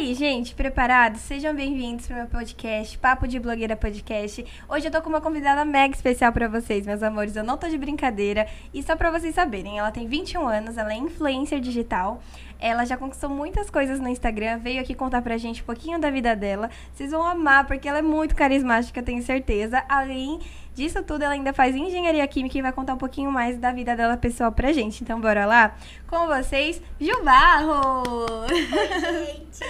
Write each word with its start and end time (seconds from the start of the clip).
aí, 0.00 0.14
gente, 0.14 0.54
preparados? 0.54 1.20
Sejam 1.20 1.54
bem-vindos 1.54 2.06
para 2.06 2.16
o 2.16 2.18
meu 2.20 2.26
podcast, 2.26 2.96
Papo 2.96 3.28
de 3.28 3.38
Blogueira 3.38 3.76
Podcast. 3.76 4.46
Hoje 4.66 4.86
eu 4.86 4.90
tô 4.90 5.02
com 5.02 5.10
uma 5.10 5.20
convidada 5.20 5.62
mega 5.62 5.94
especial 5.94 6.32
para 6.32 6.48
vocês, 6.48 6.86
meus 6.86 7.02
amores. 7.02 7.36
Eu 7.36 7.44
não 7.44 7.58
tô 7.58 7.68
de 7.68 7.76
brincadeira. 7.76 8.46
E 8.72 8.82
só 8.82 8.96
para 8.96 9.10
vocês 9.10 9.34
saberem, 9.34 9.78
ela 9.78 9.92
tem 9.92 10.06
21 10.06 10.48
anos, 10.48 10.78
ela 10.78 10.90
é 10.94 10.96
influencer 10.96 11.60
digital. 11.60 12.22
Ela 12.58 12.86
já 12.86 12.96
conquistou 12.96 13.28
muitas 13.28 13.68
coisas 13.68 14.00
no 14.00 14.08
Instagram, 14.08 14.58
veio 14.58 14.80
aqui 14.80 14.94
contar 14.94 15.20
pra 15.20 15.36
gente 15.36 15.60
um 15.60 15.66
pouquinho 15.66 16.00
da 16.00 16.10
vida 16.10 16.34
dela. 16.34 16.70
Vocês 16.94 17.10
vão 17.10 17.22
amar, 17.22 17.66
porque 17.66 17.86
ela 17.86 17.98
é 17.98 18.02
muito 18.02 18.34
carismática, 18.34 19.02
tenho 19.02 19.22
certeza. 19.22 19.84
Além 19.86 20.40
disso 20.80 21.02
tudo, 21.02 21.22
ela 21.22 21.34
ainda 21.34 21.52
faz 21.52 21.76
engenharia 21.76 22.26
química 22.26 22.56
e 22.56 22.62
vai 22.62 22.72
contar 22.72 22.94
um 22.94 22.98
pouquinho 22.98 23.30
mais 23.30 23.58
da 23.58 23.70
vida 23.70 23.94
dela 23.94 24.16
pessoal 24.16 24.50
pra 24.50 24.72
gente. 24.72 25.02
Então, 25.04 25.20
bora 25.20 25.44
lá? 25.44 25.76
Com 26.08 26.26
vocês, 26.26 26.80
Ju 26.98 27.22
Barro! 27.22 28.02
Oi, 28.48 28.64
gente! 28.64 29.60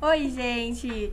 Oi, 0.00 0.30
gente! 0.30 1.12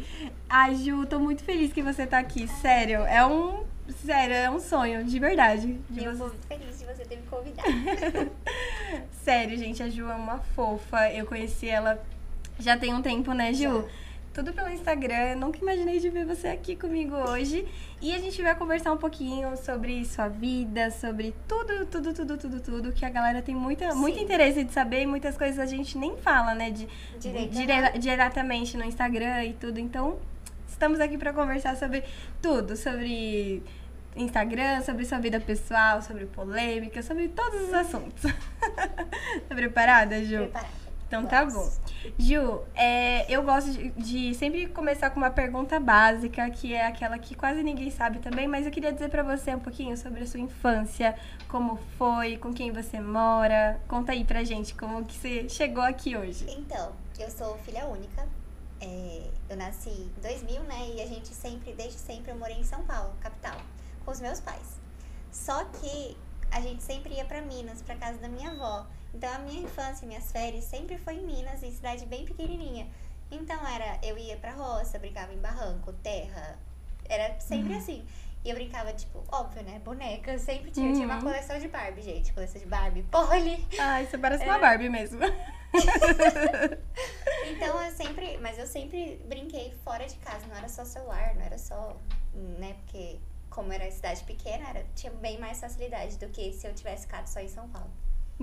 A 0.50 0.74
Ju, 0.74 1.06
tô 1.06 1.20
muito 1.20 1.44
feliz 1.44 1.74
que 1.74 1.82
você 1.82 2.08
tá 2.08 2.20
aqui, 2.20 2.48
sério. 2.48 3.02
É 3.02 3.26
um. 3.26 3.64
Sério, 4.06 4.34
é 4.34 4.50
um 4.50 4.60
sonho, 4.62 5.04
de 5.04 5.20
verdade. 5.20 5.78
De 5.90 6.06
eu 6.06 6.14
você- 6.14 6.20
tô 6.20 6.28
muito 6.30 6.48
feliz 6.48 6.80
de 6.80 6.86
você 6.86 7.04
ter 7.04 7.18
me 7.18 7.24
convidado. 7.24 8.32
Sério, 9.24 9.58
gente, 9.58 9.84
a 9.84 9.90
Ju 9.90 10.10
é 10.10 10.16
uma 10.16 10.38
fofa. 10.56 11.12
Eu 11.12 11.26
conheci 11.26 11.68
ela 11.68 12.02
já 12.58 12.78
tem 12.78 12.94
um 12.94 13.02
tempo, 13.02 13.34
né, 13.34 13.52
Ju? 13.54 13.82
Já. 13.82 13.84
Tudo 14.34 14.52
pelo 14.52 14.70
Instagram. 14.70 15.32
Eu 15.34 15.38
nunca 15.38 15.60
imaginei 15.60 16.00
de 16.00 16.10
ver 16.10 16.26
você 16.26 16.48
aqui 16.48 16.76
comigo 16.76 17.16
hoje. 17.16 17.68
E 18.02 18.14
a 18.16 18.18
gente 18.18 18.42
vai 18.42 18.56
conversar 18.56 18.92
um 18.92 18.98
pouquinho 18.98 19.56
sobre 19.58 20.04
sua 20.06 20.28
vida, 20.28 20.90
sobre 20.90 21.36
tudo, 21.48 21.86
tudo, 21.86 22.14
tudo, 22.14 22.38
tudo, 22.38 22.60
tudo. 22.60 22.92
Que 22.92 23.06
a 23.06 23.10
galera 23.12 23.44
tem 23.44 23.54
muita, 23.54 23.94
muito 23.94 24.18
interesse 24.20 24.64
de 24.64 24.74
saber 24.74 25.04
e 25.04 25.06
muitas 25.06 25.38
coisas 25.38 25.60
a 25.60 25.68
gente 25.68 25.98
nem 26.00 26.18
fala, 26.18 26.56
né? 26.56 26.72
De, 26.72 26.88
Direito, 27.20 27.52
dire- 27.52 27.82
né? 27.82 27.92
diretamente 27.92 28.76
no 28.76 28.84
Instagram 28.84 29.44
e 29.46 29.54
tudo. 29.54 29.80
Então, 29.80 30.18
estamos 30.68 31.00
aqui 31.00 31.16
para 31.18 31.32
conversar 31.32 31.78
sobre 31.78 32.04
tudo. 32.42 32.76
Sobre 32.76 33.62
Instagram, 34.16 34.82
sobre 34.82 35.06
sua 35.06 35.20
vida 35.20 35.40
pessoal, 35.40 36.02
sobre 36.02 36.26
polêmica, 36.26 37.04
sobre 37.04 37.28
todos 37.28 37.68
os 37.68 37.74
assuntos. 37.74 38.24
tá 39.48 39.56
preparada, 39.56 40.24
Ju? 40.24 40.38
Preparada. 40.38 40.83
Então 41.14 41.28
tá 41.28 41.46
bom. 41.46 41.72
Ju, 42.18 42.62
é, 42.74 43.32
eu 43.32 43.44
gosto 43.44 43.72
de, 43.72 43.92
de 43.92 44.34
sempre 44.34 44.66
começar 44.68 45.12
com 45.12 45.18
uma 45.18 45.30
pergunta 45.30 45.80
básica, 45.80 46.50
que 46.50 46.74
é 46.74 46.88
aquela 46.88 47.20
que 47.20 47.36
quase 47.36 47.62
ninguém 47.62 47.92
sabe 47.92 48.18
também, 48.18 48.48
mas 48.48 48.66
eu 48.66 48.72
queria 48.72 48.92
dizer 48.92 49.10
pra 49.10 49.22
você 49.22 49.54
um 49.54 49.60
pouquinho 49.60 49.96
sobre 49.96 50.24
a 50.24 50.26
sua 50.26 50.40
infância, 50.40 51.16
como 51.48 51.78
foi, 51.98 52.38
com 52.38 52.52
quem 52.52 52.72
você 52.72 53.00
mora. 53.00 53.80
Conta 53.88 54.12
aí 54.12 54.26
pra 54.26 54.44
gente 54.44 54.74
como 54.74 55.06
que 55.06 55.14
você 55.14 55.48
chegou 55.48 55.84
aqui 55.84 56.18
hoje. 56.18 56.46
Então, 56.50 56.94
eu 57.20 57.30
sou 57.30 57.58
filha 57.60 57.86
única. 57.86 58.28
É, 58.82 59.30
eu 59.50 59.56
nasci 59.56 59.90
em 59.90 60.12
2000, 60.22 60.64
né? 60.64 60.90
E 60.96 61.02
a 61.02 61.06
gente 61.06 61.28
sempre, 61.28 61.74
desde 61.74 62.00
sempre, 62.00 62.32
eu 62.32 62.38
morei 62.38 62.58
em 62.58 62.64
São 62.64 62.84
Paulo, 62.84 63.14
capital, 63.22 63.58
com 64.04 64.12
os 64.12 64.20
meus 64.20 64.40
pais. 64.40 64.82
Só 65.32 65.64
que 65.66 66.18
a 66.54 66.62
gente 66.62 66.82
sempre 66.84 67.14
ia 67.16 67.26
pra 67.26 67.42
Minas, 67.42 67.82
pra 67.82 67.96
casa 67.96 68.18
da 68.20 68.28
minha 68.28 68.52
avó. 68.52 68.86
Então, 69.14 69.32
a 69.34 69.40
minha 69.40 69.62
infância, 69.62 70.08
minhas 70.08 70.32
férias 70.32 70.64
sempre 70.66 70.98
foi 70.98 71.16
em 71.16 71.26
Minas, 71.26 71.62
em 71.64 71.72
cidade 71.72 72.06
bem 72.06 72.26
pequenininha. 72.26 72.88
Então, 73.32 73.66
era, 73.68 74.00
eu 74.04 74.18
ia 74.18 74.38
pra 74.38 74.52
roça, 74.54 74.98
brincava 75.00 75.34
em 75.34 75.38
barranco, 75.38 75.92
terra. 75.94 76.58
Era 77.08 77.40
sempre 77.40 77.76
assim. 77.76 78.06
E 78.46 78.50
eu 78.50 78.56
brincava, 78.56 78.92
tipo, 78.94 79.24
óbvio, 79.32 79.64
né? 79.64 79.80
Boneca, 79.84 80.38
sempre 80.38 80.70
tinha. 80.72 80.90
Eu 80.90 80.94
tinha 80.94 81.06
uma 81.06 81.16
Uhum. 81.16 81.22
coleção 81.22 81.58
de 81.60 81.68
Barbie, 81.68 82.02
gente. 82.02 82.34
Coleção 82.34 82.60
de 82.60 82.68
Barbie, 82.68 83.04
Polly. 83.04 83.66
Ai, 83.80 84.06
você 84.06 84.18
parece 84.18 84.44
uma 84.44 84.58
É. 84.58 84.60
Barbie 84.60 84.90
mesmo. 84.90 85.20
Então 87.46 87.82
eu 87.82 87.92
sempre, 87.92 88.38
mas 88.38 88.58
eu 88.58 88.66
sempre 88.68 89.22
brinquei 89.28 89.74
fora 89.84 90.06
de 90.08 90.16
casa, 90.18 90.46
não 90.48 90.56
era 90.56 90.68
só 90.70 90.86
celular, 90.86 91.34
não 91.36 91.42
era 91.42 91.58
só, 91.58 91.96
né, 92.34 92.76
porque 92.86 93.20
como 93.54 93.72
era 93.72 93.90
cidade 93.92 94.24
pequena, 94.24 94.68
era, 94.70 94.84
tinha 94.96 95.14
bem 95.14 95.40
mais 95.40 95.60
facilidade 95.60 96.18
do 96.18 96.28
que 96.30 96.52
se 96.54 96.68
eu 96.68 96.74
tivesse 96.74 97.06
ficado 97.06 97.28
só 97.28 97.40
em 97.40 97.48
São 97.48 97.70
Paulo. 97.70 97.92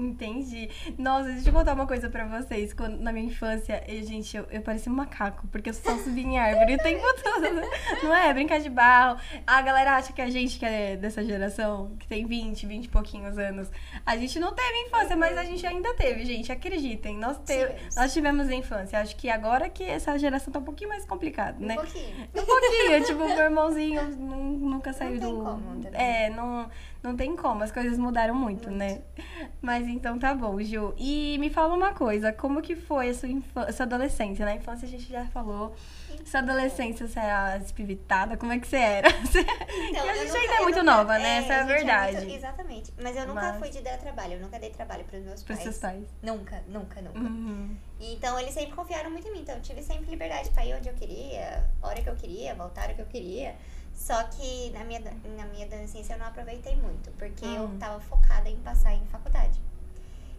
Entendi. 0.00 0.68
Nossa, 0.98 1.30
deixa 1.30 1.48
eu 1.48 1.52
contar 1.52 1.74
uma 1.74 1.86
coisa 1.86 2.08
pra 2.08 2.24
vocês. 2.26 2.72
Quando, 2.72 2.98
na 3.00 3.12
minha 3.12 3.26
infância, 3.26 3.82
eu, 3.86 4.02
gente, 4.02 4.36
eu, 4.36 4.46
eu 4.50 4.62
parecia 4.62 4.90
um 4.90 4.94
macaco, 4.94 5.46
porque 5.48 5.70
eu 5.70 5.74
só 5.74 5.96
subia 5.98 6.24
em 6.24 6.38
árvore 6.38 6.74
o 6.74 6.78
tempo 6.78 7.04
todo. 7.22 8.02
Não 8.02 8.14
é? 8.14 8.32
Brincar 8.32 8.60
de 8.60 8.70
barro. 8.70 9.18
A 9.46 9.60
galera 9.62 9.96
acha 9.96 10.12
que 10.12 10.22
a 10.22 10.30
gente 10.30 10.58
que 10.58 10.64
é 10.64 10.96
dessa 10.96 11.22
geração, 11.24 11.92
que 11.98 12.06
tem 12.06 12.24
20, 12.26 12.66
20 12.66 12.84
e 12.84 12.88
pouquinhos 12.88 13.38
anos, 13.38 13.70
a 14.06 14.16
gente 14.16 14.38
não 14.38 14.54
teve 14.54 14.78
infância, 14.86 15.16
mas 15.16 15.36
a 15.36 15.44
gente 15.44 15.66
ainda 15.66 15.94
teve, 15.94 16.24
gente. 16.24 16.50
Acreditem. 16.50 17.16
Nós, 17.18 17.36
te, 17.38 17.52
Tivemos. 17.56 17.96
nós 17.96 18.12
tivemos 18.12 18.50
infância. 18.50 18.98
Acho 19.00 19.14
que 19.16 19.28
agora 19.28 19.68
que 19.68 19.84
essa 19.84 20.18
geração 20.18 20.52
tá 20.52 20.58
um 20.58 20.64
pouquinho 20.64 20.88
mais 20.90 21.04
complicada, 21.04 21.56
né? 21.58 21.74
Um 21.74 21.76
pouquinho. 21.76 22.16
Um 22.34 22.44
pouquinho, 22.46 23.04
tipo, 23.04 23.18
meu 23.28 23.38
irmãozinho 23.44 24.02
nu- 24.16 24.58
nunca 24.70 24.92
saiu 24.92 25.20
do. 25.20 25.30
como 25.42 25.80
é, 25.92 26.30
não, 26.30 26.68
não 27.02 27.16
tem 27.16 27.34
como, 27.36 27.62
as 27.62 27.72
coisas 27.72 27.96
mudaram 27.98 28.34
muito, 28.34 28.68
Muito. 28.68 28.78
né? 28.78 29.00
Mas 29.62 29.86
então 29.88 30.18
tá 30.18 30.34
bom, 30.34 30.60
Ju. 30.62 30.94
E 30.98 31.36
me 31.38 31.48
fala 31.50 31.74
uma 31.74 31.92
coisa, 31.94 32.32
como 32.32 32.60
que 32.60 32.76
foi 32.76 33.10
a 33.10 33.14
sua, 33.14 33.28
infância, 33.28 33.72
sua 33.72 33.86
adolescência? 33.86 34.44
Na 34.44 34.54
infância 34.54 34.86
a 34.86 34.90
gente 34.90 35.08
já 35.10 35.24
falou. 35.26 35.74
Sua 36.26 36.40
adolescência, 36.40 37.06
você 37.08 37.18
era 37.18 37.56
espivitada? 37.56 38.36
Como 38.36 38.52
é 38.52 38.58
que 38.58 38.66
você 38.66 38.76
era? 38.76 39.08
Então, 39.90 40.08
a 40.08 40.14
gente 40.14 40.26
nunca- 40.28 40.38
ainda 40.40 40.54
é 40.54 40.60
muito 40.62 40.78
nunca- 40.78 40.96
nova, 40.96 41.18
né? 41.18 41.38
Essa 41.38 41.52
é 41.54 41.60
a 41.60 41.64
verdade. 41.64 42.16
muito- 42.18 42.34
exatamente. 42.34 42.92
Mas 43.02 43.16
eu 43.16 43.26
nunca 43.26 43.40
Mas- 43.40 43.58
fui 43.58 43.70
de 43.70 43.80
dar 43.80 43.96
trabalho, 43.98 44.34
eu 44.34 44.40
nunca 44.40 44.58
dei 44.58 44.70
trabalho 44.70 45.04
pros 45.04 45.24
meus 45.24 45.42
Para 45.42 45.54
pais. 45.56 45.64
seus 45.64 45.78
pais. 45.78 46.04
Nunca, 46.22 46.62
nunca, 46.68 47.00
nunca. 47.00 47.18
Uhum. 47.18 47.74
Então 47.98 48.38
eles 48.38 48.52
sempre 48.52 48.72
confiaram 48.72 49.10
muito 49.10 49.26
em 49.28 49.32
mim, 49.32 49.40
então 49.40 49.54
eu 49.54 49.62
tive 49.62 49.82
sempre 49.82 50.10
liberdade 50.10 50.50
pra 50.50 50.64
ir 50.64 50.74
onde 50.74 50.88
eu 50.88 50.94
queria, 50.94 51.64
a 51.82 51.88
hora 51.88 52.02
que 52.02 52.08
eu 52.08 52.14
queria, 52.16 52.54
voltar 52.54 52.82
a 52.82 52.84
hora 52.84 52.94
que 52.94 53.02
eu 53.02 53.06
queria. 53.06 53.54
Só 54.00 54.24
que 54.24 54.70
na 54.70 54.82
minha, 54.82 54.98
na 55.36 55.44
minha 55.44 55.66
adolescência 55.66 56.14
eu 56.14 56.18
não 56.18 56.26
aproveitei 56.26 56.74
muito, 56.74 57.10
porque 57.18 57.44
Hum. 57.44 57.54
eu 57.74 57.78
tava 57.78 58.00
focada 58.00 58.48
em 58.48 58.56
passar 58.56 58.94
em 58.94 59.04
faculdade. 59.06 59.60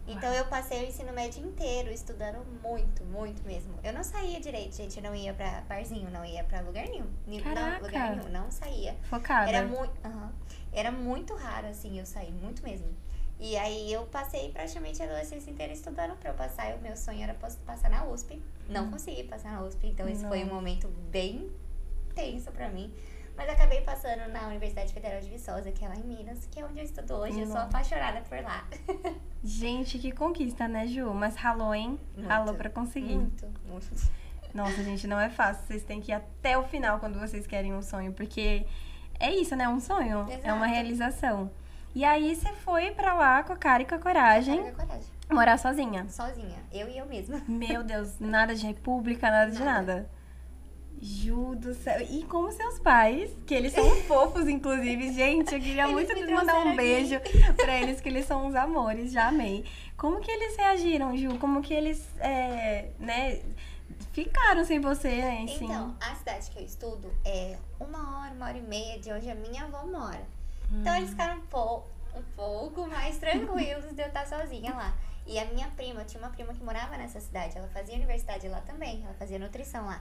Então 0.04 0.34
eu 0.34 0.44
passei 0.46 0.84
o 0.84 0.88
ensino 0.88 1.12
médio 1.12 1.46
inteiro 1.46 1.88
estudando 1.92 2.44
muito, 2.60 3.04
muito 3.04 3.40
mesmo. 3.46 3.72
Eu 3.84 3.92
não 3.92 4.02
saía 4.02 4.40
direito, 4.40 4.74
gente, 4.74 4.96
eu 4.96 5.02
não 5.04 5.14
ia 5.14 5.32
pra 5.32 5.60
barzinho, 5.68 6.10
não 6.10 6.24
ia 6.24 6.42
pra 6.42 6.60
lugar 6.60 6.88
nenhum. 6.88 7.06
Caraca. 7.40 7.78
Não, 7.78 7.86
lugar 7.86 8.16
nenhum, 8.16 8.28
não 8.30 8.50
saía. 8.50 8.96
Focada. 9.04 9.48
Era 9.48 9.64
muito, 9.64 9.92
era 10.72 10.90
muito 10.90 11.32
raro, 11.36 11.68
assim, 11.68 12.00
eu 12.00 12.04
sair, 12.04 12.32
muito 12.32 12.64
mesmo. 12.64 12.88
E 13.38 13.56
aí 13.56 13.92
eu 13.92 14.04
passei 14.06 14.50
praticamente 14.50 15.00
a 15.00 15.04
adolescência 15.04 15.52
inteira 15.52 15.72
estudando 15.72 16.16
pra 16.16 16.30
eu 16.30 16.34
passar. 16.34 16.70
E 16.72 16.74
o 16.74 16.80
meu 16.82 16.96
sonho 16.96 17.22
era 17.22 17.34
passar 17.34 17.88
na 17.88 18.04
USP. 18.04 18.42
Não 18.68 18.90
consegui 18.90 19.22
passar 19.22 19.52
na 19.52 19.62
USP, 19.62 19.86
então 19.86 20.08
esse 20.08 20.26
foi 20.26 20.42
um 20.42 20.48
momento 20.48 20.88
bem 21.12 21.48
tenso 22.12 22.50
pra 22.50 22.68
mim. 22.68 22.92
Mas 23.36 23.48
acabei 23.48 23.80
passando 23.80 24.28
na 24.30 24.46
Universidade 24.48 24.92
Federal 24.92 25.20
de 25.20 25.28
Viçosa, 25.30 25.72
que 25.72 25.84
é 25.84 25.88
lá 25.88 25.96
em 25.96 26.02
Minas, 26.04 26.46
que 26.50 26.60
é 26.60 26.64
onde 26.64 26.78
eu 26.78 26.84
estudo 26.84 27.14
hoje. 27.14 27.40
Eu 27.40 27.46
sou 27.46 27.54
Nossa. 27.54 27.66
apaixonada 27.68 28.20
por 28.22 28.40
lá. 28.42 28.64
Gente, 29.42 29.98
que 29.98 30.12
conquista, 30.12 30.68
né, 30.68 30.86
Ju? 30.86 31.12
Mas 31.14 31.34
ralou, 31.36 31.74
hein? 31.74 31.98
Muito. 32.14 32.28
Ralou 32.28 32.54
pra 32.54 32.70
conseguir. 32.70 33.16
Muito, 33.16 33.46
muito. 33.66 34.22
Nossa, 34.54 34.84
gente, 34.84 35.06
não 35.06 35.18
é 35.18 35.30
fácil. 35.30 35.64
Vocês 35.66 35.82
têm 35.82 36.00
que 36.00 36.12
ir 36.12 36.14
até 36.14 36.58
o 36.58 36.62
final 36.64 37.00
quando 37.00 37.18
vocês 37.18 37.46
querem 37.46 37.72
um 37.74 37.80
sonho, 37.82 38.12
porque 38.12 38.66
é 39.18 39.34
isso, 39.34 39.56
né? 39.56 39.66
Um 39.66 39.80
sonho. 39.80 40.26
É 40.44 40.52
uma 40.52 40.66
Exato. 40.66 40.70
realização. 40.74 41.50
E 41.94 42.04
aí 42.04 42.36
você 42.36 42.52
foi 42.52 42.90
pra 42.92 43.14
lá 43.14 43.42
com 43.42 43.52
a 43.52 43.56
cara 43.56 43.82
e 43.82 43.86
com 43.86 43.94
a 43.94 43.98
coragem 43.98 44.62
Carga 44.62 44.76
coragem. 44.84 45.08
morar 45.30 45.58
sozinha. 45.58 46.06
Sozinha, 46.08 46.58
eu 46.70 46.88
e 46.88 46.98
eu 46.98 47.06
mesma. 47.06 47.40
Meu 47.48 47.82
Deus, 47.82 48.18
nada 48.20 48.54
de 48.54 48.66
república, 48.66 49.30
nada, 49.30 49.50
de 49.50 49.62
Nada. 49.62 50.10
Ju 51.02 51.56
do 51.56 51.74
céu. 51.74 52.00
E 52.00 52.22
como 52.24 52.52
seus 52.52 52.78
pais, 52.78 53.30
que 53.44 53.52
eles 53.52 53.72
são 53.72 53.84
fofos, 54.06 54.48
inclusive. 54.48 55.12
Gente, 55.12 55.52
eu 55.52 55.60
queria 55.60 55.88
Eles 55.88 55.94
muito 55.94 56.30
mandar 56.32 56.64
um 56.64 56.76
beijo 56.76 57.20
pra 57.56 57.80
eles, 57.80 58.00
que 58.00 58.08
eles 58.08 58.24
são 58.24 58.46
uns 58.46 58.54
amores, 58.54 59.10
já 59.10 59.26
amei. 59.26 59.64
Como 59.96 60.20
que 60.20 60.30
eles 60.30 60.56
reagiram, 60.56 61.16
Ju? 61.16 61.36
Como 61.38 61.60
que 61.60 61.74
eles, 61.74 62.08
é, 62.20 62.90
né, 63.00 63.42
ficaram 64.12 64.64
sem 64.64 64.78
você, 64.78 65.08
assim? 65.08 65.64
Então, 65.64 65.96
a 66.00 66.14
cidade 66.14 66.50
que 66.50 66.58
eu 66.60 66.64
estudo 66.64 67.12
é 67.24 67.58
uma 67.80 68.20
hora, 68.20 68.32
uma 68.34 68.46
hora 68.46 68.58
e 68.58 68.62
meia 68.62 68.98
de 69.00 69.10
onde 69.12 69.28
a 69.28 69.34
minha 69.34 69.64
avó 69.64 69.84
mora. 69.84 70.22
Então 70.70 70.96
eles 70.96 71.10
ficaram 71.10 71.36
um 71.36 71.46
pouco, 71.46 71.88
um 72.16 72.22
pouco 72.34 72.86
mais 72.86 73.18
tranquilos 73.18 73.84
de 73.92 74.02
eu 74.02 74.06
estar 74.06 74.26
sozinha 74.26 74.72
lá. 74.72 74.94
E 75.26 75.38
a 75.38 75.44
minha 75.46 75.68
prima, 75.68 76.00
eu 76.00 76.06
tinha 76.06 76.22
uma 76.22 76.30
prima 76.30 76.52
que 76.54 76.62
morava 76.64 76.96
nessa 76.96 77.20
cidade, 77.20 77.56
ela 77.56 77.68
fazia 77.68 77.94
universidade 77.94 78.48
lá 78.48 78.60
também, 78.60 79.02
ela 79.04 79.14
fazia 79.14 79.38
nutrição 79.38 79.84
lá. 79.86 80.00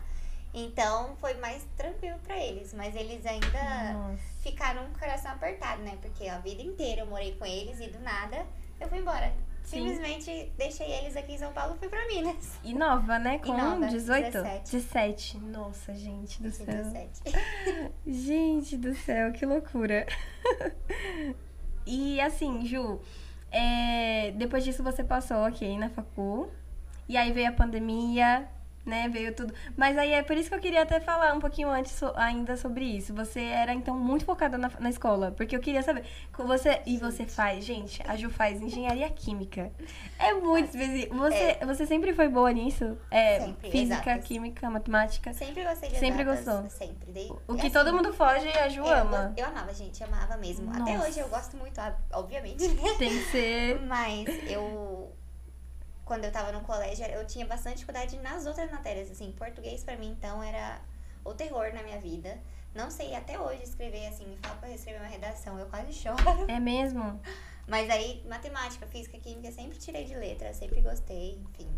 Então 0.54 1.16
foi 1.18 1.34
mais 1.36 1.66
tranquilo 1.78 2.20
pra 2.20 2.38
eles, 2.38 2.74
mas 2.74 2.96
eles 2.96 3.26
ainda 3.26 3.94
Nossa. 3.94 4.18
ficaram 4.42 4.86
com 4.86 4.96
o 4.96 5.00
coração 5.00 5.32
apertado, 5.32 5.82
né? 5.82 5.98
Porque 6.02 6.28
a 6.28 6.40
vida 6.40 6.62
inteira 6.62 7.02
eu 7.02 7.08
morei 7.08 7.36
com 7.36 7.46
eles 7.46 7.80
e 7.80 7.88
do 7.88 8.00
nada 8.00 8.46
eu 8.80 8.90
fui 8.90 8.98
embora. 8.98 9.32
Sim. 9.64 9.88
Simplesmente 9.88 10.52
deixei 10.58 10.92
eles 10.92 11.16
aqui 11.16 11.34
em 11.34 11.38
São 11.38 11.54
Paulo 11.54 11.76
e 11.76 11.80
fui 11.80 11.88
pra 11.88 12.06
Minas. 12.08 12.60
E 12.64 12.74
nova, 12.74 13.20
né? 13.20 13.40
Com 13.40 13.56
nova, 13.56 13.88
18? 13.88 14.32
17. 14.32 14.72
17. 14.72 15.38
Nossa, 15.38 15.94
gente 15.94 16.42
do 16.42 16.52
céu. 16.52 16.66
17. 16.66 17.22
Gente 18.06 18.78
do 18.78 18.96
céu, 18.96 19.32
que 19.32 19.46
loucura. 19.46 20.06
e 21.86 22.20
assim, 22.20 22.66
Ju, 22.66 23.00
é, 23.52 24.32
depois 24.32 24.64
disso 24.64 24.84
você 24.84 25.04
passou, 25.04 25.38
ok, 25.48 25.78
na 25.78 25.90
facul. 25.90 26.52
E 27.08 27.16
aí 27.16 27.32
veio 27.32 27.50
a 27.50 27.54
pandemia. 27.54 28.50
Né? 28.86 29.08
Veio 29.10 29.34
tudo. 29.34 29.54
Mas 29.78 29.98
aí 29.98 30.14
é 30.14 30.24
por 30.24 30.36
isso 30.38 30.50
que 30.50 30.56
eu 30.56 30.60
queria 30.60 30.82
até 30.84 31.00
falar 31.00 31.34
um 31.34 31.40
pouquinho 31.40 31.70
antes 31.70 31.92
so- 31.92 32.14
ainda 32.16 32.56
sobre 32.58 32.86
isso. 32.86 33.14
Você 33.14 33.40
era 33.42 33.74
então 33.74 33.98
muito 33.98 34.26
focada 34.26 34.58
na, 34.58 34.72
na 34.80 34.90
escola, 34.90 35.32
porque 35.32 35.56
eu 35.56 35.60
queria 35.60 35.84
saber. 35.84 36.04
com 36.34 36.46
Você 36.46 36.82
e 36.86 36.98
você 36.98 37.26
faz, 37.26 37.64
gente, 37.64 38.02
a 38.08 38.16
Ju 38.16 38.30
faz 38.30 38.62
engenharia 38.62 39.10
química. 39.10 39.72
É 40.20 40.34
muito 40.34 40.70
específico. 40.70 41.16
Você, 41.18 41.58
você 41.66 41.86
sempre 41.86 42.14
foi 42.14 42.28
boa 42.28 42.52
nisso? 42.52 42.98
É, 43.10 43.40
Sempre, 43.40 43.72
física, 43.72 43.96
exatas. 44.12 44.26
química, 44.26 44.70
matemática. 44.70 45.34
Sempre 45.34 45.64
gostei 45.64 45.90
de 45.90 45.98
Sempre 46.00 46.22
exatas, 46.24 46.46
gostou. 46.46 46.70
Sempre. 46.70 47.12
Dei- 47.12 47.32
O 47.48 47.54
que 47.56 47.62
assim, 47.62 47.70
todo 47.72 47.94
mundo 47.94 48.12
foge, 48.14 48.48
a 48.50 48.68
Ju 48.70 48.82
eu, 48.82 48.88
ama. 48.88 49.34
Eu 49.38 49.46
amava, 49.48 49.74
gente, 49.74 50.04
amava 50.04 50.38
mesmo. 50.38 50.70
Até 50.72 50.96
Nossa. 50.96 51.08
hoje 51.10 51.20
eu 51.20 51.28
gosto 51.30 51.56
muito, 51.58 51.80
ob- 51.80 51.96
obviamente. 52.14 52.68
Tem 52.98 53.10
que 53.10 53.24
ser. 53.32 53.80
Mas 53.86 54.28
eu. 54.50 55.12
Quando 56.12 56.26
eu 56.26 56.32
tava 56.34 56.52
no 56.52 56.60
colégio, 56.60 57.06
eu 57.06 57.26
tinha 57.26 57.46
bastante 57.46 57.76
dificuldade 57.78 58.18
nas 58.20 58.46
outras 58.46 58.70
matérias. 58.70 59.10
Assim, 59.10 59.32
português 59.32 59.82
pra 59.82 59.96
mim, 59.96 60.10
então, 60.10 60.44
era 60.44 60.82
o 61.24 61.34
terror 61.34 61.74
na 61.74 61.82
minha 61.84 61.98
vida. 62.02 62.38
Não 62.76 62.92
sei 62.92 63.16
até 63.16 63.40
hoje 63.40 63.64
escrever 63.64 64.08
assim, 64.08 64.26
me 64.28 64.36
fala 64.44 64.56
pra 64.58 64.68
eu 64.68 64.76
escrever 64.76 65.00
uma 65.00 65.08
redação, 65.08 65.58
eu 65.58 65.68
quase 65.68 65.94
choro. 65.96 66.18
É 66.50 66.60
mesmo? 66.60 67.18
Mas 67.66 67.90
aí, 67.90 68.22
matemática, 68.28 68.86
física, 68.88 69.18
química, 69.20 69.54
sempre 69.54 69.78
tirei 69.78 70.04
de 70.04 70.14
letra, 70.14 70.54
sempre 70.54 70.82
gostei, 70.82 71.40
enfim. 71.50 71.70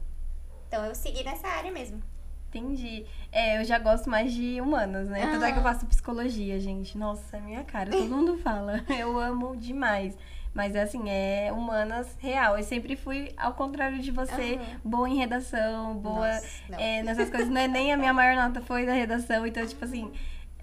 Então 0.67 0.83
eu 0.83 0.95
segui 0.95 1.23
nessa 1.23 1.47
área 1.47 1.71
mesmo. 1.71 2.01
Entendi. 2.49 3.05
É, 3.31 3.59
eu 3.61 3.63
já 3.65 3.77
gosto 3.77 4.09
mais 4.09 4.33
de 4.33 4.59
humanas, 4.59 5.09
né? 5.09 5.25
Apesar 5.25 5.49
Ah. 5.49 5.51
que 5.51 5.59
eu 5.59 5.63
faço 5.63 5.85
psicologia, 5.85 6.59
gente. 6.59 6.97
Nossa, 6.97 7.37
é 7.37 7.39
minha 7.39 7.63
cara. 7.63 7.91
Todo 7.91 8.05
mundo 8.09 8.35
fala. 8.39 8.83
Eu 8.89 9.19
amo 9.19 9.55
demais. 9.57 10.17
Mas 10.53 10.75
assim, 10.75 11.09
é 11.09 11.51
humanas 11.51 12.15
real. 12.19 12.57
Eu 12.57 12.63
sempre 12.63 12.95
fui, 12.95 13.31
ao 13.35 13.53
contrário 13.53 13.99
de 13.99 14.11
você, 14.11 14.55
Aham. 14.55 14.79
boa 14.83 15.09
em 15.09 15.15
redação, 15.15 15.95
boa 15.95 16.27
Nossa, 16.27 16.47
é, 16.77 17.01
nessas 17.01 17.29
coisas. 17.29 17.49
Não 17.49 17.59
é 17.59 17.67
nem 17.67 17.91
a 17.91 17.97
minha 17.97 18.13
maior 18.13 18.35
nota 18.35 18.61
foi 18.61 18.85
da 18.85 18.93
redação. 18.93 19.47
Então, 19.47 19.65
tipo 19.65 19.83
assim, 19.83 20.11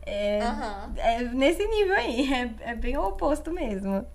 é, 0.06 0.42
Aham. 0.42 0.92
é 0.96 1.22
nesse 1.24 1.66
nível 1.66 1.96
aí. 1.96 2.30
É, 2.62 2.70
é 2.70 2.74
bem 2.74 2.96
o 2.96 3.02
oposto 3.04 3.52
mesmo. 3.52 4.06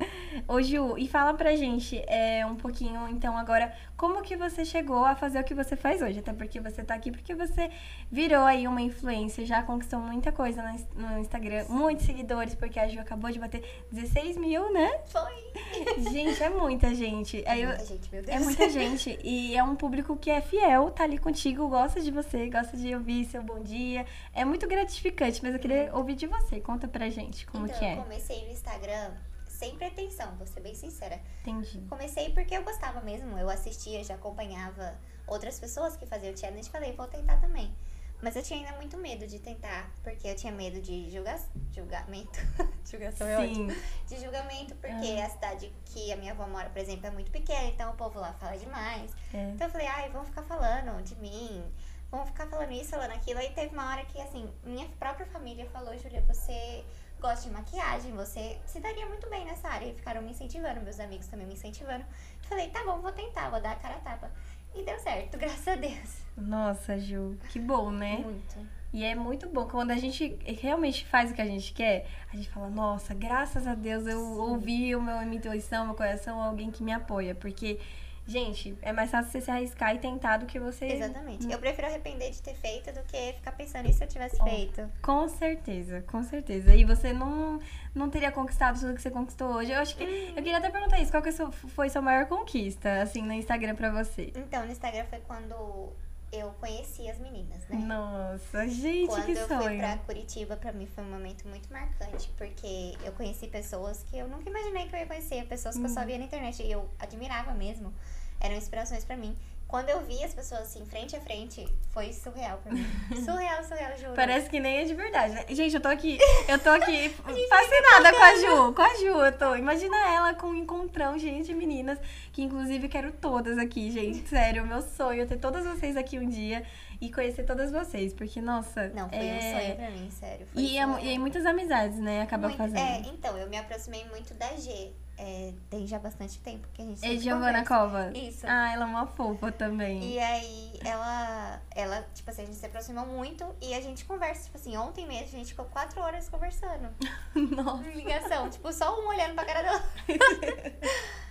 Ô, 0.47 0.61
Ju, 0.61 0.97
e 0.97 1.07
fala 1.07 1.33
pra 1.33 1.55
gente 1.55 2.01
é, 2.07 2.45
um 2.45 2.55
pouquinho, 2.55 3.07
então, 3.09 3.37
agora, 3.37 3.73
como 3.97 4.21
que 4.21 4.35
você 4.35 4.65
chegou 4.65 5.05
a 5.05 5.15
fazer 5.15 5.39
o 5.39 5.43
que 5.43 5.53
você 5.53 5.75
faz 5.75 6.01
hoje? 6.01 6.19
Até 6.19 6.33
porque 6.33 6.59
você 6.59 6.83
tá 6.83 6.93
aqui 6.93 7.11
porque 7.11 7.33
você 7.33 7.69
virou 8.11 8.43
aí 8.43 8.67
uma 8.67 8.81
influência, 8.81 9.45
já 9.45 9.63
conquistou 9.63 9.99
muita 9.99 10.31
coisa 10.31 10.61
no, 10.61 10.69
ins- 10.69 10.87
no 10.95 11.17
Instagram, 11.19 11.65
muitos 11.69 12.05
seguidores, 12.05 12.53
porque 12.55 12.79
a 12.79 12.87
Ju 12.87 12.99
acabou 12.99 13.31
de 13.31 13.39
bater 13.39 13.63
16 13.91 14.37
mil, 14.37 14.71
né? 14.73 14.99
Foi. 15.07 15.45
Gente, 16.11 16.43
é 16.43 16.49
muita 16.49 16.93
gente. 16.93 17.43
Aí 17.47 17.61
eu- 17.61 17.69
Muita 17.69 17.85
gente, 17.85 18.11
meu 18.11 18.21
Deus. 18.23 18.35
é 18.35 18.39
muita 18.39 18.67
gente. 18.69 19.19
E 19.23 19.55
é 19.55 19.63
um 19.63 19.75
público 19.75 20.15
que 20.17 20.29
é 20.29 20.41
fiel, 20.41 20.91
tá 20.91 21.03
ali 21.03 21.17
contigo, 21.17 21.67
gosta 21.67 22.01
de 22.01 22.11
você, 22.11 22.49
gosta 22.49 22.75
de 22.77 22.93
ouvir 22.93 23.25
seu 23.25 23.41
bom 23.41 23.59
dia. 23.61 24.05
É 24.33 24.43
muito 24.43 24.67
gratificante, 24.67 25.41
mas 25.41 25.53
eu 25.53 25.59
queria 25.59 25.89
ouvir 25.93 26.15
de 26.15 26.27
você. 26.27 26.59
Conta 26.59 26.87
pra 26.87 27.09
gente 27.09 27.45
como 27.47 27.65
então, 27.65 27.79
que 27.79 27.85
é. 27.85 27.93
eu 27.93 28.03
comecei 28.03 28.45
no 28.45 28.51
Instagram 28.51 29.11
sem 29.55 29.75
pretensão, 29.77 30.35
vou 30.37 30.45
ser 30.47 30.59
bem 30.61 30.75
sincera. 30.75 31.19
Entendi. 31.41 31.79
Comecei 31.89 32.31
porque 32.33 32.55
eu 32.55 32.63
gostava 32.63 33.01
mesmo. 33.01 33.37
Eu 33.37 33.49
assistia, 33.49 34.03
já 34.03 34.15
acompanhava 34.15 34.95
outras 35.27 35.59
pessoas 35.59 35.95
que 35.95 36.05
faziam 36.05 36.35
challenge. 36.35 36.69
Falei, 36.69 36.91
vou 36.93 37.07
tentar 37.07 37.37
também. 37.37 37.73
Mas 38.21 38.35
eu 38.35 38.41
tinha 38.41 38.59
ainda 38.59 38.71
muito 38.77 38.97
medo 38.97 39.27
de 39.27 39.39
tentar, 39.39 39.91
porque 40.01 40.27
eu 40.27 40.35
tinha 40.35 40.51
medo 40.51 40.81
de 40.81 41.09
julga... 41.11 41.37
julgamento. 41.71 42.39
Julgação 42.89 43.27
é 43.27 43.37
ótimo. 43.39 43.71
Sim. 43.71 43.77
De 44.07 44.23
julgamento, 44.23 44.73
porque 44.75 45.19
Ah. 45.21 45.25
a 45.25 45.29
cidade 45.29 45.73
que 45.85 46.11
a 46.13 46.15
minha 46.17 46.31
avó 46.31 46.47
mora, 46.47 46.69
por 46.69 46.79
exemplo, 46.79 47.07
é 47.07 47.11
muito 47.11 47.29
pequena, 47.29 47.65
então 47.67 47.91
o 47.91 47.95
povo 47.95 48.19
lá 48.19 48.31
fala 48.33 48.57
demais. 48.57 49.11
É. 49.33 49.49
Então 49.49 49.67
eu 49.67 49.71
falei, 49.71 49.87
ai, 49.87 50.09
vão 50.09 50.23
ficar 50.23 50.43
falando 50.43 51.03
de 51.03 51.13
mim, 51.15 51.63
vão 52.09 52.25
ficar 52.25 52.47
falando 52.47 52.71
isso, 52.71 52.91
falando 52.91 53.11
aquilo. 53.11 53.39
Aí 53.39 53.49
teve 53.53 53.73
uma 53.73 53.91
hora 53.91 54.05
que, 54.05 54.19
assim, 54.21 54.49
minha 54.63 54.87
própria 54.97 55.25
família 55.27 55.69
falou, 55.71 55.95
Júlia, 55.97 56.21
você 56.21 56.85
gosta 57.25 57.49
de 57.49 57.55
maquiagem, 57.55 58.11
você 58.11 58.57
se 58.67 58.79
daria 58.79 59.07
muito 59.07 59.27
bem 59.29 59.45
nessa 59.45 59.67
área. 59.67 59.87
E 59.87 59.93
ficaram 59.95 60.21
me 60.21 60.29
incentivando, 60.29 60.81
meus 60.81 60.99
amigos 60.99 61.25
também 61.25 61.47
me 61.47 61.53
incentivando. 61.53 62.01
Eu 62.43 62.49
falei, 62.49 62.69
tá 62.69 62.83
bom, 62.85 62.99
vou 62.99 63.11
tentar, 63.11 63.49
vou 63.49 63.59
dar 63.59 63.71
a 63.71 63.75
cara 63.75 63.95
a 63.95 63.99
tapa. 63.99 64.31
E 64.75 64.83
deu 64.83 64.99
certo, 64.99 65.35
graças 65.39 65.67
a 65.67 65.75
Deus. 65.75 66.17
Nossa, 66.37 66.99
Ju, 66.99 67.35
que 67.49 67.57
bom, 67.57 67.89
né? 67.89 68.17
Muito. 68.17 68.75
E 68.93 69.03
é 69.03 69.15
muito 69.15 69.49
bom 69.49 69.67
quando 69.67 69.91
a 69.91 69.97
gente 69.97 70.37
realmente 70.45 71.05
faz 71.05 71.31
o 71.31 71.33
que 71.33 71.41
a 71.41 71.45
gente 71.45 71.73
quer, 71.73 72.07
a 72.31 72.35
gente 72.35 72.49
fala, 72.49 72.69
nossa, 72.69 73.13
graças 73.13 73.67
a 73.67 73.73
Deus 73.73 74.07
eu 74.07 74.21
ouvi 74.37 74.95
o 74.95 75.01
meu 75.01 75.19
minha 75.21 75.35
intuição, 75.35 75.85
meu 75.85 75.95
coração, 75.95 76.41
alguém 76.41 76.71
que 76.71 76.83
me 76.83 76.93
apoia. 76.93 77.33
Porque, 77.33 77.79
gente, 78.27 78.77
é 78.81 78.91
mais 78.91 79.11
fácil 79.11 79.31
você 79.31 79.41
se 79.41 79.51
arriscar 79.51 79.95
e 79.95 79.99
tentar 79.99 80.37
do 80.37 80.45
que 80.45 80.59
você. 80.59 80.85
Exatamente. 80.85 81.51
Eu 81.51 81.59
prefiro 81.59 81.87
arrepender 81.87 82.31
de 82.31 82.41
ter 82.41 82.55
feito 82.55 82.91
do 82.91 83.01
que 83.03 83.33
ficar 83.33 83.51
pensando, 83.51 83.89
e 83.89 83.93
se 83.93 84.03
eu 84.03 84.07
tivesse 84.07 84.37
Ó. 84.39 84.43
feito? 84.43 84.89
Com 85.01 85.27
certeza, 85.27 86.03
com 86.07 86.23
certeza. 86.23 86.73
E 86.75 86.83
você 86.83 87.13
não, 87.13 87.59
não 87.93 88.09
teria 88.09 88.31
conquistado 88.31 88.79
tudo 88.79 88.95
que 88.95 89.01
você 89.01 89.11
conquistou 89.11 89.53
hoje. 89.55 89.71
Eu 89.71 89.79
acho 89.79 89.95
que. 89.95 90.03
Eu 90.03 90.35
queria 90.35 90.57
até 90.57 90.69
perguntar 90.69 90.99
isso: 90.99 91.11
qual 91.11 91.21
que 91.21 91.29
é 91.29 91.33
foi 91.51 91.89
sua 91.89 92.01
maior 92.01 92.25
conquista, 92.25 93.01
assim, 93.01 93.21
no 93.21 93.33
Instagram 93.33 93.75
pra 93.75 93.91
você? 93.91 94.31
Então, 94.35 94.65
no 94.65 94.71
Instagram 94.71 95.05
foi 95.05 95.19
quando 95.19 95.93
eu 96.35 96.49
conheci 96.59 97.09
as 97.09 97.17
meninas, 97.19 97.67
né? 97.67 97.77
Nossa, 97.77 98.67
gente, 98.67 99.07
Quando 99.07 99.25
que 99.25 99.31
eu 99.33 99.47
fui 99.47 99.57
sonho. 99.57 99.77
pra 99.79 99.97
Curitiba, 99.99 100.55
pra 100.57 100.71
mim 100.73 100.85
foi 100.85 101.03
um 101.03 101.09
momento 101.09 101.47
muito 101.47 101.71
marcante, 101.71 102.29
porque 102.37 102.93
eu 103.03 103.11
conheci 103.13 103.47
pessoas 103.47 104.03
que 104.09 104.17
eu 104.17 104.27
nunca 104.27 104.49
imaginei 104.49 104.87
que 104.87 104.95
eu 104.95 104.99
ia 104.99 105.05
conhecer, 105.07 105.45
pessoas 105.47 105.75
que 105.75 105.81
eu 105.81 105.87
Uhum. 105.87 105.93
só 105.93 106.05
via 106.05 106.17
na 106.17 106.25
internet 106.25 106.61
e 106.63 106.71
eu 106.71 106.89
admirava 106.99 107.53
mesmo, 107.53 107.93
eram 108.39 108.55
inspirações 108.55 109.03
pra 109.03 109.15
mim. 109.15 109.35
Quando 109.67 109.89
eu 109.89 109.99
vi 110.01 110.23
as 110.23 110.33
pessoas 110.33 110.61
assim, 110.61 110.85
frente 110.85 111.15
a 111.15 111.19
frente, 111.19 111.67
foi 111.89 112.13
surreal 112.13 112.59
pra 112.59 112.71
mim. 112.71 112.85
surreal, 113.25 113.63
surreal, 113.63 113.97
juro. 113.97 114.13
Parece 114.13 114.47
que 114.47 114.59
nem 114.59 114.77
é 114.77 114.83
de 114.85 114.93
verdade, 114.93 115.33
né? 115.33 115.45
Gente, 115.49 115.73
eu 115.73 115.81
tô 115.81 115.87
aqui, 115.87 116.19
eu 116.47 116.59
tô 116.59 116.69
aqui 116.69 117.09
fascinada 117.09 118.13
com 118.13 118.23
a 118.23 118.35
Ju, 118.35 118.73
com 118.73 118.81
a 118.81 118.95
Ju, 118.95 119.25
eu 119.25 119.37
tô. 119.37 119.55
Imagina 119.55 119.95
ela 120.13 120.33
com 120.35 120.47
um 120.47 120.55
encontrão, 120.55 121.17
gente, 121.17 121.47
de 121.47 121.55
meninas, 121.55 121.97
que 122.31 122.43
inclusive 122.43 122.87
quero 122.87 123.11
todas 123.13 123.57
aqui, 123.57 123.91
gente. 123.91 124.25
Sério, 124.29 124.65
meu 124.67 124.83
sonho 124.83 125.23
é 125.23 125.25
ter 125.25 125.37
todas 125.37 125.65
vocês 125.65 125.97
aqui 125.97 126.19
um 126.19 126.29
dia 126.29 126.63
e 127.01 127.11
conhecer 127.11 127.43
todas 127.43 127.71
vocês, 127.71 128.13
porque, 128.13 128.39
nossa. 128.39 128.89
Não, 128.89 129.09
foi 129.09 129.17
é... 129.17 129.35
um 129.35 129.59
sonho 129.59 129.75
pra 129.75 129.89
mim, 129.89 130.11
sério. 130.11 130.47
Foi 130.53 130.61
E, 130.61 130.77
é, 130.77 130.81
e 130.83 131.09
aí 131.09 131.17
muitas 131.17 131.45
amizades, 131.45 131.97
né? 131.97 132.21
Acaba 132.21 132.47
Muito- 132.47 132.57
fazendo. 132.57 132.77
É, 132.77 132.99
então, 132.99 133.35
eu 133.37 133.49
me 133.49 133.57
aproximei 133.57 134.05
muito 134.05 134.33
da 134.35 134.55
G. 134.55 134.93
É, 135.17 135.53
tem 135.69 135.87
já 135.87 135.97
bastante 135.97 136.39
tempo 136.39 136.67
que 136.73 136.81
a 136.81 136.85
gente 136.85 137.05
É 137.05 137.17
Giovana. 137.17 137.65
Cova. 137.65 138.11
Isso. 138.13 138.45
Ah, 138.47 138.73
ela 138.73 138.83
é 138.83 138.87
uma 138.87 139.07
fofa 139.07 139.51
também. 139.51 140.13
E 140.13 140.19
aí, 140.19 140.79
ela, 140.83 141.61
ela, 141.73 142.05
tipo 142.13 142.29
assim, 142.29 142.43
a 142.43 142.45
gente 142.45 142.57
se 142.57 142.65
aproximou 142.65 143.05
muito 143.05 143.45
e 143.61 143.73
a 143.73 143.81
gente 143.81 144.03
conversa, 144.05 144.45
tipo 144.45 144.57
assim, 144.57 144.75
ontem 144.75 145.07
mesmo 145.07 145.27
a 145.27 145.37
gente 145.37 145.49
ficou 145.49 145.65
quatro 145.65 146.01
horas 146.01 146.27
conversando. 146.27 146.89
Nossa. 147.33 147.89
Ligação, 147.89 148.49
tipo, 148.49 148.71
só 148.73 148.99
um 148.99 149.07
olhando 149.07 149.35
pra 149.35 149.45
cara 149.45 149.71
outra. 149.73 149.89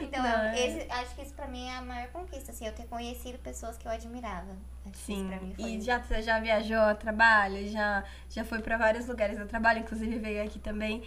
então, 0.00 0.24
eu- 0.24 0.54
esse, 0.66 0.90
acho 0.90 1.14
que 1.14 1.22
isso 1.22 1.34
pra 1.34 1.46
mim 1.46 1.66
é 1.68 1.76
a 1.76 1.82
maior 1.82 2.08
conquista, 2.08 2.52
assim, 2.52 2.66
eu 2.66 2.72
ter 2.74 2.86
conhecido 2.86 3.38
pessoas 3.38 3.76
que 3.76 3.86
eu 3.86 3.92
admirava. 3.92 4.56
Acho 4.86 4.96
Sim, 4.98 5.28
foi. 5.28 5.54
e 5.66 5.80
já, 5.80 5.98
você 5.98 6.22
já 6.22 6.40
viajou 6.40 6.78
a 6.78 6.94
trabalho, 6.94 7.68
já, 7.68 8.02
já 8.28 8.44
foi 8.44 8.60
pra 8.60 8.76
vários 8.78 9.06
lugares 9.06 9.38
a 9.38 9.46
trabalho, 9.46 9.80
inclusive 9.80 10.18
veio 10.18 10.42
aqui 10.42 10.58
também, 10.58 11.02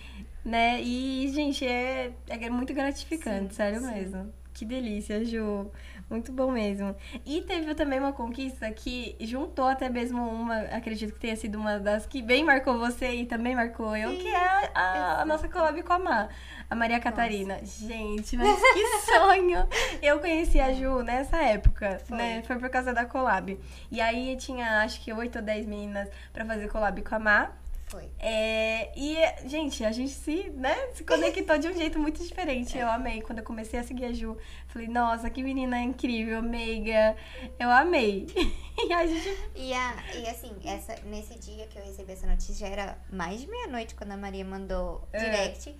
né? 0.45 0.81
E, 0.81 1.27
gente, 1.33 1.65
é, 1.65 2.13
é 2.27 2.49
muito 2.49 2.73
gratificante, 2.73 3.53
Sim, 3.53 3.55
sério 3.55 3.81
sim. 3.81 3.87
mesmo. 3.93 4.33
Que 4.53 4.65
delícia, 4.65 5.25
Ju. 5.25 5.71
Muito 6.09 6.31
bom 6.31 6.51
mesmo. 6.51 6.95
E 7.25 7.41
teve 7.41 7.73
também 7.73 7.97
uma 7.99 8.13
conquista 8.13 8.69
que 8.71 9.15
juntou 9.21 9.65
até 9.67 9.89
mesmo 9.89 10.21
uma, 10.27 10.59
acredito 10.59 11.13
que 11.13 11.19
tenha 11.19 11.35
sido 11.35 11.57
uma 11.57 11.79
das 11.79 12.05
que 12.05 12.21
bem 12.21 12.43
marcou 12.43 12.77
você 12.77 13.11
e 13.13 13.25
também 13.25 13.55
marcou 13.55 13.95
eu, 13.97 14.11
que 14.11 14.27
é 14.27 14.69
a, 14.75 15.21
a- 15.21 15.25
nossa 15.25 15.47
collab 15.49 15.81
com 15.81 15.93
a 15.93 15.99
Má, 15.99 16.29
a 16.69 16.75
Maria 16.75 16.99
Catarina. 16.99 17.59
Gente, 17.63 18.37
mas 18.37 18.59
que 18.59 18.87
sonho! 19.11 19.67
Eu 20.01 20.19
conheci 20.19 20.59
a 20.59 20.71
Ju 20.73 21.01
nessa 21.01 21.37
época, 21.37 21.99
Foi. 22.05 22.17
né? 22.17 22.43
Foi 22.45 22.57
por 22.59 22.69
causa 22.69 22.93
da 22.93 23.05
collab. 23.05 23.57
E 23.91 23.99
aí 23.99 24.35
tinha, 24.37 24.81
acho 24.83 25.01
que, 25.01 25.11
8 25.11 25.37
ou 25.39 25.43
10 25.43 25.65
meninas 25.65 26.09
pra 26.31 26.45
fazer 26.45 26.67
collab 26.69 27.01
com 27.01 27.15
a 27.15 27.19
Má. 27.19 27.51
Foi. 27.93 28.09
É, 28.17 28.91
e, 28.97 29.15
gente, 29.47 29.85
a 29.85 29.91
gente 29.91 30.11
se, 30.13 30.49
né, 30.49 30.75
se 30.95 31.03
conectou 31.03 31.59
de 31.59 31.67
um 31.67 31.73
jeito 31.73 31.99
muito 31.99 32.23
diferente. 32.23 32.75
Eu 32.75 32.87
amei. 32.89 33.21
Quando 33.21 33.37
eu 33.37 33.43
comecei 33.45 33.79
a 33.79 33.83
seguir 33.83 34.05
a 34.05 34.11
Ju, 34.11 34.35
falei, 34.67 34.87
nossa, 34.87 35.29
que 35.29 35.43
menina 35.43 35.79
incrível, 35.79 36.41
meiga. 36.41 37.15
Eu 37.59 37.69
amei. 37.69 38.25
E 38.75 38.91
a 38.91 39.05
gente. 39.05 39.37
E, 39.55 39.71
a, 39.71 40.03
e 40.15 40.27
assim, 40.27 40.51
essa, 40.65 40.95
nesse 41.05 41.37
dia 41.37 41.67
que 41.67 41.77
eu 41.77 41.85
recebi 41.85 42.11
essa 42.13 42.25
notícia, 42.25 42.55
já 42.55 42.67
era 42.67 42.97
mais 43.11 43.39
de 43.39 43.47
meia-noite 43.47 43.93
quando 43.93 44.11
a 44.13 44.17
Maria 44.17 44.43
mandou 44.43 45.07
É. 45.13 45.19
direct. 45.19 45.75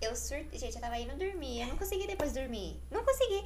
Eu 0.00 0.14
surtei. 0.14 0.56
Gente, 0.56 0.76
eu 0.76 0.80
tava 0.80 0.96
indo 1.00 1.16
dormir. 1.16 1.62
Eu 1.62 1.66
não 1.66 1.76
consegui 1.76 2.06
depois 2.06 2.32
dormir. 2.32 2.80
Não 2.88 3.04
consegui. 3.04 3.44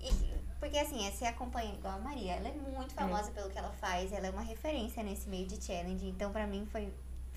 E- 0.00 0.42
porque 0.60 0.78
assim, 0.78 1.10
você 1.10 1.24
acompanha 1.24 1.74
igual 1.74 1.94
a 1.94 1.98
Maria. 1.98 2.34
Ela 2.34 2.48
é 2.48 2.52
muito 2.52 2.94
famosa 2.94 3.32
pelo 3.32 3.50
que 3.50 3.58
ela 3.58 3.72
faz. 3.72 4.12
Ela 4.12 4.28
é 4.28 4.30
uma 4.30 4.42
referência 4.42 5.02
nesse 5.02 5.28
meio 5.28 5.48
de 5.48 5.60
challenge. 5.60 6.06
Então, 6.06 6.30
pra 6.30 6.46
mim, 6.46 6.64
foi, 6.70 6.88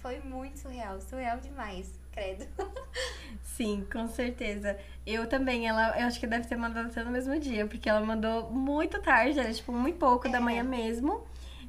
foi 0.05 0.19
muito 0.19 0.59
surreal. 0.59 1.01
Surreal 1.01 1.39
demais, 1.39 1.99
credo. 2.11 2.45
Sim, 3.41 3.87
com 3.91 4.07
certeza. 4.07 4.77
Eu 5.03 5.27
também, 5.27 5.67
ela, 5.67 5.99
eu 5.99 6.05
acho 6.05 6.19
que 6.19 6.27
deve 6.27 6.47
ter 6.47 6.55
mandado 6.55 6.89
até 6.89 7.03
no 7.03 7.09
mesmo 7.09 7.39
dia, 7.39 7.65
porque 7.65 7.89
ela 7.89 8.01
mandou 8.01 8.51
muito 8.51 9.01
tarde, 9.01 9.39
era 9.39 9.51
tipo 9.51 9.71
e 9.87 9.93
pouco 9.93 10.29
da 10.29 10.37
É. 10.37 10.41
manhã 10.41 10.63
mesmo. 10.63 11.23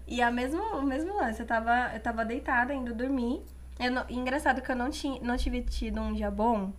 E 0.07 0.21
a 0.21 0.31
mesmo, 0.31 0.63
o 0.77 0.83
mesmo 0.83 1.17
lance, 1.17 1.41
eu 1.41 1.47
tava, 1.47 1.93
eu 1.95 2.01
tava 2.01 2.27
deitada, 2.27 2.75
indo 2.75 2.93
dormir. 2.95 3.43
Não- 3.91 4.05
engraçado 4.11 4.61
que 4.61 4.71
eu 4.71 4.77
não, 4.77 4.91
tinha, 4.91 5.19
não 5.23 5.39
tive 5.39 5.63
tido 5.63 5.99
um 6.03 6.13
dia 6.13 6.31
bom. 6.31 6.73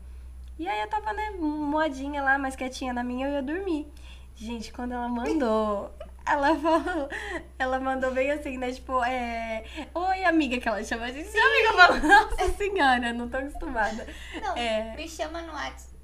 E 0.59 0.67
aí 0.67 0.81
eu 0.81 0.89
tava, 0.89 1.11
né, 1.11 1.31
moadinha 1.31 2.21
lá, 2.21 2.37
mais 2.37 2.55
quietinha 2.55 2.93
na 2.93 3.03
minha, 3.03 3.27
eu 3.27 3.33
ia 3.33 3.41
dormir. 3.41 3.87
Gente, 4.35 4.71
quando 4.71 4.91
ela 4.91 5.09
mandou, 5.09 5.91
ela 6.29 6.55
falou, 6.60 7.10
ela 7.57 7.79
mandou 7.79 8.12
bem 8.12 8.31
assim, 8.31 8.57
né, 8.57 8.72
tipo, 8.72 9.03
é... 9.03 9.63
Oi, 9.93 10.24
amiga, 10.24 10.57
que 10.60 10.67
ela 10.67 10.84
chama 10.84 11.05
a 11.05 11.12
gente. 11.12 11.29
Amiga, 11.29 11.69
eu 11.69 11.74
falo, 11.74 12.07
nossa 12.07 12.50
senhora, 12.53 13.13
não 13.13 13.29
tô 13.29 13.38
acostumada. 13.38 14.07
Não, 14.41 14.55
É. 14.57 14.96
me 14.96 15.07
chama 15.07 15.41
no 15.41 15.53
WhatsApp. 15.53 15.97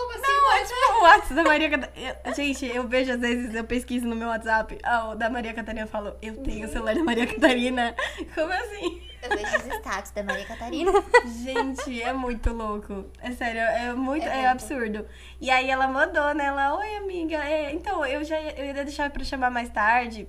Como 0.00 0.12
assim? 0.12 0.32
Não, 0.32 0.52
é 0.52 0.64
tipo 0.64 0.98
o 0.98 1.02
WhatsApp 1.02 1.34
da 1.34 1.42
Maria 1.44 1.70
Catarina. 1.70 2.16
Gente, 2.34 2.66
eu 2.66 2.88
vejo 2.88 3.12
às 3.12 3.20
vezes, 3.20 3.54
eu 3.54 3.64
pesquiso 3.64 4.06
no 4.06 4.16
meu 4.16 4.28
WhatsApp, 4.28 4.78
ah, 4.82 5.10
o 5.10 5.14
da 5.14 5.28
Maria 5.28 5.52
Catarina, 5.52 5.84
eu 5.84 5.88
falo, 5.88 6.14
eu 6.22 6.36
tenho 6.42 6.66
o 6.66 6.70
celular 6.70 6.94
da 6.94 7.04
Maria 7.04 7.26
Catarina. 7.26 7.94
Como 8.34 8.52
assim? 8.52 9.02
Eu 9.22 9.28
vejo 9.36 9.56
os 9.58 9.66
status 9.76 10.10
da 10.12 10.22
Maria 10.22 10.46
Catarina. 10.46 10.90
Gente, 11.44 12.02
é 12.02 12.12
muito 12.12 12.50
louco. 12.52 13.04
É 13.20 13.30
sério, 13.32 13.60
é 13.60 13.92
muito, 13.92 14.26
É 14.26 14.42
é, 14.44 14.48
absurdo. 14.48 15.06
E 15.40 15.50
aí 15.50 15.68
ela 15.70 15.86
mandou, 15.86 16.32
né? 16.34 16.46
Ela, 16.46 16.74
oi 16.78 16.96
amiga, 16.96 17.36
é, 17.36 17.72
então 17.72 18.04
eu 18.06 18.24
já 18.24 18.40
ia- 18.40 18.58
eu 18.58 18.64
ia 18.66 18.84
deixar 18.84 19.10
pra 19.10 19.22
chamar 19.22 19.50
mais 19.50 19.68
tarde. 19.68 20.26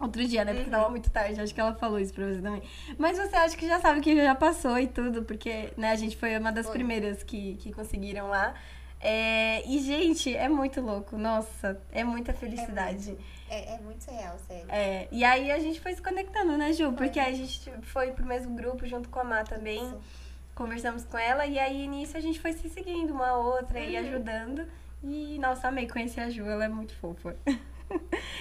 Outro 0.00 0.26
dia, 0.26 0.44
né? 0.44 0.52
Porque 0.52 0.68
tava 0.68 0.88
muito 0.90 1.08
tarde, 1.08 1.40
acho 1.40 1.54
que 1.54 1.60
ela 1.60 1.72
falou 1.76 2.00
isso 2.00 2.12
pra 2.12 2.26
você 2.26 2.42
também. 2.42 2.62
Mas 2.98 3.16
você 3.16 3.36
acha 3.36 3.56
que 3.56 3.66
já 3.68 3.78
sabe 3.78 4.00
que 4.00 4.16
já 4.16 4.34
passou 4.34 4.76
e 4.80 4.88
tudo, 4.88 5.22
porque, 5.22 5.72
né, 5.76 5.92
a 5.92 5.94
gente 5.94 6.16
foi 6.16 6.36
uma 6.36 6.50
das 6.50 6.66
Foi. 6.66 6.74
primeiras 6.74 7.22
que, 7.22 7.54
que 7.54 7.72
conseguiram 7.72 8.26
lá. 8.28 8.54
É, 9.06 9.62
e, 9.66 9.78
gente, 9.80 10.34
é 10.34 10.48
muito 10.48 10.80
louco. 10.80 11.18
Nossa, 11.18 11.78
é 11.92 12.02
muita 12.02 12.32
felicidade. 12.32 13.16
É, 13.50 13.74
é 13.74 13.78
muito 13.80 14.10
real, 14.10 14.36
sério. 14.48 14.66
É, 14.70 15.06
e 15.12 15.22
aí 15.22 15.52
a 15.52 15.58
gente 15.58 15.78
foi 15.78 15.94
se 15.94 16.00
conectando, 16.00 16.56
né, 16.56 16.72
Ju? 16.72 16.90
Porque 16.92 17.20
a 17.20 17.30
gente 17.30 17.70
foi 17.82 18.12
pro 18.12 18.24
mesmo 18.24 18.56
grupo 18.56 18.86
junto 18.86 19.10
com 19.10 19.20
a 19.20 19.24
Má 19.24 19.44
também. 19.44 19.84
Isso. 19.84 20.00
Conversamos 20.54 21.04
com 21.04 21.18
ela 21.18 21.44
e 21.46 21.58
aí 21.58 21.86
nisso 21.86 22.16
a 22.16 22.20
gente 22.20 22.40
foi 22.40 22.52
se 22.54 22.68
seguindo 22.70 23.12
uma 23.12 23.28
a 23.28 23.36
outra 23.36 23.78
e 23.78 23.94
Uhum. 23.98 24.06
ajudando. 24.08 24.66
E, 25.02 25.38
nossa, 25.38 25.68
amei 25.68 25.86
conhecer 25.86 26.20
a 26.22 26.30
Ju, 26.30 26.46
ela 26.46 26.64
é 26.64 26.68
muito 26.68 26.94
fofa. 26.96 27.36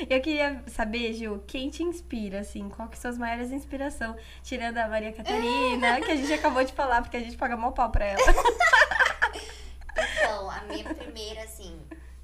Eu 0.09 0.21
queria 0.21 0.63
saber, 0.67 1.13
Ju, 1.13 1.43
quem 1.45 1.69
te 1.69 1.83
inspira, 1.83 2.39
assim? 2.39 2.69
Qual 2.69 2.87
que 2.87 2.97
são 2.97 3.11
as 3.11 3.17
maiores 3.17 3.51
inspirações? 3.51 4.15
Tirando 4.41 4.77
a 4.77 4.87
Maria 4.87 5.11
Catarina, 5.11 5.99
que 6.01 6.11
a 6.11 6.15
gente 6.15 6.31
acabou 6.31 6.63
de 6.63 6.71
falar, 6.71 7.01
porque 7.01 7.17
a 7.17 7.19
gente 7.19 7.35
paga 7.35 7.57
mal 7.57 7.73
pau 7.73 7.89
pra 7.91 8.05
ela. 8.05 8.21
Minha 10.73 10.93
primeira, 10.93 11.43
assim, 11.43 11.79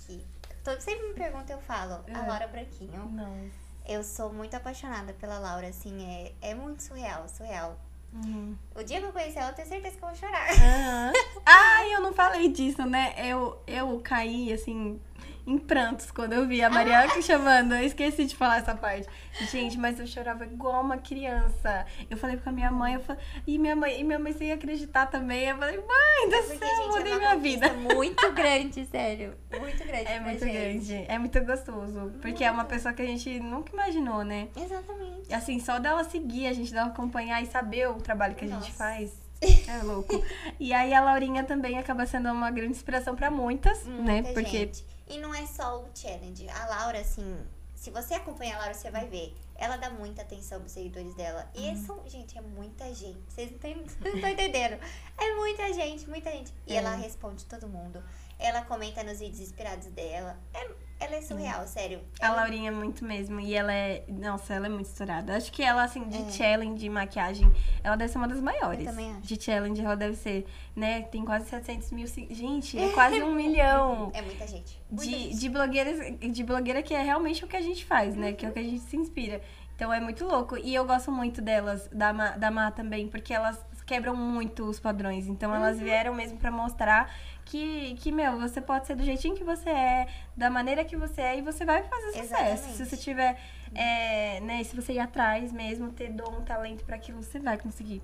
que 0.05 0.25
todo 0.63 0.79
sempre 0.81 1.07
me 1.07 1.13
pergunta, 1.13 1.51
eu 1.53 1.59
falo, 1.61 2.03
a 2.07 2.25
É. 2.25 2.27
Laura 2.27 2.47
Branquinho. 2.47 3.05
Não. 3.11 3.49
Eu 3.85 4.03
sou 4.03 4.31
muito 4.31 4.55
apaixonada 4.55 5.13
pela 5.13 5.39
Laura, 5.39 5.67
assim, 5.67 6.05
é, 6.05 6.33
é 6.49 6.53
muito 6.53 6.83
surreal, 6.83 7.27
surreal. 7.27 7.79
Uhum. 8.13 8.55
O 8.79 8.83
dia 8.83 8.99
que 8.99 9.05
eu 9.05 9.11
conhecer 9.11 9.39
ela, 9.39 9.49
eu 9.49 9.55
tenho 9.55 9.67
certeza 9.67 9.97
que 9.97 10.03
eu 10.03 10.07
vou 10.07 10.17
chorar. 10.17 10.49
Aham. 10.51 11.13
Ai, 11.45 11.93
eu 11.93 12.01
não 12.01 12.13
falei 12.13 12.47
disso, 12.49 12.85
né? 12.85 13.13
Eu, 13.17 13.61
eu 13.67 13.99
caí, 14.01 14.53
assim, 14.53 14.99
em 15.45 15.57
prantos 15.57 16.11
quando 16.11 16.33
eu 16.33 16.47
vi 16.47 16.61
a 16.61 16.69
Mariana 16.69 17.21
chamando. 17.21 17.73
Eu 17.73 17.83
esqueci 17.83 18.25
de 18.25 18.35
falar 18.35 18.57
essa 18.57 18.75
parte. 18.75 19.07
Gente, 19.51 19.77
mas 19.77 19.99
eu 19.99 20.05
chorava 20.07 20.45
igual 20.45 20.81
uma 20.81 20.97
criança. 20.97 21.85
Eu 22.09 22.17
falei 22.17 22.37
com 22.37 22.49
a 22.49 22.53
minha 22.53 22.71
mãe, 22.71 22.93
eu 22.95 22.99
falei, 23.01 23.21
e 23.47 23.57
minha 23.57 23.75
mãe, 23.75 23.99
e 23.99 24.03
minha 24.03 24.19
mãe 24.19 24.31
sem 24.33 24.51
acreditar 24.51 25.07
também. 25.07 25.45
Eu 25.47 25.57
falei, 25.57 25.77
mãe 25.77 26.29
do 26.29 26.47
céu, 26.47 26.57
gente, 26.59 26.87
mudei 26.89 27.13
é 27.13 27.17
minha 27.17 27.29
uma 27.31 27.37
vida. 27.37 27.73
muito 27.73 28.31
grande, 28.31 28.85
sério. 28.85 29.33
Muito 29.59 29.83
grande 29.85 30.07
É 30.07 30.19
muito 30.19 30.45
gente. 30.45 30.53
grande, 30.53 31.05
é 31.07 31.17
muito 31.17 31.41
gostoso. 31.43 32.11
Porque 32.21 32.43
é 32.43 32.51
uma 32.51 32.65
pessoa 32.65 32.93
que 32.93 33.01
a 33.01 33.05
gente 33.05 33.39
nunca 33.39 33.73
imaginou, 33.73 34.23
né? 34.23 34.49
Exatamente. 34.55 35.29
E 35.29 35.33
assim, 35.33 35.59
só 35.59 35.79
dela 35.79 36.03
seguir, 36.03 36.47
a 36.47 36.53
gente 36.53 36.71
dela 36.73 36.87
acompanhar 36.89 37.41
e 37.41 37.45
saber 37.45 37.87
o 37.89 37.95
trabalho 37.95 38.35
que 38.35 38.45
a 38.45 38.47
gente 38.47 38.68
Nossa. 38.69 38.77
faz. 38.77 39.11
É 39.69 39.83
louco. 39.83 40.21
E 40.59 40.73
aí 40.73 40.93
a 40.93 40.99
Laurinha 41.01 41.43
também 41.43 41.77
acaba 41.77 42.05
sendo 42.05 42.29
uma 42.31 42.51
grande 42.51 42.71
inspiração 42.71 43.15
pra 43.15 43.29
muitas, 43.31 43.85
né? 43.85 44.21
Muita 44.21 44.33
Porque 44.33 44.49
gente. 44.57 44.85
E 45.07 45.17
não 45.19 45.33
é 45.33 45.45
só 45.45 45.79
o 45.81 45.87
challenge. 45.95 46.49
A 46.49 46.65
Laura, 46.65 46.99
assim, 46.99 47.37
se 47.75 47.89
você 47.91 48.15
acompanha 48.15 48.55
a 48.55 48.59
Laura, 48.59 48.73
você 48.73 48.89
vai 48.91 49.07
ver. 49.07 49.33
Ela 49.55 49.77
dá 49.77 49.89
muita 49.89 50.21
atenção 50.23 50.59
pros 50.59 50.71
seguidores 50.73 51.13
dela. 51.15 51.49
E 51.55 51.69
Uhum. 51.69 51.85
são, 51.85 52.09
gente, 52.09 52.37
é 52.37 52.41
muita 52.41 52.85
gente. 52.93 53.17
Vocês 53.29 53.51
não 53.51 53.83
estão 53.83 54.05
entendendo. 54.29 54.77
É 55.17 55.35
muita 55.35 55.71
gente, 55.73 56.09
muita 56.09 56.31
gente. 56.31 56.51
E 56.67 56.73
É. 56.73 56.77
ela 56.77 56.95
responde 56.95 57.45
todo 57.45 57.67
mundo. 57.67 58.03
Ela 58.39 58.61
comenta 58.61 59.03
nos 59.03 59.19
vídeos 59.19 59.41
inspirados 59.41 59.87
dela. 59.87 60.37
É- 60.53 60.89
ela 61.01 61.15
é 61.15 61.21
surreal, 61.21 61.65
sério. 61.67 62.01
a 62.21 62.25
Ela- 62.27 62.35
Laurinha 62.37 62.69
é 62.69 62.73
muito 62.73 63.05
mesmo. 63.05 63.39
E 63.39 63.53
ela 63.53 63.73
é. 63.73 64.03
Nossa, 64.07 64.53
ela 64.53 64.65
é 64.65 64.69
muito 64.69 64.85
estourada. 64.87 65.35
Acho 65.35 65.51
que 65.51 65.61
ela, 65.63 65.83
assim, 65.83 66.03
de 66.09 66.17
É. 66.21 66.31
challenge, 66.31 66.75
de 66.79 66.89
maquiagem, 66.89 67.51
ela 67.83 67.95
deve 67.95 68.11
ser 68.11 68.17
uma 68.17 68.27
das 68.27 68.41
maiores. 68.41 68.79
Eu 68.85 68.91
também 68.91 69.11
acho. 69.11 69.21
De 69.21 69.41
challenge, 69.41 69.81
ela 69.81 69.95
deve 69.95 70.15
ser, 70.15 70.45
né? 70.75 71.01
Tem 71.03 71.23
quase 71.23 71.49
700 71.49 71.91
mil. 71.91 72.05
Gente, 72.07 72.77
é 72.77 72.89
quase 72.93 73.21
um 73.23 73.33
milhão. 73.33 74.11
É 74.13 74.21
muita 74.21 74.45
gente. 74.47 74.81
Muita 74.89 75.05
de, 75.05 75.11
gente. 75.19 75.35
de 75.37 75.49
blogueiras 75.49 76.19
de 76.19 76.43
blogueira 76.43 76.81
que 76.81 76.93
é 76.93 77.01
realmente 77.01 77.43
o 77.45 77.47
que 77.47 77.55
a 77.57 77.61
gente 77.61 77.85
faz, 77.85 78.15
né? 78.15 78.33
Que 78.33 78.45
é 78.45 78.49
o 78.49 78.51
que 78.53 78.59
a 78.59 78.63
gente 78.63 78.79
se 78.81 78.95
inspira. 78.97 79.41
Então 79.75 79.93
é 79.93 79.99
muito 80.01 80.25
louco. 80.25 80.57
E 80.57 80.75
eu 80.75 80.85
gosto 80.85 81.09
muito 81.11 81.41
delas, 81.41 81.87
da 81.93 82.11
Má, 82.11 82.31
da 82.31 82.51
Má 82.51 82.69
também, 82.71 83.07
porque 83.07 83.33
elas 83.33 83.57
quebram 83.85 84.13
muito 84.13 84.65
os 84.65 84.77
padrões. 84.79 85.27
Então 85.27 85.55
elas 85.55 85.77
Uhum. 85.77 85.83
vieram 85.85 86.13
mesmo 86.13 86.37
pra 86.37 86.51
mostrar 86.51 87.09
que, 87.49 87.95
que, 87.95 88.11
meu, 88.11 88.39
você 88.39 88.61
pode 88.61 88.85
ser 88.85 88.95
do 88.95 89.03
jeitinho 89.03 89.35
que 89.35 89.43
você 89.43 89.69
é, 89.71 90.07
da 90.37 90.51
maneira 90.51 90.85
que 90.85 90.95
você 90.95 91.19
é, 91.21 91.37
e 91.37 91.41
você 91.41 91.65
vai 91.65 91.81
fazer 91.83 92.11
sucesso. 92.11 92.23
Exatamente. 92.33 92.77
Se 92.77 92.85
você 92.85 92.95
tiver, 92.97 93.39
é, 93.73 94.39
né, 94.41 94.63
se 94.63 94.75
você 94.75 94.93
ir 94.93 94.99
atrás 94.99 95.51
mesmo, 95.51 95.91
ter 95.91 96.09
dom, 96.09 96.41
talento 96.41 96.83
pra 96.85 96.95
aquilo, 96.95 97.23
você 97.23 97.39
vai 97.39 97.57
conseguir. 97.57 98.03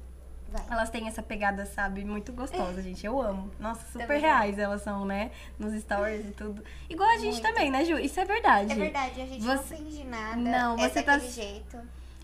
Vai. 0.50 0.64
Elas 0.72 0.90
têm 0.90 1.08
essa 1.08 1.22
pegada, 1.22 1.64
sabe, 1.66 2.04
muito 2.04 2.32
gostosa, 2.34 2.82
gente. 2.82 3.06
Eu 3.06 3.22
amo. 3.22 3.52
Nossa, 3.60 3.86
super 3.86 4.08
Também 4.08 4.22
reais 4.22 4.58
elas 4.58 4.82
são, 4.82 5.06
né? 5.06 5.30
Nos 5.60 5.80
stories 5.80 6.26
e 6.26 6.32
tudo. 6.32 6.64
Igual 6.90 7.10
a 7.10 7.18
gente 7.18 7.34
Muito. 7.34 7.42
também, 7.44 7.70
né, 7.70 7.86
Ju? 7.86 8.00
Isso 8.00 8.20
é 8.20 8.26
verdade. 8.26 8.72
É 8.72 8.76
verdade, 8.76 9.22
a 9.22 9.26
gente 9.28 9.44
Você- 9.44 9.76
não 9.76 9.82
finge 9.84 10.04
nada. 10.06 10.36
Não, 10.38 10.76
é 10.80 10.90
você 10.90 11.04
tá- 11.04 11.14
daquele 11.18 11.32
jeito. 11.32 11.78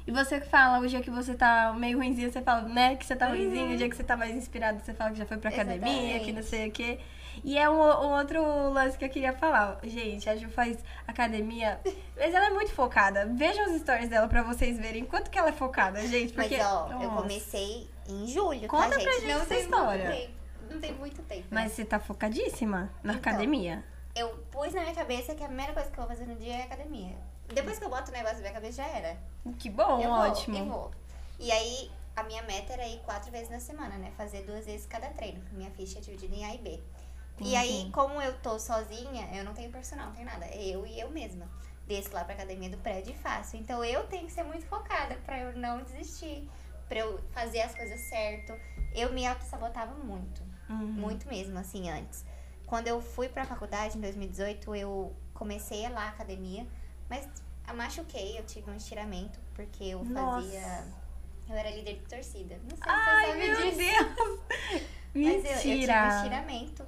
E 0.05 0.12
você 0.12 0.39
que 0.39 0.48
fala, 0.48 0.79
o 0.79 0.88
dia 0.88 1.01
que 1.01 1.10
você 1.12 1.34
tá 1.36 1.74
meio 1.77 1.98
ruimzinho, 1.98 2.31
você 2.31 2.41
fala, 2.41 2.62
né, 2.63 2.96
que 2.96 3.05
você 3.05 3.15
tá 3.15 3.27
Uhum. 3.27 3.31
ruimzinho. 3.38 3.74
O 3.74 3.77
dia 3.77 3.89
que 3.89 3.96
você 3.96 4.03
tá 4.03 4.17
mais 4.17 4.36
inspirado, 4.36 4.79
você 4.84 4.93
fala 4.93 5.12
que 5.12 5.17
já 5.17 5.25
foi 5.25 5.38
pra 5.38 5.50
academia, 5.50 5.91
Exatamente. 5.91 6.25
que 6.25 6.31
não 6.34 6.43
sei 6.43 6.67
o 6.67 6.72
quê. 6.72 7.00
E 7.43 7.58
é 7.58 7.70
um, 7.70 7.75
um 7.81 8.12
outro 8.17 8.41
lance 8.74 8.98
que 8.98 9.05
eu 9.05 9.10
queria 9.10 9.31
falar. 9.31 9.79
Gente, 9.84 10.29
a 10.29 10.36
Ju 10.36 10.50
faz 10.50 10.77
academia, 11.08 11.79
mas 12.17 12.34
ela 12.34 12.48
é 12.48 12.50
muito 12.50 12.72
focada. 12.74 13.25
Vejam 13.27 13.72
os 13.74 13.79
stories 13.81 14.10
dela 14.10 14.27
pra 14.27 14.43
vocês 14.43 14.77
verem 14.77 15.05
quanto 15.05 15.29
que 15.29 15.38
ela 15.39 15.50
é 15.50 15.53
focada, 15.53 16.05
gente. 16.08 16.34
Porque, 16.34 16.58
Mas, 16.58 16.65
ó, 16.65 16.89
eu 16.91 17.00
Nossa. 17.10 17.22
comecei 17.22 17.89
em 18.10 18.27
julho, 18.27 18.67
Conta 18.67 18.89
tá, 18.89 18.89
pra 18.89 19.00
gente? 19.00 19.13
gente 19.22 19.34
não 19.34 19.41
essa 19.41 19.55
história. 19.55 20.12
tempo. 20.12 20.34
Não 20.70 20.79
tem 20.79 20.93
muito 20.93 21.22
tempo. 21.24 21.46
Mas 21.50 21.72
você 21.72 21.86
tá 21.86 22.00
focadíssima 22.00 22.91
na 23.03 23.13
Então. 23.13 23.31
academia. 23.31 23.84
Eu 24.15 24.27
pus 24.51 24.74
na 24.74 24.81
minha 24.81 24.93
cabeça 24.96 25.34
que 25.34 25.43
a 25.43 25.48
primeira 25.48 25.72
coisa 25.74 25.89
que 25.89 25.98
eu 25.98 26.05
vou 26.05 26.13
fazer 26.15 26.25
no 26.27 26.36
dia 26.36 26.53
é 26.53 26.62
academia. 26.63 27.15
Depois 27.53 27.77
que 27.79 27.86
eu 27.86 27.89
boto 27.89 28.10
o 28.10 28.13
negócio 28.13 28.38
na 28.38 28.41
minha 28.41 28.53
cabeça, 28.53 28.77
já 28.84 28.88
era. 28.88 29.17
Que 29.60 29.70
bom, 29.70 30.00
eu 30.01 30.10
vou, 30.10 30.20
ótimo. 30.20 30.58
eu 30.58 30.65
vou. 30.65 30.91
E 31.39 31.51
aí, 31.51 31.91
a 32.15 32.24
minha 32.24 32.41
meta 32.43 32.74
era 32.74 32.88
ir 32.88 33.00
quatro 33.00 33.31
vezes 33.31 33.50
na 33.50 33.60
semana, 33.60 33.98
né? 33.98 34.12
Fazer 34.17 34.43
duas 34.43 34.65
vezes 34.65 34.86
cada 34.86 35.08
treino. 35.10 35.41
Minha 35.51 35.72
ficha 35.72 36.00
é 36.00 36.01
dividida 36.01 36.36
em 36.36 36.46
A 36.46 36.53
e 36.55 36.58
B. 36.58 36.79
E 37.39 37.55
aí, 37.55 37.84
Uhum. 37.86 37.91
como 37.91 38.22
eu 38.22 38.38
tô 38.41 38.60
sozinha, 38.60 39.27
eu 39.34 39.43
não 39.43 39.53
tenho 39.53 39.72
personal, 39.72 40.08
não 40.08 40.13
tenho 40.13 40.27
nada. 40.27 40.46
É 40.46 40.62
eu 40.63 40.86
e 40.86 41.00
eu 41.00 41.10
mesma. 41.10 41.50
Desço 41.88 42.13
lá 42.13 42.24
pra 42.24 42.36
academia 42.36 42.70
do 42.70 42.77
prédio 42.77 43.13
e 43.13 43.17
faço. 43.17 43.58
Então 43.58 43.84
eu 43.84 44.05
tenho 44.08 44.27
que 44.27 44.31
ser 44.31 44.43
muito 44.43 44.65
focada 44.67 45.15
pra 45.25 45.39
eu 45.39 45.58
não 45.58 45.81
desistir. 45.84 46.48
Pra 46.88 47.00
eu 47.00 47.20
fazer 47.31 47.62
as 47.62 47.74
coisas 47.74 48.00
certo. 48.01 48.53
Eu 48.93 49.12
me 49.13 49.25
auto-sabotava 49.25 49.93
muito. 49.96 50.41
Uhum. 50.70 50.75
Muito 50.77 51.27
mesmo, 51.27 51.58
assim, 51.58 51.89
antes. 51.89 52.24
Quando 52.67 52.88
eu 52.88 53.01
fui 53.01 53.27
pra 53.27 53.43
faculdade, 53.46 53.98
em 53.98 54.01
2018, 54.01 54.75
eu 54.75 55.15
comecei 55.34 55.86
a 55.86 55.89
ir 55.89 55.93
lá 55.93 56.03
à 56.03 56.10
academia. 56.10 56.67
Mas 57.12 57.27
eu 57.68 57.75
machuquei, 57.75 58.39
eu 58.39 58.46
tive 58.46 58.72
um 58.72 58.75
estiramento. 58.75 59.38
Porque 59.53 59.84
eu 59.84 60.03
Nossa. 60.06 60.41
fazia... 60.48 60.86
Eu 61.50 61.56
era 61.58 61.70
líder 61.70 61.96
de 61.96 62.06
torcida. 62.06 62.58
Não 62.63 62.70
sei 62.70 62.77
se 62.77 62.84
Ai, 62.89 63.25
você 63.25 63.32
sabe 63.32 63.48
meu 63.48 63.65
disso. 63.65 63.77
Deus! 63.77 64.39
Mas 65.13 65.46
eu, 65.46 65.51
eu 65.51 65.60
tive 65.60 65.74
Mentira! 65.75 66.08
estiramento. 66.15 66.86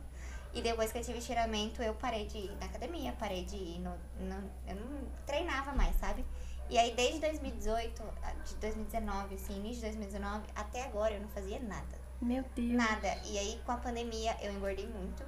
E 0.53 0.61
depois 0.61 0.91
que 0.91 0.97
eu 0.99 1.03
tive 1.03 1.17
estiramento, 1.17 1.83
eu 1.83 1.93
parei 1.95 2.25
de 2.27 2.37
ir 2.37 2.55
na 2.59 2.67
academia, 2.67 3.11
parei 3.19 3.43
de 3.43 3.57
ir 3.57 3.79
no, 3.79 3.89
no- 4.21 4.49
Eu 4.67 4.75
não 4.75 5.01
treinava 5.25 5.73
mais, 5.73 5.93
sabe? 5.97 6.23
E 6.69 6.77
aí, 6.77 6.93
desde 6.95 7.19
2018, 7.19 8.01
a- 8.23 8.31
de 8.31 8.55
2019, 8.55 9.35
assim, 9.35 9.57
início 9.57 9.75
de 9.81 9.87
2019, 9.87 10.45
até 10.55 10.83
agora 10.85 11.13
eu 11.15 11.19
não 11.21 11.27
fazia 11.29 11.59
nada. 11.59 11.97
Meu 12.21 12.45
Deus. 12.55 12.71
Nada. 12.71 13.17
E 13.25 13.37
aí, 13.37 13.59
com 13.65 13.73
a 13.73 13.77
pandemia, 13.77 14.37
eu 14.41 14.53
engordei 14.53 14.87
muito. 14.87 15.23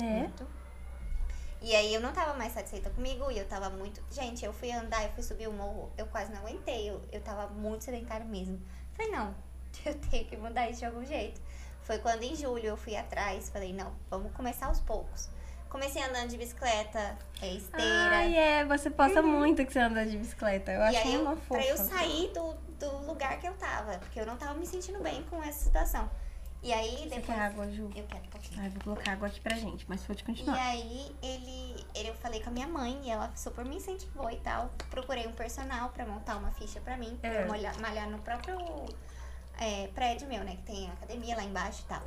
É? 0.00 0.02
Muito. 0.02 0.44
E 1.62 1.74
aí, 1.74 1.92
eu 1.92 2.00
não 2.00 2.12
tava 2.12 2.34
mais 2.34 2.52
satisfeita 2.52 2.88
comigo 2.90 3.30
e 3.30 3.38
eu 3.38 3.46
tava 3.46 3.68
muito. 3.68 4.02
Gente, 4.10 4.44
eu 4.44 4.52
fui 4.52 4.72
andar, 4.72 5.04
eu 5.04 5.10
fui 5.10 5.22
subir 5.22 5.48
o 5.48 5.52
morro, 5.52 5.92
eu 5.98 6.06
quase 6.06 6.32
não 6.32 6.38
aguentei. 6.40 6.88
Eu, 6.88 7.02
eu 7.12 7.20
tava 7.20 7.48
muito 7.48 7.84
sedentário 7.84 8.26
mesmo. 8.26 8.60
Falei, 8.94 9.12
não, 9.12 9.34
eu 9.84 9.94
tenho 10.10 10.24
que 10.24 10.36
mudar 10.36 10.70
isso 10.70 10.80
de 10.80 10.86
algum 10.86 11.04
jeito. 11.04 11.40
Foi 11.82 11.98
quando 11.98 12.22
em 12.22 12.36
julho 12.36 12.64
eu 12.64 12.76
fui 12.76 12.96
atrás, 12.96 13.50
falei, 13.50 13.72
não, 13.72 13.92
vamos 14.08 14.32
começar 14.32 14.66
aos 14.66 14.80
poucos. 14.80 15.28
Comecei 15.68 16.02
andando 16.02 16.28
de 16.28 16.36
bicicleta, 16.36 17.16
é, 17.40 17.52
esteira. 17.52 18.16
Ai, 18.16 18.36
é, 18.36 18.64
você 18.64 18.90
posta 18.90 19.22
muito 19.22 19.64
que 19.64 19.72
você 19.72 19.78
anda 19.78 20.04
de 20.04 20.16
bicicleta. 20.16 20.72
Eu 20.72 20.80
e 20.80 20.84
achei 20.84 21.14
aí, 21.14 21.20
uma 21.20 21.36
fofa. 21.36 21.60
pra 21.60 21.64
eu 21.64 21.76
sair 21.76 22.32
do, 22.32 22.54
do 22.78 23.06
lugar 23.06 23.38
que 23.38 23.46
eu 23.46 23.54
tava, 23.54 23.98
porque 23.98 24.18
eu 24.18 24.26
não 24.26 24.36
tava 24.36 24.54
me 24.54 24.66
sentindo 24.66 25.00
bem 25.00 25.22
com 25.30 25.40
essa 25.42 25.64
situação. 25.64 26.10
E 26.62 26.72
aí, 26.74 26.90
Você 26.98 27.04
depois. 27.08 27.24
quer 27.26 27.40
água, 27.40 27.70
Ju? 27.70 27.90
Eu 27.96 28.04
quero 28.06 28.22
um 28.24 28.28
pouquinho. 28.28 28.60
Ai, 28.60 28.68
vou 28.68 28.82
colocar 28.84 29.12
água 29.12 29.28
aqui 29.28 29.40
pra 29.40 29.56
gente, 29.56 29.86
mas 29.88 30.02
pode 30.04 30.20
E 30.22 30.24
continuar. 30.26 30.56
aí, 30.60 31.16
ele, 31.22 31.86
ele, 31.94 32.08
eu 32.08 32.14
falei 32.16 32.42
com 32.42 32.50
a 32.50 32.52
minha 32.52 32.66
mãe 32.68 33.00
e 33.02 33.10
ela 33.10 33.34
super 33.34 33.64
me 33.64 33.76
incentivou 33.76 34.30
e 34.30 34.36
tal. 34.40 34.70
Procurei 34.90 35.26
um 35.26 35.32
personal 35.32 35.88
pra 35.88 36.04
montar 36.04 36.36
uma 36.36 36.50
ficha 36.52 36.78
pra 36.80 36.98
mim, 36.98 37.16
pra 37.18 37.30
É. 37.32 37.44
eu 37.44 37.48
malhar, 37.48 37.80
malhar 37.80 38.10
no 38.10 38.18
próprio 38.18 38.58
é, 39.58 39.88
prédio 39.94 40.28
meu, 40.28 40.44
né? 40.44 40.56
Que 40.56 40.62
tem 40.64 40.90
academia 40.90 41.34
lá 41.34 41.44
embaixo 41.44 41.80
e 41.82 41.88
tal. 41.88 42.02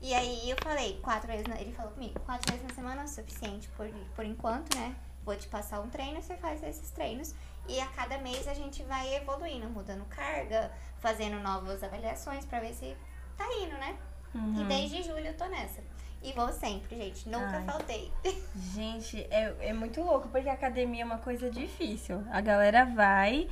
E 0.00 0.14
aí 0.14 0.48
eu 0.50 0.56
falei, 0.62 0.98
quatro 1.02 1.28
vezes, 1.28 1.46
na, 1.46 1.60
ele 1.60 1.72
falou 1.72 1.92
comigo, 1.92 2.18
quatro 2.20 2.50
vezes 2.50 2.66
na 2.66 2.74
semana 2.74 3.02
é 3.02 3.04
o 3.04 3.08
suficiente 3.08 3.68
por, 3.76 3.86
por 4.16 4.24
enquanto, 4.24 4.74
né? 4.74 4.96
Vou 5.24 5.36
te 5.36 5.46
passar 5.48 5.80
um 5.80 5.88
treino, 5.90 6.20
você 6.20 6.34
faz 6.38 6.62
esses 6.62 6.90
treinos. 6.90 7.34
E 7.68 7.78
a 7.78 7.86
cada 7.88 8.18
mês 8.18 8.48
a 8.48 8.54
gente 8.54 8.82
vai 8.84 9.14
evoluindo, 9.14 9.68
mudando 9.68 10.04
carga, 10.06 10.72
fazendo 10.98 11.38
novas 11.40 11.84
avaliações 11.84 12.44
pra 12.46 12.58
ver 12.58 12.74
se 12.74 12.96
tá 13.42 13.52
indo, 13.62 13.76
né? 13.78 13.94
E 14.34 14.38
Uhum. 14.38 14.68
desde 14.68 15.02
julho 15.02 15.26
eu 15.26 15.34
tô 15.34 15.44
nessa. 15.46 15.80
E 16.22 16.32
vou 16.32 16.52
sempre, 16.52 16.96
gente. 16.96 17.28
Nunca 17.28 17.56
Ai. 17.58 17.64
faltei. 17.64 18.12
Gente, 18.74 19.26
é, 19.30 19.54
é 19.60 19.72
muito 19.72 20.00
louco, 20.00 20.28
porque 20.28 20.48
a 20.48 20.52
academia 20.52 21.02
é 21.02 21.04
uma 21.04 21.18
coisa 21.18 21.50
difícil. 21.50 22.22
A 22.30 22.40
galera 22.40 22.84
vai, 22.84 23.48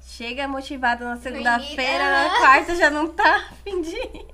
chega 0.00 0.48
motivada 0.48 1.04
na 1.04 1.16
segunda-feira, 1.18 2.02
Aham. 2.04 2.28
na 2.28 2.38
quarta 2.38 2.74
já 2.76 2.90
não 2.90 3.08
tá 3.08 3.50
fim 3.62 3.82
de 3.82 3.90
ir. 3.94 4.26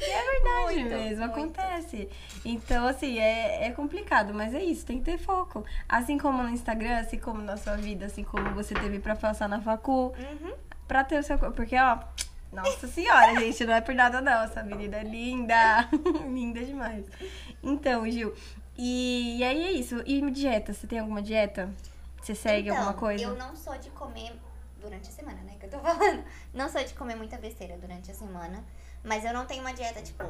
E 0.00 0.04
é 0.04 0.24
verdade 0.30 0.74
Muito, 0.74 0.88
mesmo, 0.94 1.26
muito. 1.28 1.60
acontece. 1.60 2.08
Então, 2.44 2.86
assim, 2.86 3.18
é, 3.18 3.66
é 3.66 3.72
complicado, 3.72 4.32
mas 4.32 4.54
é 4.54 4.62
isso, 4.62 4.86
tem 4.86 4.98
que 4.98 5.04
ter 5.04 5.18
foco. 5.18 5.64
Assim 5.88 6.16
como 6.16 6.42
no 6.42 6.48
Instagram, 6.48 6.98
assim 6.98 7.18
como 7.18 7.42
na 7.42 7.56
sua 7.56 7.76
vida, 7.76 8.06
assim 8.06 8.22
como 8.24 8.54
você 8.54 8.74
teve 8.74 9.00
pra 9.00 9.14
passar 9.16 9.48
na 9.48 9.60
facu, 9.60 10.14
Uhum. 10.18 10.52
pra 10.88 11.04
ter 11.04 11.18
o 11.18 11.22
seu. 11.22 11.36
Porque, 11.38 11.76
ó, 11.76 11.98
nossa 12.62 12.86
senhora, 12.88 13.38
gente, 13.40 13.64
não 13.64 13.74
é 13.74 13.80
por 13.80 13.94
nada 13.94 14.20
não. 14.20 14.42
Essa 14.42 14.62
menina 14.62 14.96
é 14.98 15.02
linda. 15.04 15.88
linda 16.26 16.64
demais. 16.64 17.04
Então, 17.62 18.08
Gil, 18.10 18.34
e, 18.76 19.38
e 19.38 19.44
aí 19.44 19.64
é 19.64 19.72
isso. 19.72 20.02
E 20.06 20.30
dieta? 20.30 20.72
Você 20.72 20.86
tem 20.86 20.98
alguma 20.98 21.22
dieta? 21.22 21.72
Você 22.20 22.34
segue 22.34 22.68
Então, 22.68 22.76
alguma 22.78 22.94
coisa? 22.94 23.22
Eu 23.24 23.36
não 23.36 23.54
sou 23.54 23.76
de 23.78 23.90
comer 23.90 24.32
durante 24.80 25.08
a 25.08 25.12
semana, 25.12 25.40
né? 25.42 25.54
Que 25.58 25.66
eu 25.66 25.70
tô 25.70 25.78
falando. 25.80 26.24
Não 26.52 26.68
sou 26.68 26.82
de 26.82 26.94
comer 26.94 27.14
muita 27.16 27.36
besteira 27.38 27.76
durante 27.76 28.10
a 28.10 28.14
semana. 28.14 28.64
Mas 29.04 29.24
eu 29.24 29.32
não 29.32 29.46
tenho 29.46 29.60
uma 29.60 29.72
dieta, 29.72 30.02
tipo, 30.02 30.24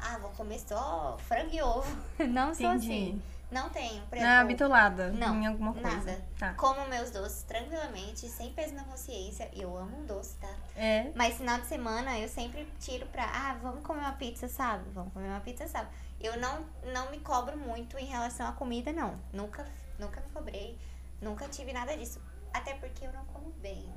ah, 0.00 0.18
vou 0.18 0.30
comer 0.30 0.58
só 0.58 1.16
frango 1.28 1.54
e 1.54 1.62
ovo. 1.62 1.96
Não 2.28 2.52
sou 2.54 2.72
Entendi. 2.74 2.86
assim. 2.92 3.22
Não 3.50 3.68
tenho. 3.70 4.00
Por 4.06 4.16
Não 4.16 4.24
é 4.26 4.36
habitolada 4.38 5.10
Não, 5.10 5.34
em 5.40 5.46
alguma 5.46 5.72
coisa? 5.72 5.88
nada. 5.88 6.24
Tá. 6.38 6.54
Como 6.54 6.86
meus 6.88 7.10
doces 7.10 7.42
tranquilamente, 7.42 8.28
sem 8.28 8.52
peso 8.52 8.74
na 8.74 8.84
consciência. 8.84 9.50
Eu 9.52 9.76
amo 9.76 9.98
um 9.98 10.06
doce, 10.06 10.36
tá? 10.36 10.48
É. 10.76 11.10
Mas 11.14 11.36
final 11.36 11.58
de 11.60 11.66
semana 11.66 12.18
eu 12.18 12.28
sempre 12.28 12.64
tiro 12.78 13.06
pra, 13.06 13.24
ah, 13.24 13.56
vamos 13.60 13.82
comer 13.84 14.00
uma 14.00 14.12
pizza 14.12 14.46
sábado, 14.48 14.88
vamos 14.92 15.12
comer 15.12 15.28
uma 15.28 15.40
pizza 15.40 15.66
sábado. 15.66 15.92
Eu 16.20 16.38
não, 16.38 16.64
não 16.92 17.10
me 17.10 17.18
cobro 17.20 17.56
muito 17.56 17.98
em 17.98 18.06
relação 18.06 18.46
à 18.46 18.52
comida, 18.52 18.92
não. 18.92 19.18
Nunca, 19.32 19.66
nunca 19.98 20.20
me 20.20 20.28
cobrei, 20.30 20.78
nunca 21.20 21.48
tive 21.48 21.72
nada 21.72 21.96
disso. 21.96 22.20
Até 22.52 22.74
porque 22.74 23.06
eu 23.06 23.12
não 23.12 23.24
como 23.26 23.50
bem. 23.52 23.92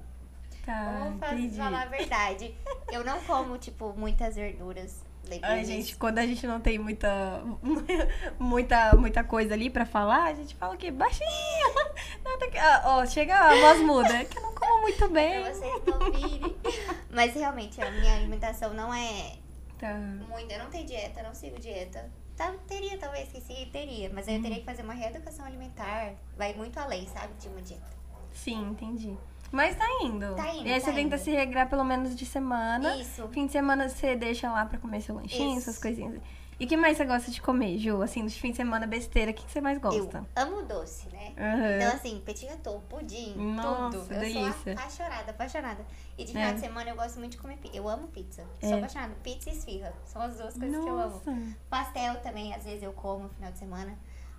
Tá, 0.66 1.10
Vamos 1.20 1.56
falar 1.58 1.82
a 1.84 1.86
verdade. 1.86 2.56
Eu 2.92 3.04
não 3.04 3.22
como, 3.24 3.58
tipo, 3.58 3.94
muitas 3.98 4.36
verduras, 4.36 5.04
Ai, 5.42 5.64
gente, 5.66 5.96
quando 5.96 6.20
a 6.20 6.26
gente 6.26 6.46
não 6.46 6.60
tem 6.60 6.78
muita, 6.78 7.42
muita, 8.38 8.96
muita 8.96 9.24
coisa 9.24 9.54
ali 9.54 9.70
pra 9.70 9.86
falar, 9.86 10.26
a 10.26 10.34
gente 10.34 10.54
fala 10.56 10.76
o 10.76 10.78
quê? 10.78 10.92
Baixinho. 10.92 11.28
Nada 12.24 12.48
que... 12.50 12.58
ah, 12.58 12.82
Ó, 12.86 13.06
chega 13.06 13.36
a 13.36 13.56
voz 13.56 13.82
muda. 13.82 14.26
Que 14.26 14.38
eu 14.38 14.42
não 14.44 14.54
como 14.54 14.82
muito 14.82 15.10
bem. 15.10 15.44
Pra 15.44 15.54
vocês 15.54 15.74
ouvirem. 15.88 16.56
Mas 17.10 17.34
realmente, 17.34 17.82
a 17.82 17.90
minha 17.92 18.16
alimentação 18.16 18.74
não 18.74 18.94
é 18.94 19.38
Tá. 19.80 19.94
muito. 20.30 20.52
Eu 20.52 20.60
não 20.60 20.70
tenho 20.70 20.86
dieta, 20.86 21.24
não 21.24 21.34
sigo 21.34 21.60
dieta. 21.60 22.10
Tá, 22.38 22.54
teria, 22.68 22.98
talvez, 22.98 23.30
que 23.32 23.42
sim, 23.42 23.70
teria. 23.72 24.10
Mas 24.14 24.28
aí 24.28 24.36
eu 24.38 24.42
teria 24.42 24.60
que 24.60 24.66
fazer 24.66 24.82
uma 24.84 24.94
reeducação 24.94 25.46
alimentar. 25.46 26.14
Vai 26.38 26.54
muito 26.54 26.78
além, 26.80 27.08
sabe? 27.08 27.34
De 27.40 27.48
uma 27.48 27.62
dieta. 27.62 27.96
Sim, 28.34 28.70
entendi. 28.70 29.18
Mas 29.54 29.76
tá 29.78 29.86
indo. 30.02 30.34
Tá 30.36 30.54
indo, 30.56 30.68
E 30.68 30.74
aí 30.74 30.80
tá 30.80 30.88
você 30.88 30.94
tenta 30.94 31.16
indo. 31.16 31.24
se 31.24 31.30
regrar 31.32 31.70
pelo 31.70 31.84
menos 31.84 32.16
de 32.16 32.26
semana. 32.26 32.96
Isso. 32.98 33.28
Fim 33.30 33.46
de 33.46 33.52
semana 33.52 33.88
você 33.88 34.16
deixa 34.16 34.52
lá 34.52 34.66
pra 34.66 34.80
comer 34.80 35.00
seu 35.02 35.14
lanchinho, 35.14 35.52
Isso. 35.60 35.70
essas 35.70 35.78
coisinhas. 35.82 36.20
E 36.60 36.66
o 36.66 36.68
que 36.68 36.76
mais 36.78 36.98
você 36.98 37.06
gosta 37.06 37.30
de 37.30 37.40
comer, 37.42 37.78
Ju? 37.78 38.02
Assim, 38.02 38.26
de 38.26 38.40
fim 38.40 38.50
de 38.52 38.58
semana 38.58 38.88
besteira, 38.88 39.30
o 39.32 39.34
que, 39.34 39.44
que 39.46 39.52
você 39.52 39.62
mais 39.62 39.76
Eu 39.78 39.82
gosta? 39.82 40.26
amo 40.36 40.64
doce, 40.64 41.08
né? 41.10 41.34
Aham. 41.38 41.76
Então, 41.78 41.96
assim, 41.96 42.20
petit 42.26 42.46
gâteau, 42.48 42.82
pudim, 42.90 43.36
Nossa, 43.36 43.98
tudo. 44.00 44.14
Eu 44.14 44.20
delícia. 44.20 44.54
sou 44.64 44.74
apaixonada, 44.74 45.32
apaixonada. 45.32 45.86
E 46.18 46.24
de 46.24 46.32
É. 46.32 46.34
final 46.34 46.54
de 46.56 46.60
semana 46.60 46.90
eu 46.90 46.96
gosto 46.96 47.20
muito 47.20 47.34
de 47.34 47.38
comer 47.38 47.58
pizza. 47.58 47.76
Eu 47.78 47.88
amo 47.90 48.08
pizza. 48.08 48.44
É. 48.62 48.68
Sou 48.68 48.78
apaixonada. 48.78 49.14
Pizza 49.24 49.50
e 49.50 49.54
esfirra. 49.54 49.94
São 50.06 50.22
as 50.22 50.38
duas 50.38 50.54
coisas 50.58 50.84
que 50.84 50.90
eu 50.90 51.00
amo. 51.00 51.22
Nossa. 51.26 51.38
Pastel 51.70 52.16
também, 52.22 52.54
às 52.54 52.64
vezes 52.64 52.82
eu 52.84 52.94
como 52.94 53.24
no 53.24 53.30
final 53.30 53.52
de 53.52 53.58
semana. 53.60 53.98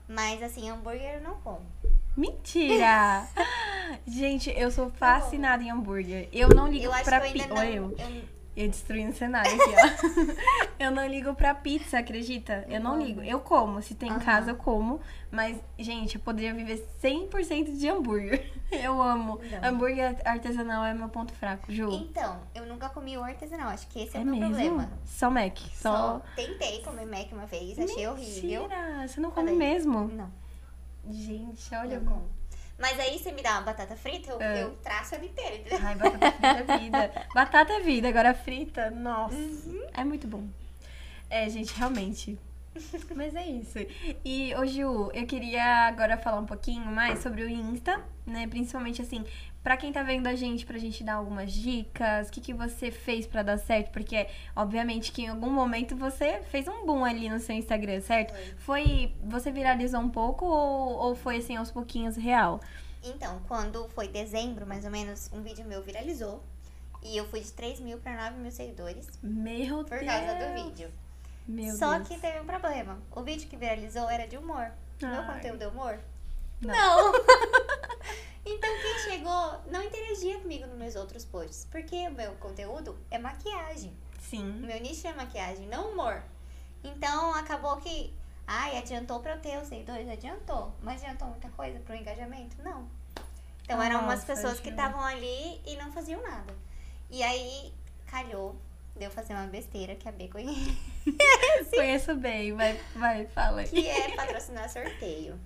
Mas, 0.09 0.43
assim, 0.43 0.69
hambúrguer 0.71 1.17
eu 1.17 1.21
não 1.21 1.35
como. 1.41 1.67
Mentira! 2.17 3.27
Gente, 4.07 4.51
eu 4.57 4.71
sou 4.71 4.91
fascinada 4.91 5.63
em 5.63 5.71
hambúrguer. 5.71 6.29
Eu 6.33 6.49
não 6.49 6.69
ligo 6.69 6.85
eu 6.87 6.93
acho 6.93 7.05
pra 7.05 7.21
pizza. 7.21 7.49
não... 7.49 7.63
Eu. 7.65 7.95
eu- 7.99 8.35
Eu 8.57 8.69
destruindo 8.69 9.11
o 9.11 9.15
cenário 9.17 9.51
aqui, 9.53 9.75
ó. 9.75 10.35
eu 10.79 10.91
não 10.93 11.05
ligo 11.09 11.35
pra 11.35 11.53
pizza, 11.57 11.99
acredita? 11.99 12.65
Eu 12.69 12.81
não 12.81 13.01
ligo. 13.01 13.21
Eu 13.21 13.41
como. 13.41 13.83
Se 13.83 13.97
tem 13.97 14.09
em 14.09 14.19
casa, 14.21 14.53
eu 14.53 14.57
como. 14.57 15.01
Mas, 15.29 15.57
gente, 15.77 16.15
eu 16.15 16.21
poderia 16.21 16.55
viver 16.55 16.87
100% 17.03 17.77
de 17.77 17.89
hambúrguer. 17.89 18.53
Eu 18.71 19.01
amo. 19.03 19.41
Não. 19.51 19.69
Hambúrguer 19.69 20.17
artesanal 20.25 20.85
é 20.85 20.95
meu 20.95 21.09
ponto 21.09 21.33
fraco, 21.33 21.71
Ju. 21.71 21.89
Então, 21.93 22.41
eu 22.55 22.65
nunca 22.67 22.89
comi 22.89 23.17
o 23.17 23.23
artesanal. 23.23 23.69
Acho 23.69 23.87
que 23.89 24.01
esse 24.03 24.17
é, 24.17 24.21
é 24.21 24.23
o 24.23 24.27
meu 24.27 24.35
mesmo? 24.37 24.55
problema. 24.55 24.91
Só 25.05 25.31
Mac. 25.31 25.59
Só. 25.75 25.93
Só 25.93 26.23
tentei 26.35 26.81
comer 26.83 27.07
Mac 27.07 27.31
uma 27.33 27.47
vez, 27.47 27.79
achei 27.79 28.07
horrível. 28.09 28.63
Mentira! 28.63 29.07
Você 29.07 29.21
não 29.21 29.31
come 29.31 29.51
Falei, 29.53 29.57
mesmo? 29.69 30.09
Não, 30.09 30.29
Gente, 31.11 31.75
olha. 31.75 31.95
eu 31.95 32.01
como. 32.05 32.29
Mas 32.79 32.99
aí 32.99 33.19
você 33.19 33.31
me 33.31 33.41
dá 33.43 33.53
uma 33.53 33.63
batata 33.63 33.95
frita, 33.95 34.33
eu, 34.33 34.41
É. 34.41 34.63
eu 34.63 34.71
traço 34.83 35.15
ela 35.15 35.25
inteira. 35.25 35.57
entendeu? 35.57 35.79
Ai, 35.83 35.95
batata 35.95 36.33
frita 36.33 36.73
é 36.73 36.79
vida. 36.79 37.13
Batata 37.35 37.73
é 37.73 37.81
vida, 37.81 38.09
agora 38.09 38.35
frita, 38.35 38.91
nossa. 38.91 39.37
Uhum. 39.37 39.87
É 39.93 40.03
muito 40.05 40.27
bom. 40.27 40.45
É, 41.31 41.49
gente, 41.49 41.73
realmente. 41.75 42.39
Mas 43.15 43.35
é 43.37 43.47
isso. 43.47 43.79
E, 44.25 44.53
ô 44.57 44.67
Gil, 44.67 45.11
eu 45.13 45.27
queria 45.27 45.87
agora 45.87 46.17
falar 46.19 46.41
um 46.41 46.47
pouquinho 46.47 46.87
mais 46.87 47.21
sobre 47.21 47.45
o 47.45 47.49
Insta, 47.49 48.03
né? 48.27 48.47
Principalmente 48.49 49.01
assim, 49.01 49.25
pra 49.65 49.79
quem 49.79 49.91
tá 49.91 50.03
vendo 50.03 50.27
a 50.27 50.35
gente, 50.37 50.67
pra 50.67 50.77
gente 50.79 51.03
dar 51.03 51.15
algumas 51.15 51.51
dicas, 51.51 52.29
o 52.29 52.31
que, 52.31 52.41
que 52.41 52.53
você 52.53 52.91
fez 52.91 53.27
pra 53.27 53.43
dar 53.43 53.57
certo? 53.59 53.91
Porque, 53.91 54.29
obviamente, 54.55 55.11
que 55.11 55.23
em 55.23 55.29
algum 55.29 55.51
momento 55.51 55.97
você 55.97 56.43
fez 56.51 56.69
um 56.69 56.85
boom 56.85 57.03
ali 57.03 57.31
no 57.31 57.41
seu 57.41 57.57
Instagram, 57.57 58.01
certo? 58.03 58.35
Foi. 58.59 59.13
Você 59.25 59.51
viralizou 59.51 60.01
um 60.01 60.11
pouco 60.11 60.45
ou, 60.45 60.99
ou 60.99 61.15
foi 61.17 61.39
assim 61.39 61.57
aos 61.57 61.71
pouquinhos 61.71 62.15
real? 62.15 62.61
Então, 63.03 63.41
quando 63.49 63.89
foi 63.89 64.07
dezembro, 64.07 64.67
mais 64.67 64.85
ou 64.85 64.91
menos, 64.91 65.31
um 65.33 65.43
vídeo 65.43 65.65
meu 65.65 65.83
viralizou. 65.83 66.43
E 67.03 67.17
eu 67.17 67.27
fui 67.27 67.41
de 67.41 67.51
3 67.53 67.81
mil 67.81 67.99
pra 67.99 68.17
9 68.17 68.39
mil 68.41 68.51
seguidores 68.51 69.09
Meu 69.23 69.85
por 69.85 69.99
Deus. 69.99 70.11
causa 70.11 70.35
do 70.35 70.55
vídeo. 70.63 70.91
Meu 71.47 71.75
Só 71.77 71.97
Deus. 71.97 72.09
que 72.09 72.19
teve 72.19 72.41
um 72.41 72.47
problema. 72.47 72.99
O 73.11 73.23
vídeo 73.23 73.49
que 73.49 73.57
viralizou 73.57 74.09
era 74.09 74.27
de 74.27 74.37
humor. 74.39 74.71
O 75.03 75.07
meu 75.07 75.21
Ai. 75.21 75.35
conteúdo 75.35 75.63
é 75.63 75.69
humor? 75.69 75.99
Não. 76.63 77.13
então 78.47 78.71
quem 78.81 78.99
chegou 79.11 79.61
não 79.71 79.83
interagia 79.83 80.39
comigo 80.39 80.67
nos 80.67 80.79
meus 80.79 80.97
outros 80.97 81.25
posts. 81.25 81.67
Porque 81.71 81.97
o 82.09 82.13
meu 82.13 82.33
conteúdo 82.35 82.99
é 83.11 83.19
maquiagem. 83.19 83.97
O 84.19 84.23
Sim. 84.23 84.53
meu 84.61 84.81
nicho 84.81 85.07
é 85.07 85.13
maquiagem, 85.13 85.67
não 85.67 85.93
humor. 85.93 86.23
Então 86.83 87.35
acabou 87.35 87.77
que. 87.79 88.13
Ai, 88.47 88.77
adiantou 88.77 89.21
pra 89.21 89.37
eu 89.37 89.41
ter 89.41 89.59
os 89.59 89.69
seguidores? 89.69 90.09
Adiantou. 90.09 90.75
Mas 90.83 91.03
adiantou 91.03 91.29
muita 91.29 91.49
coisa 91.51 91.79
pro 91.81 91.95
engajamento? 91.95 92.57
Não. 92.63 92.87
Então 93.63 93.83
eram 93.83 94.01
umas 94.01 94.21
Nossa, 94.21 94.27
pessoas 94.27 94.61
que 94.61 94.69
estavam 94.69 95.03
ali 95.03 95.61
e 95.67 95.77
não 95.77 95.91
faziam 95.91 96.21
nada. 96.23 96.55
E 97.09 97.23
aí 97.23 97.73
calhou 98.07 98.55
de 98.95 99.05
eu 99.05 99.11
fazer 99.11 99.33
uma 99.33 99.47
besteira 99.47 99.95
que 99.95 100.09
a 100.09 100.13
B 100.13 100.29
conhece. 100.29 100.77
Conheço 101.75 102.15
bem, 102.15 102.55
vai, 102.55 102.79
vai, 102.95 103.27
fala 103.27 103.65
que 103.65 103.89
é 103.89 104.15
patrocinar 104.15 104.69
sorteio. 104.69 105.39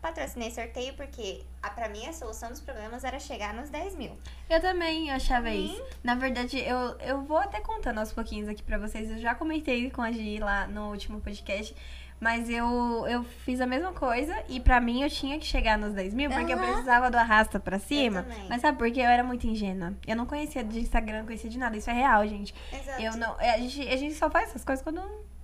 Patrocinei 0.00 0.50
sorteio 0.50 0.94
porque, 0.94 1.42
a, 1.62 1.68
pra 1.70 1.88
mim, 1.88 2.06
a 2.06 2.12
solução 2.12 2.48
dos 2.48 2.60
problemas 2.60 3.04
era 3.04 3.18
chegar 3.20 3.52
nos 3.52 3.68
10 3.68 3.96
mil. 3.96 4.16
Eu 4.48 4.60
também 4.60 5.10
achava 5.10 5.48
Uhum. 5.48 5.54
isso. 5.66 5.84
Na 6.02 6.14
verdade, 6.14 6.58
eu, 6.58 6.76
eu 7.00 7.22
vou 7.22 7.36
até 7.36 7.60
contando 7.60 7.98
aos 7.98 8.12
pouquinhos 8.12 8.48
aqui 8.48 8.62
pra 8.62 8.78
vocês. 8.78 9.10
Eu 9.10 9.18
já 9.18 9.34
comentei 9.34 9.90
com 9.90 10.00
a 10.02 10.10
Gi 10.10 10.38
lá 10.38 10.66
no 10.66 10.90
último 10.90 11.20
podcast. 11.20 11.74
Mas 12.18 12.50
eu, 12.50 13.06
eu 13.08 13.24
fiz 13.24 13.62
a 13.62 13.66
mesma 13.66 13.94
coisa 13.94 14.44
e 14.46 14.60
pra 14.60 14.78
mim 14.78 15.02
eu 15.02 15.08
tinha 15.08 15.38
que 15.38 15.46
chegar 15.46 15.78
nos 15.78 15.94
10 15.94 16.12
mil 16.12 16.30
porque 16.30 16.52
eu 16.52 16.58
Aham. 16.58 16.66
precisava 16.66 17.10
do 17.10 17.16
arrasta 17.16 17.58
pra 17.58 17.78
cima. 17.78 18.26
Mas 18.46 18.60
sabe 18.60 18.76
por 18.76 18.90
quê? 18.90 19.00
Eu 19.00 19.06
era 19.06 19.24
muito 19.24 19.46
ingênua. 19.46 19.94
Eu 20.06 20.14
não 20.16 20.26
conhecia 20.26 20.62
de 20.62 20.80
Instagram, 20.80 21.20
não 21.20 21.24
conhecia 21.26 21.48
de 21.48 21.56
nada. 21.58 21.78
Isso 21.78 21.88
é 21.88 21.94
real, 21.94 22.26
gente. 22.28 22.54
Exato. 22.70 23.00
Eu 23.02 23.16
não. 23.16 23.40
é, 23.40 23.52
A 23.54 23.58
gente, 23.58 23.88
a 23.88 23.96
gente 23.96 24.14
só 24.14 24.28
faz 24.30 24.50
essas 24.50 24.62
coisas 24.62 24.82
quando, 24.84 25.00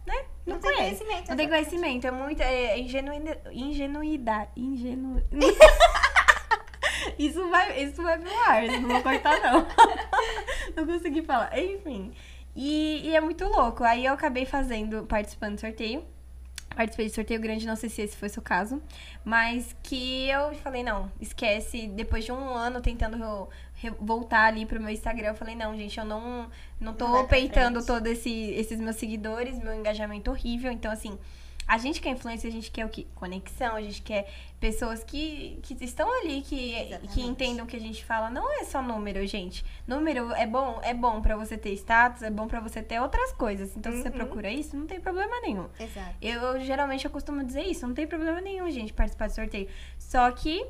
né? 0.06 0.24
Não, 0.46 0.54
Não 0.54 0.60
tem 0.60 0.74
conhece. 0.74 1.04
conhecimento, 1.04 1.28
Não 1.28 1.36
tem 1.36 1.48
conhecimento. 1.48 2.06
É 2.06 2.10
muito. 2.10 2.40
É 2.40 2.78
ingenuidade. 2.78 3.40
Ingenuidade. 3.52 4.50
Ingenu... 4.56 5.22
isso, 7.18 7.48
vai, 7.50 7.82
isso 7.82 8.02
vai 8.02 8.18
pro 8.18 8.38
ar. 8.40 8.62
Não 8.62 8.88
vou 8.88 9.02
cortar, 9.02 9.40
não. 9.40 9.66
não 10.76 10.86
consegui 10.86 11.22
falar. 11.22 11.58
Enfim. 11.58 12.12
E, 12.54 13.08
e 13.08 13.16
é 13.16 13.20
muito 13.20 13.44
louco. 13.44 13.84
Aí 13.84 14.04
eu 14.04 14.12
acabei 14.12 14.46
fazendo, 14.46 15.04
participando 15.04 15.56
do 15.56 15.60
sorteio. 15.60 16.04
Participei 16.74 17.06
de 17.06 17.14
sorteio 17.14 17.40
grande, 17.40 17.66
não 17.66 17.74
sei 17.74 17.88
se 17.88 18.02
esse 18.02 18.16
foi 18.16 18.28
o 18.28 18.30
seu 18.30 18.42
caso. 18.42 18.82
Mas 19.24 19.74
que 19.82 20.28
eu 20.28 20.54
falei, 20.56 20.82
não, 20.82 21.10
esquece. 21.20 21.86
Depois 21.88 22.24
de 22.24 22.32
um 22.32 22.50
ano 22.50 22.80
tentando 22.80 23.48
voltar 24.00 24.44
ali 24.46 24.64
pro 24.66 24.80
meu 24.80 24.90
Instagram, 24.90 25.28
eu 25.28 25.34
falei, 25.34 25.54
não, 25.54 25.76
gente, 25.76 25.98
eu 25.98 26.04
não, 26.04 26.48
não 26.80 26.94
tô 26.94 27.08
Não 27.08 27.26
peitando 27.26 27.84
todos 27.84 28.10
esse, 28.10 28.30
esses 28.52 28.80
meus 28.80 28.96
seguidores, 28.96 29.58
meu 29.58 29.74
engajamento 29.74 30.30
horrível. 30.30 30.72
Então, 30.72 30.90
assim, 30.90 31.18
a 31.68 31.78
gente 31.78 32.00
quer 32.00 32.10
influência, 32.10 32.48
a 32.48 32.52
gente 32.52 32.70
quer 32.70 32.86
o 32.86 32.88
quê? 32.88 33.06
Conexão, 33.16 33.74
a 33.74 33.82
gente 33.82 34.00
quer 34.00 34.32
pessoas 34.60 35.02
que, 35.02 35.58
que 35.62 35.76
estão 35.84 36.08
ali, 36.20 36.40
que, 36.42 36.74
que 37.12 37.20
entendam 37.20 37.64
o 37.64 37.68
que 37.68 37.76
a 37.76 37.80
gente 37.80 38.04
fala. 38.04 38.30
Não 38.30 38.50
é 38.60 38.64
só 38.64 38.80
número, 38.80 39.26
gente. 39.26 39.64
Número 39.86 40.32
é 40.34 40.46
bom, 40.46 40.80
é 40.82 40.94
bom 40.94 41.20
pra 41.20 41.36
você 41.36 41.58
ter 41.58 41.72
status, 41.74 42.22
é 42.22 42.30
bom 42.30 42.46
pra 42.46 42.60
você 42.60 42.80
ter 42.82 43.00
outras 43.00 43.32
coisas. 43.32 43.76
Então, 43.76 43.90
se 43.92 43.98
você 44.00 44.08
Uhum. 44.08 44.14
procura 44.14 44.48
isso, 44.48 44.76
não 44.76 44.86
tem 44.86 45.00
problema 45.00 45.40
nenhum. 45.40 45.66
Exato. 45.78 46.14
Eu 46.22 46.60
geralmente 46.60 47.04
eu 47.04 47.10
costumo 47.10 47.42
dizer 47.44 47.62
isso, 47.64 47.84
não 47.86 47.94
tem 47.94 48.06
problema 48.06 48.40
nenhum, 48.40 48.70
gente, 48.70 48.92
participar 48.92 49.26
do 49.26 49.34
sorteio. 49.34 49.68
Só 49.98 50.30
que 50.30 50.64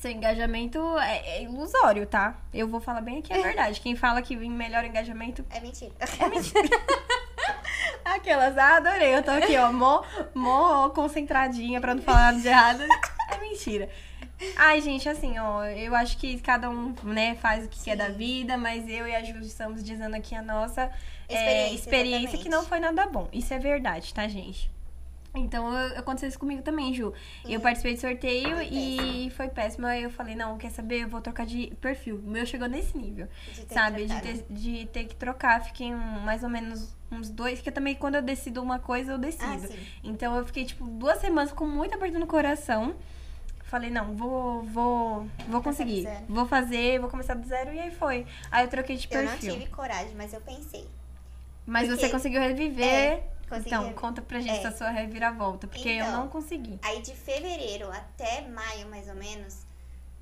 seu 0.00 0.10
engajamento 0.10 0.78
é, 0.98 1.36
é 1.36 1.42
ilusório, 1.42 2.06
tá? 2.06 2.34
Eu 2.54 2.66
vou 2.66 2.80
falar 2.80 3.02
bem 3.02 3.18
aqui 3.18 3.34
a 3.34 3.42
verdade. 3.42 3.82
Quem 3.82 3.94
fala 3.94 4.22
que 4.22 4.34
melhor 4.34 4.82
engajamento. 4.82 5.44
É 5.50 5.60
mentira. 5.60 5.92
Aquelas, 8.04 8.56
ah, 8.56 8.76
adorei. 8.76 9.14
Eu 9.14 9.22
tô 9.22 9.30
aqui, 9.30 9.54
ó, 9.58 9.70
mó, 9.70 10.02
mó 10.34 10.88
concentradinha 10.88 11.82
pra 11.82 11.94
não 11.94 12.02
falar 12.02 12.32
nada 12.32 12.40
de 12.40 12.48
errado. 12.48 12.82
É 13.30 13.38
mentira. 13.40 13.90
Ai, 14.56 14.80
gente, 14.80 15.06
assim, 15.06 15.38
ó, 15.38 15.66
eu 15.66 15.94
acho 15.94 16.16
que 16.16 16.40
cada 16.40 16.70
um, 16.70 16.94
né, 17.02 17.34
faz 17.34 17.66
o 17.66 17.68
que 17.68 17.84
quer 17.84 17.94
da 17.94 18.06
Sim. 18.06 18.14
vida, 18.14 18.56
mas 18.56 18.88
eu 18.88 19.06
e 19.06 19.14
a 19.14 19.22
Ju 19.22 19.38
estamos 19.40 19.84
dizendo 19.84 20.16
aqui 20.16 20.34
a 20.34 20.40
nossa 20.40 20.90
é, 21.28 21.34
Experiência, 21.34 21.74
experiência 21.74 22.16
exatamente. 22.16 22.42
que 22.42 22.48
não 22.48 22.64
foi 22.64 22.80
nada 22.80 23.06
bom. 23.06 23.28
Isso 23.34 23.52
é 23.52 23.58
verdade, 23.58 24.14
tá, 24.14 24.26
gente? 24.26 24.70
Então, 25.34 25.72
eu- 25.72 25.98
aconteceu 25.98 26.28
isso 26.28 26.38
comigo 26.38 26.60
também, 26.62 26.92
Ju. 26.92 27.12
Eu 27.44 27.52
Uhum. 27.56 27.60
participei 27.60 27.94
do 27.94 28.00
sorteio 28.00 28.56
Foi 28.56 28.66
e 28.68 29.30
foi 29.36 29.48
péssimo. 29.48 29.86
Aí 29.86 30.02
eu 30.02 30.10
falei, 30.10 30.34
não, 30.34 30.58
quer 30.58 30.70
saber? 30.70 31.02
Eu 31.04 31.08
vou 31.08 31.20
trocar 31.20 31.46
de 31.46 31.68
perfil. 31.80 32.16
O 32.16 32.28
meu 32.30 32.44
chegou 32.44 32.68
nesse 32.68 32.96
nível, 32.98 33.28
De 33.54 33.72
sabe? 33.72 34.06
De 34.06 34.08
trocado. 34.08 34.26
ter, 34.26 34.44
de 34.52 34.86
ter 34.86 35.04
que 35.04 35.14
trocar. 35.14 35.62
Fiquei 35.64 35.94
um- 35.94 36.20
mais 36.20 36.42
ou 36.42 36.48
menos 36.48 36.94
uns 37.12 37.30
dois, 37.30 37.58
porque 37.58 37.70
também 37.70 37.94
quando 37.94 38.16
eu 38.16 38.22
decido 38.22 38.60
uma 38.62 38.78
coisa, 38.80 39.12
eu 39.12 39.16
Ah, 39.16 39.18
decido. 39.18 39.68
sim. 39.68 39.78
Então 40.02 40.36
eu 40.36 40.44
fiquei, 40.44 40.64
tipo, 40.64 40.84
duas 40.84 41.18
semanas 41.20 41.52
com 41.52 41.66
muito 41.66 41.94
aperto 41.94 42.18
no 42.18 42.26
coração. 42.26 42.96
Falei, 43.64 43.88
não, 43.88 44.16
vou, 44.16 44.64
vou, 44.64 45.28
vou 45.48 45.62
conseguir. 45.62 46.08
Vou 46.28 46.44
fazer, 46.44 46.98
vou 46.98 47.08
começar 47.08 47.34
do 47.34 47.46
zero. 47.46 47.72
E 47.72 47.78
aí 47.78 47.92
foi. 47.92 48.26
Aí 48.50 48.64
eu 48.64 48.68
troquei 48.68 48.96
de 48.96 49.06
Eu 49.08 49.22
não 49.22 49.30
perfil. 49.30 49.52
tive 49.54 49.66
coragem, 49.66 50.12
mas 50.16 50.32
eu 50.34 50.40
pensei. 50.40 50.88
Mas 51.64 51.86
porque- 51.86 52.00
você 52.02 52.08
conseguiu 52.08 52.40
reviver. 52.40 52.84
É, 52.84 53.22
consegui 53.50 53.68
então, 53.68 53.92
conta 53.92 54.22
pra 54.22 54.40
gente 54.40 54.64
É. 54.64 54.68
a 54.68 54.72
sua 54.72 54.88
reviravolta. 54.90 55.66
Porque 55.66 55.88
eu 55.88 56.04
Então, 56.06 56.12
não 56.12 56.28
consegui. 56.28 56.78
Aí 56.82 57.02
de 57.02 57.14
fevereiro 57.14 57.90
até 57.90 58.40
maio, 58.48 58.88
mais 58.88 59.06
ou 59.08 59.14
menos, 59.14 59.66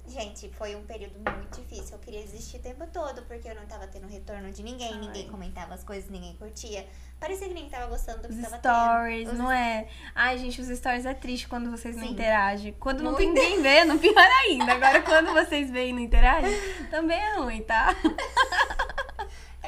gente, 0.07 0.49
foi 0.51 0.75
um 0.75 0.83
período 0.85 1.15
muito 1.21 1.61
difícil. 1.61 1.93
Eu 1.95 1.99
queria 2.01 2.23
desistir 2.23 2.57
o 2.57 2.61
tempo 2.61 2.85
todo, 2.93 3.23
porque 3.23 3.49
eu 3.49 3.55
não 3.55 3.67
tava 3.67 3.87
tendo 3.87 4.09
retorno 4.09 4.51
de 4.51 4.63
ninguém, 4.63 4.93
Ai. 4.95 4.99
ninguém 5.01 5.29
comentava 5.29 5.75
as 5.75 5.85
coisas, 5.85 6.11
ninguém 6.11 6.35
curtia. 6.35 6.85
Parecia 7.21 7.49
que 7.49 7.55
ninguém 7.55 7.69
tava 7.69 7.87
gostando 7.89 8.23
do 8.23 8.29
que 8.29 8.35
Os 8.35 8.41
tava 8.43 8.59
stories, 8.59 9.25
tendo. 9.25 9.33
Os 9.33 9.39
não 9.39 9.51
é? 9.51 9.89
Ai, 10.15 10.39
gente, 10.39 10.61
os 10.61 10.69
stories 10.69 11.05
é 11.05 11.13
triste 11.15 11.49
quando 11.49 11.69
vocês 11.69 11.97
não 11.97 12.05
Sim. 12.05 12.13
interagem. 12.13 12.73
Quando 12.79 13.03
não 13.03 13.15
tem 13.15 13.27
Muito. 13.27 13.41
ninguém 13.43 13.61
vendo, 13.63 13.99
pior 13.99 14.17
ainda. 14.45 14.73
Agora, 14.73 15.03
quando 15.03 15.33
vocês 15.33 15.69
veem 15.69 15.91
e 15.91 15.93
não 15.95 15.99
interagem, 16.01 16.51
também 16.91 17.19
é 17.19 17.35
ruim, 17.35 17.61
tá? 17.63 17.89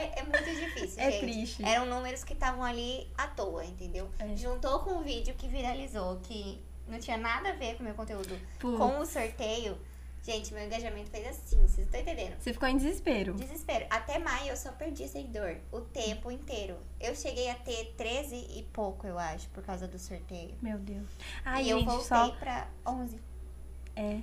É, 0.00 0.20
é 0.20 0.22
muito 0.22 0.44
difícil, 0.44 1.00
É 1.00 1.10
gente. 1.10 1.20
triste. 1.20 1.64
Eram 1.64 1.86
números 1.86 2.24
que 2.24 2.32
estavam 2.32 2.62
ali 2.64 3.08
à 3.16 3.26
toa, 3.28 3.64
entendeu? 3.64 4.08
É. 4.18 4.34
Juntou 4.36 4.80
com 4.80 4.98
o 4.98 5.02
vídeo 5.02 5.34
que 5.34 5.46
viralizou, 5.48 6.18
que 6.22 6.60
não 6.88 6.98
tinha 6.98 7.16
nada 7.16 7.50
a 7.50 7.52
ver 7.52 7.74
com 7.76 7.82
o 7.82 7.86
meu 7.86 7.94
conteúdo. 7.94 8.38
Putz. 8.58 8.78
Com 8.78 8.98
o 8.98 9.06
sorteio, 9.06 9.78
gente, 10.22 10.52
meu 10.52 10.64
engajamento 10.64 11.10
fez 11.10 11.26
assim, 11.28 11.56
vocês 11.58 11.86
estão 11.86 12.00
entendendo? 12.00 12.36
Você 12.40 12.52
ficou 12.52 12.68
em 12.68 12.76
desespero. 12.76 13.34
Desespero. 13.34 13.86
Até 13.90 14.18
maio 14.18 14.50
eu 14.50 14.56
só 14.56 14.72
perdi 14.72 15.06
seguidor 15.08 15.56
o 15.70 15.80
tempo 15.80 16.30
inteiro. 16.30 16.76
Eu 17.00 17.14
cheguei 17.14 17.48
a 17.50 17.54
ter 17.54 17.94
13 17.96 18.34
e 18.34 18.62
pouco, 18.72 19.06
eu 19.06 19.18
acho, 19.18 19.48
por 19.50 19.62
causa 19.62 19.86
do 19.86 19.98
sorteio. 19.98 20.54
Meu 20.60 20.78
Deus. 20.78 21.08
E 21.62 21.70
eu 21.70 21.84
voltei 21.84 22.06
só. 22.06 22.30
pra 22.32 22.68
11. 22.86 23.20
É. 23.96 24.20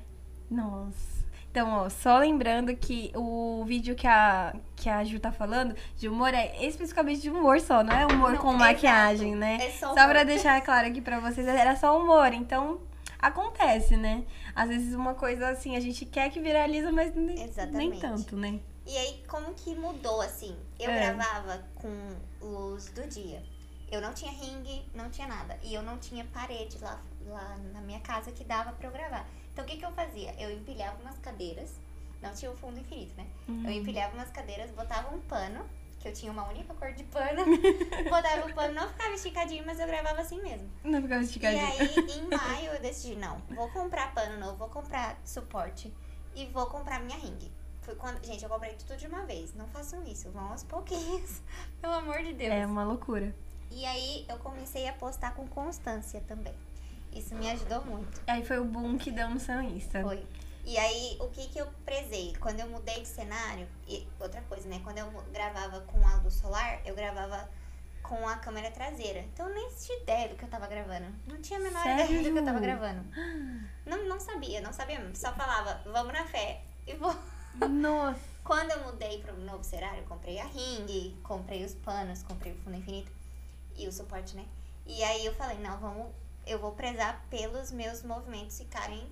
Nossa. 0.50 1.27
Então, 1.52 1.70
ó, 1.72 1.90
só 1.90 2.20
lembrando 2.20 2.76
que 2.76 3.12
o 3.16 3.64
vídeo 3.66 3.96
que 3.96 4.06
a, 4.06 4.54
que 4.76 4.90
a 4.90 5.04
Ju 5.04 5.20
tá 5.20 5.32
falando 5.32 5.76
de 5.98 6.08
humor 6.08 6.34
é 6.34 6.66
especificamente 6.66 7.22
de 7.22 7.30
humor 7.32 7.60
só, 7.60 7.84
não 7.84 7.94
é 7.94 8.06
humor 8.06 8.34
Não, 8.34 8.38
com 8.40 8.50
exato. 8.50 8.60
maquiagem, 8.60 9.36
né? 9.36 9.58
É 9.62 9.72
só 9.72 9.88
Só 9.96 10.08
pra 10.08 10.24
deixar 10.24 10.62
claro 10.62 10.88
aqui 10.88 11.02
pra 11.02 11.20
vocês, 11.20 11.48
era 11.48 11.76
só 11.76 12.00
humor. 12.00 12.32
Então, 12.34 12.80
acontece, 13.18 13.98
né? 13.98 14.24
Às 14.56 14.70
vezes 14.70 14.94
uma 14.94 15.16
coisa 15.16 15.50
assim, 15.50 15.76
a 15.76 15.80
gente 15.80 16.06
quer 16.06 16.30
que 16.30 16.40
viraliza, 16.40 16.92
mas 16.92 17.16
nem, 17.16 17.50
nem 17.72 18.00
tanto, 18.00 18.36
né? 18.36 18.60
E 18.86 18.96
aí, 18.96 19.24
como 19.28 19.54
que 19.54 19.76
mudou, 19.76 20.22
assim? 20.22 20.56
Eu 20.80 20.92
É. 20.92 21.12
gravava 21.12 21.62
com 21.76 21.90
luz 22.42 22.86
do 22.92 23.06
dia. 23.08 23.44
Eu 23.92 24.00
não 24.02 24.14
tinha 24.14 24.32
ringue, 24.32 24.86
não 24.94 25.10
tinha 25.10 25.28
nada. 25.28 25.58
E 25.64 25.74
eu 25.74 25.82
não 25.82 25.98
tinha 25.98 26.24
parede 26.26 26.78
lá, 26.80 27.02
lá 27.26 27.58
na 27.74 27.82
minha 27.82 28.00
casa 28.00 28.32
que 28.32 28.44
dava 28.44 28.72
pra 28.74 28.88
eu 28.88 28.92
gravar. 28.92 29.26
Então, 29.58 29.66
o 29.66 29.68
que 29.70 29.78
que 29.78 29.86
eu 29.86 29.92
fazia? 29.92 30.36
Eu 30.38 30.52
empilhava 30.52 31.02
umas 31.02 31.18
cadeiras. 31.18 31.74
Não 32.22 32.32
tinha 32.32 32.52
o 32.52 32.56
fundo 32.56 32.80
infinito, 32.80 33.18
né? 33.18 33.26
Uhum. 33.48 33.64
Eu 33.66 33.72
empilhava 33.72 34.14
umas 34.14 34.30
cadeiras, 34.30 34.70
botava 34.70 35.16
um 35.16 35.20
pano, 35.22 35.68
que 36.00 36.08
eu 36.08 36.14
tinha 36.14 36.32
uma 36.32 36.48
única 36.48 36.76
cor 36.76 36.94
de 36.94 37.04
pano. 37.06 37.44
botava 38.08 38.46
o 38.46 38.54
pano, 38.54 38.76
não 38.76 38.88
ficava 38.88 39.16
esticadinho, 39.16 39.66
mas 39.66 39.80
eu 39.80 39.88
gravava 39.88 40.22
assim 40.22 40.40
mesmo. 40.44 40.70
Não 40.84 41.02
ficava 41.02 41.24
E 41.24 41.26
esticadinho. 41.26 41.66
aí, 41.66 41.90
em 42.20 42.38
maio, 42.38 42.72
eu 42.74 42.80
decidi, 42.80 43.16
não, 43.16 43.40
vou 43.50 43.68
comprar 43.72 44.14
pano 44.14 44.40
novo, 44.40 44.58
vou 44.58 44.70
comprar 44.70 45.20
suporte 45.26 45.92
e 46.36 46.46
vou 46.46 46.68
comprar 46.68 47.00
minha 47.00 47.18
ringue. 47.18 47.52
Foi 47.82 47.96
quando, 47.96 48.24
gente, 48.24 48.44
eu 48.44 48.50
comprei 48.50 48.76
tudo 48.76 48.96
de 48.96 49.08
uma 49.08 49.26
vez. 49.26 49.56
Não 49.56 49.68
façam 49.70 50.04
isso, 50.04 50.30
vão 50.30 50.52
aos 50.52 50.62
pouquinhos. 50.62 51.42
Pelo 51.82 51.94
amor 51.96 52.22
de 52.22 52.34
Deus. 52.34 52.54
É 52.54 52.64
uma 52.64 52.84
loucura. 52.84 53.36
E 53.72 53.84
aí, 53.88 54.24
eu 54.30 54.38
comecei 54.38 54.88
a 54.88 54.94
postar 54.94 55.34
com 55.34 55.48
constância 55.48 56.22
também. 56.28 56.54
Isso 57.18 57.36
me 57.36 57.50
ajudou 57.50 57.84
muito. 57.86 58.22
Aí 58.28 58.46
foi 58.46 58.60
o 58.60 58.66
boom 58.66 58.98
que 58.98 59.12
deu 59.12 59.30
no 59.30 59.38
Insta. 59.64 60.02
Foi. 60.02 60.24
E 60.64 60.78
aí, 60.78 61.18
o 61.22 61.30
que 61.30 61.48
que 61.48 61.60
eu 61.60 61.68
prezei? 61.86 62.36
Quando 62.40 62.60
eu 62.60 62.68
mudei 62.68 63.00
de 63.00 63.08
cenário, 63.08 63.68
e 63.88 64.06
outra 64.20 64.42
coisa, 64.42 64.68
né? 64.68 64.82
Quando 64.84 64.98
eu 64.98 65.10
gravava 65.32 65.80
com 65.82 66.06
a 66.06 66.16
luz 66.18 66.34
solar, 66.34 66.82
eu 66.86 66.94
gravava 66.94 67.50
com 68.04 68.28
a 68.28 68.36
câmera 68.38 68.70
traseira. 68.70 69.22
Então, 69.22 69.48
eu 69.48 69.56
nem 69.56 69.70
tinha 69.70 69.98
ideia 70.02 70.30
do 70.30 70.36
que 70.36 70.44
eu 70.44 70.50
tava 70.50 70.68
gravando. 70.68 71.08
Não 71.26 71.42
tinha 71.42 71.58
a 71.58 71.62
menor 71.64 71.82
ideia 71.86 72.06
do 72.06 72.34
que 72.34 72.40
eu 72.40 72.46
tava 72.46 72.60
Sério? 72.60 72.62
gravando. 72.62 73.10
Não, 73.88 74.06
não 74.06 74.20
sabia, 74.20 74.60
não 74.60 74.74
sabia 74.74 75.00
mesmo. 75.00 75.16
Só 75.16 75.32
falava, 75.34 75.82
vamos 75.86 76.12
na 76.12 76.26
fé. 76.26 76.62
E 76.86 76.94
vou. 76.96 77.16
Nossa. 77.70 78.20
Quando 78.44 78.72
eu 78.72 78.84
mudei 78.84 79.22
para 79.22 79.34
o 79.34 79.40
novo 79.40 79.64
cenário, 79.64 80.00
eu 80.00 80.08
comprei 80.08 80.38
a 80.40 80.46
ring, 80.46 81.18
comprei 81.24 81.64
os 81.64 81.74
panos, 81.74 82.22
comprei 82.24 82.52
o 82.52 82.58
fundo 82.58 82.76
infinito 82.76 83.10
e 83.78 83.88
o 83.88 83.92
suporte, 83.94 84.36
né? 84.36 84.46
E 84.86 85.02
aí 85.04 85.26
eu 85.26 85.34
falei, 85.36 85.58
não, 85.60 85.78
vamos, 85.78 86.08
eu 86.48 86.60
vou 86.60 86.72
prezar 86.72 87.26
pelos 87.30 87.72
meus 87.72 88.04
movimentos 88.04 88.58
ficarem 88.58 89.08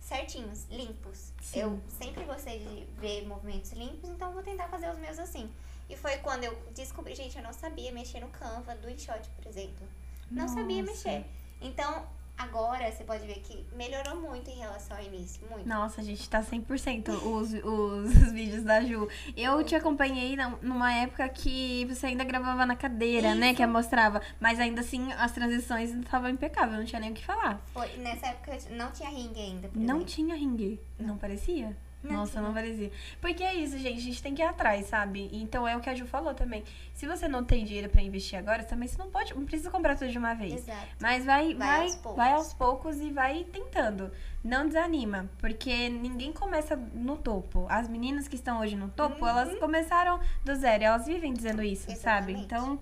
certinhos, 0.00 0.66
limpos. 0.70 1.32
Sim. 1.42 1.60
Eu 1.60 1.80
sempre 1.88 2.24
gostei 2.24 2.60
de 2.60 2.84
ver 3.00 3.26
movimentos 3.26 3.72
limpos, 3.72 4.08
então 4.08 4.32
vou 4.32 4.42
tentar 4.42 4.68
fazer 4.68 4.88
os 4.90 4.98
meus 4.98 5.18
assim. 5.18 5.50
E 5.88 5.96
foi 5.96 6.16
quando 6.18 6.44
eu 6.44 6.56
descobri, 6.74 7.14
gente, 7.14 7.36
eu 7.36 7.42
não 7.42 7.52
sabia 7.52 7.92
mexer 7.92 8.20
no 8.20 8.28
Canva 8.28 8.74
do 8.76 8.88
InShot, 8.88 9.28
por 9.36 9.46
exemplo. 9.46 9.86
Não 10.30 10.48
sabia 10.48 10.82
Nossa. 10.82 10.92
mexer. 10.92 11.26
Então, 11.60 12.06
agora 12.38 12.90
você 12.90 13.02
pode 13.04 13.26
ver 13.26 13.40
que 13.40 13.64
melhorou 13.74 14.16
muito 14.20 14.50
em 14.50 14.58
relação 14.58 14.96
ao 14.96 15.02
início, 15.02 15.40
muito. 15.50 15.68
Nossa, 15.68 16.00
a 16.00 16.04
gente 16.04 16.28
tá 16.28 16.42
100% 16.42 17.08
os, 17.10 17.52
os, 17.52 18.22
os 18.22 18.32
vídeos 18.32 18.62
da 18.62 18.80
Ju. 18.82 19.08
Eu 19.36 19.62
te 19.64 19.74
acompanhei 19.74 20.36
na- 20.36 20.56
numa 20.62 20.92
época 20.92 21.28
que 21.28 21.84
você 21.86 22.06
ainda 22.06 22.24
gravava 22.24 22.64
na 22.66 22.76
cadeira, 22.76 23.34
né? 23.34 23.48
Isso. 23.48 23.56
Que 23.56 23.64
eu 23.64 23.68
mostrava. 23.68 24.20
Mas 24.40 24.60
ainda 24.60 24.80
assim, 24.80 25.12
as 25.14 25.32
transições 25.32 25.90
estavam 25.94 26.28
impecáveis, 26.30 26.78
não 26.78 26.84
tinha 26.84 27.00
nem 27.00 27.10
o 27.10 27.14
que 27.14 27.24
falar. 27.24 27.60
Foi, 27.72 27.88
nessa 27.98 28.26
época 28.26 28.56
não 28.70 28.90
tinha 28.90 29.08
ring 29.10 29.32
ainda. 29.36 29.70
Não 29.74 29.82
exemplo. 29.96 30.04
tinha 30.04 30.34
ringue. 30.34 30.80
Não 30.98 31.16
parecia? 31.16 31.76
Não 32.02 32.18
Nossa, 32.18 32.40
não 32.40 32.54
parecia. 32.54 32.92
Porque 33.20 33.42
é 33.42 33.54
isso, 33.54 33.76
gente. 33.78 33.98
A 33.98 34.02
gente 34.02 34.22
tem 34.22 34.32
que 34.34 34.40
ir 34.40 34.44
atrás, 34.44 34.86
sabe? 34.86 35.28
Então 35.32 35.66
é 35.66 35.76
o 35.76 35.80
que 35.80 35.90
a 35.90 35.94
Ju 35.94 36.06
falou 36.06 36.34
também. 36.34 36.62
Se 36.94 37.04
você 37.06 37.26
não 37.26 37.42
tem 37.42 37.64
dinheiro 37.64 37.88
pra 37.88 38.00
investir 38.00 38.38
agora, 38.38 38.62
também 38.62 38.86
você 38.86 38.96
não 38.96 39.10
pode. 39.10 39.34
Não 39.34 39.44
precisa 39.44 39.70
comprar 39.70 39.96
tudo 39.96 40.10
de 40.12 40.18
uma 40.18 40.32
vez. 40.34 40.54
Exato. 40.54 40.86
Mas 41.00 41.24
vai, 41.24 41.54
Vai 41.54 41.66
vai, 41.68 41.82
aos 41.82 41.96
poucos. 41.96 42.16
vai 42.16 42.32
aos 42.32 42.52
poucos 42.54 42.96
e 43.00 43.10
vai 43.10 43.44
tentando. 43.44 44.12
Não 44.44 44.66
desanima, 44.68 45.28
porque 45.38 45.88
ninguém 45.88 46.32
começa 46.32 46.76
no 46.76 47.16
topo. 47.16 47.66
As 47.68 47.88
meninas 47.88 48.28
que 48.28 48.36
estão 48.36 48.60
hoje 48.60 48.76
no 48.76 48.88
topo, 48.88 49.24
Uhum. 49.24 49.28
elas 49.28 49.58
começaram 49.58 50.20
do 50.44 50.54
zero. 50.54 50.84
Elas 50.84 51.06
vivem 51.06 51.32
dizendo 51.34 51.60
isso, 51.62 51.86
sabe? 51.96 52.32
Exatamente. 52.34 52.44
Então, 52.44 52.78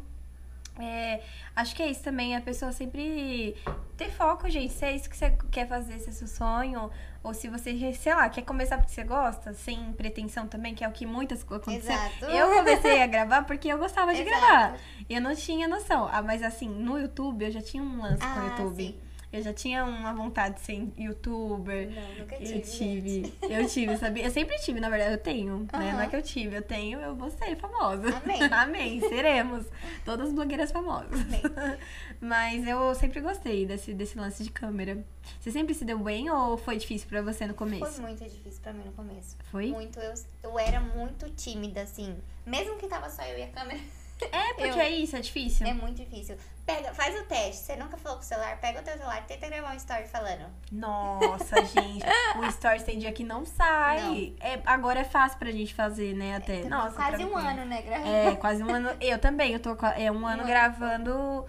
É, 0.76 1.22
acho 1.54 1.72
que 1.76 1.80
é 1.84 1.88
isso 1.88 2.02
também, 2.02 2.34
a 2.34 2.40
pessoa 2.40 2.72
sempre 2.72 3.54
ter 3.96 4.10
foco, 4.10 4.50
gente. 4.50 4.72
Se 4.72 4.84
é 4.84 4.92
isso 4.96 5.08
que 5.08 5.16
você 5.16 5.30
quer 5.48 5.68
fazer, 5.68 6.00
se 6.00 6.08
é 6.08 6.12
seu 6.12 6.26
sonho, 6.26 6.90
ou 7.24 7.34
se 7.34 7.48
você, 7.48 7.92
sei 7.94 8.14
lá, 8.14 8.28
quer 8.28 8.42
começar 8.42 8.76
porque 8.76 8.92
você 8.92 9.02
gosta, 9.02 9.52
sem 9.54 9.92
pretensão 9.94 10.46
também, 10.46 10.74
que 10.74 10.84
é 10.84 10.88
o 10.88 10.92
que 10.92 11.06
muitas 11.06 11.42
aconteceu. 11.42 11.90
Exato. 11.92 12.26
Eu 12.26 12.54
comecei 12.54 13.02
a 13.02 13.06
gravar 13.06 13.42
porque 13.44 13.66
eu 13.66 13.78
gostava 13.78 14.14
de 14.14 14.20
Exato. 14.22 14.40
gravar. 14.40 14.78
Eu 15.08 15.20
não 15.20 15.34
tinha 15.34 15.66
noção. 15.66 16.08
Ah, 16.12 16.22
mas 16.22 16.42
assim, 16.42 16.68
no 16.68 16.98
YouTube 16.98 17.44
eu 17.46 17.50
já 17.50 17.62
tinha 17.62 17.82
um 17.82 18.00
lance 18.00 18.20
com 18.20 18.26
o 18.26 18.42
Ah, 18.42 18.46
YouTube. 18.58 18.76
sim. 18.76 19.00
Eu 19.34 19.42
já 19.42 19.52
tinha 19.52 19.84
uma 19.84 20.14
vontade 20.14 20.54
de 20.54 20.60
ser 20.60 20.88
youtuber. 20.96 21.90
Não, 21.90 22.14
nunca 22.20 22.36
tive. 22.36 22.44
Eu 22.44 22.46
gente. 22.46 22.70
tive, 22.70 23.34
eu 23.42 23.66
tive, 23.68 23.96
sabia? 23.96 24.24
Eu 24.26 24.30
sempre 24.30 24.56
tive, 24.58 24.78
na 24.78 24.88
verdade, 24.88 25.14
eu 25.14 25.18
tenho, 25.18 25.66
né? 25.72 25.92
Não 25.92 26.00
é 26.00 26.06
que 26.06 26.14
eu 26.14 26.22
tive, 26.22 26.56
eu 26.56 26.62
tenho, 26.62 27.00
eu 27.00 27.16
vou 27.16 27.28
ser 27.30 27.56
famosa. 27.56 28.16
Amém. 28.16 28.40
Amém, 28.52 29.00
seremos. 29.00 29.66
Todas 30.04 30.32
blogueiras 30.32 30.70
famosas. 30.70 31.20
Amém. 31.20 31.42
Mas 32.20 32.64
eu 32.64 32.94
sempre 32.94 33.20
gostei 33.20 33.66
desse, 33.66 33.92
desse 33.92 34.16
lance 34.16 34.44
de 34.44 34.52
câmera. 34.52 35.04
Você 35.40 35.50
sempre 35.50 35.74
se 35.74 35.84
deu 35.84 35.98
bem 35.98 36.30
ou 36.30 36.56
foi 36.56 36.76
difícil 36.76 37.08
pra 37.08 37.20
você 37.20 37.44
no 37.44 37.54
Foi 37.54 37.66
começo? 37.66 38.00
muito 38.00 38.22
difícil 38.22 38.60
pra 38.62 38.72
mim 38.72 38.84
no 38.84 38.92
começo. 38.92 39.36
Foi? 39.50 39.66
Muito. 39.72 39.98
Eu, 39.98 40.14
eu 40.44 40.58
era 40.60 40.78
muito 40.78 41.28
tímida, 41.30 41.82
assim. 41.82 42.16
Mesmo 42.46 42.76
que 42.76 42.86
tava 42.86 43.10
só 43.10 43.24
eu 43.24 43.36
e 43.38 43.42
a 43.42 43.48
câmera, 43.48 43.80
É, 44.20 44.54
porque 44.54 44.68
Eu- 44.68 44.80
é 44.80 44.90
isso, 44.90 45.16
é 45.16 45.20
difícil. 45.20 45.66
é 45.66 45.74
muito 45.74 45.96
difícil. 45.96 46.36
Pega, 46.64 46.94
faz 46.94 47.18
o 47.20 47.24
teste. 47.24 47.62
Você 47.62 47.76
nunca 47.76 47.96
falou 47.98 48.16
com 48.18 48.24
o 48.24 48.26
celular, 48.26 48.56
pega 48.58 48.80
o 48.80 48.82
teu 48.82 48.96
celular, 48.96 49.22
tenta 49.26 49.48
gravar 49.48 49.72
um 49.72 49.76
story 49.76 50.08
falando. 50.08 50.46
Nossa, 50.72 51.56
gente. 51.66 52.04
O 52.38 52.50
Stories 52.52 52.82
tem 52.84 52.98
dia 52.98 53.12
que 53.12 53.22
não 53.22 53.44
sai. 53.44 54.34
É, 54.40 54.60
agora 54.64 55.00
é 55.00 55.04
fácil 55.04 55.38
pra 55.38 55.50
gente 55.50 55.74
fazer, 55.74 56.14
né? 56.14 56.36
Até. 56.36 56.54
Também 56.56 56.70
Nossa, 56.70 56.96
Quase 56.96 57.24
um 57.24 57.36
ano, 57.36 57.64
né? 57.66 57.82
Gravando. 57.82 58.08
É, 58.08 58.36
quase 58.36 58.62
um 58.62 58.70
ano. 58.74 58.90
Eu 59.00 59.18
também, 59.18 59.52
eu 59.52 59.60
tô 59.60 59.76
é, 59.96 60.10
um 60.10 60.26
ano 60.26 60.40
ano. 60.40 60.44
gravando 60.46 61.44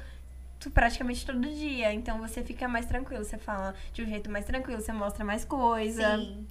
praticamente 0.74 1.26
todo 1.26 1.40
dia. 1.48 1.94
Então 1.94 2.18
você 2.20 2.44
fica 2.44 2.68
mais 2.68 2.86
tranquilo. 2.86 3.24
Você 3.24 3.38
fala 3.38 3.74
de 3.94 4.02
um 4.04 4.06
jeito 4.08 4.30
mais 4.30 4.44
tranquilo, 4.46 4.82
você 4.82 4.92
mostra 4.92 5.24
mais 5.24 5.46
coisa. 5.46 6.18
Sim. 6.18 6.46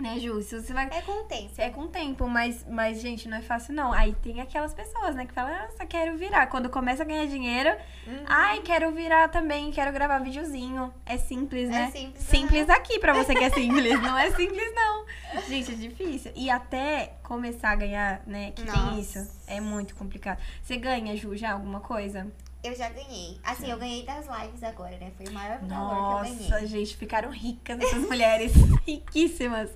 Né, 0.00 0.18
Ju? 0.18 0.40
Se 0.42 0.60
você 0.60 0.72
vai. 0.72 0.86
É 0.86 1.02
com 1.02 1.20
o 1.20 1.24
tempo. 1.24 1.50
É 1.58 1.70
com 1.70 1.80
o 1.82 1.88
tempo, 1.88 2.26
mas, 2.28 2.64
mas, 2.68 3.00
gente, 3.00 3.28
não 3.28 3.36
é 3.36 3.42
fácil, 3.42 3.74
não. 3.74 3.92
Aí 3.92 4.14
tem 4.22 4.40
aquelas 4.40 4.72
pessoas, 4.72 5.14
né, 5.14 5.26
que 5.26 5.32
falam, 5.34 5.52
nossa, 5.62 5.84
quero 5.86 6.16
virar. 6.16 6.46
Quando 6.46 6.70
começa 6.70 7.02
a 7.02 7.06
ganhar 7.06 7.26
dinheiro, 7.26 7.70
Uhum. 8.06 8.24
ai, 8.26 8.60
quero 8.60 8.90
virar 8.92 9.28
também, 9.28 9.70
quero 9.70 9.92
gravar 9.92 10.18
videozinho. 10.20 10.92
É 11.04 11.18
simples, 11.18 11.68
É 11.68 11.72
né? 11.72 11.90
simples, 11.90 12.22
Simples 12.24 12.70
aqui 12.70 12.98
pra 12.98 13.12
você 13.12 13.34
que 13.34 13.44
é 13.44 13.50
simples. 13.50 14.00
não 14.00 14.16
é 14.18 14.30
simples, 14.30 14.74
não. 14.74 15.04
Gente, 15.48 15.72
é 15.72 15.74
difícil. 15.74 16.32
E 16.34 16.48
até 16.50 17.14
começar 17.22 17.70
a 17.70 17.76
ganhar, 17.76 18.22
né, 18.26 18.52
que 18.52 18.62
tem 18.62 18.72
Nossa. 18.74 18.98
isso. 19.20 19.40
É 19.46 19.60
muito 19.60 19.94
complicado. 19.94 20.38
Você 20.62 20.76
ganha, 20.76 21.16
Ju, 21.16 21.36
já 21.36 21.52
alguma 21.52 21.80
coisa? 21.80 22.26
Eu 22.62 22.74
já 22.76 22.90
ganhei. 22.90 23.38
Assim, 23.42 23.70
eu 23.70 23.78
ganhei 23.78 24.04
das 24.04 24.26
lives 24.26 24.62
agora, 24.62 24.96
né? 24.98 25.10
Foi 25.16 25.26
o 25.26 25.32
maior 25.32 25.58
valor 25.60 25.66
que 25.68 25.72
eu 25.72 25.78
Nossa, 25.78 26.50
ganhei. 26.50 26.66
gente, 26.66 26.96
ficaram 26.96 27.30
ricas 27.30 27.78
essas 27.80 28.02
mulheres. 28.08 28.52
Riquíssimas. 28.86 29.70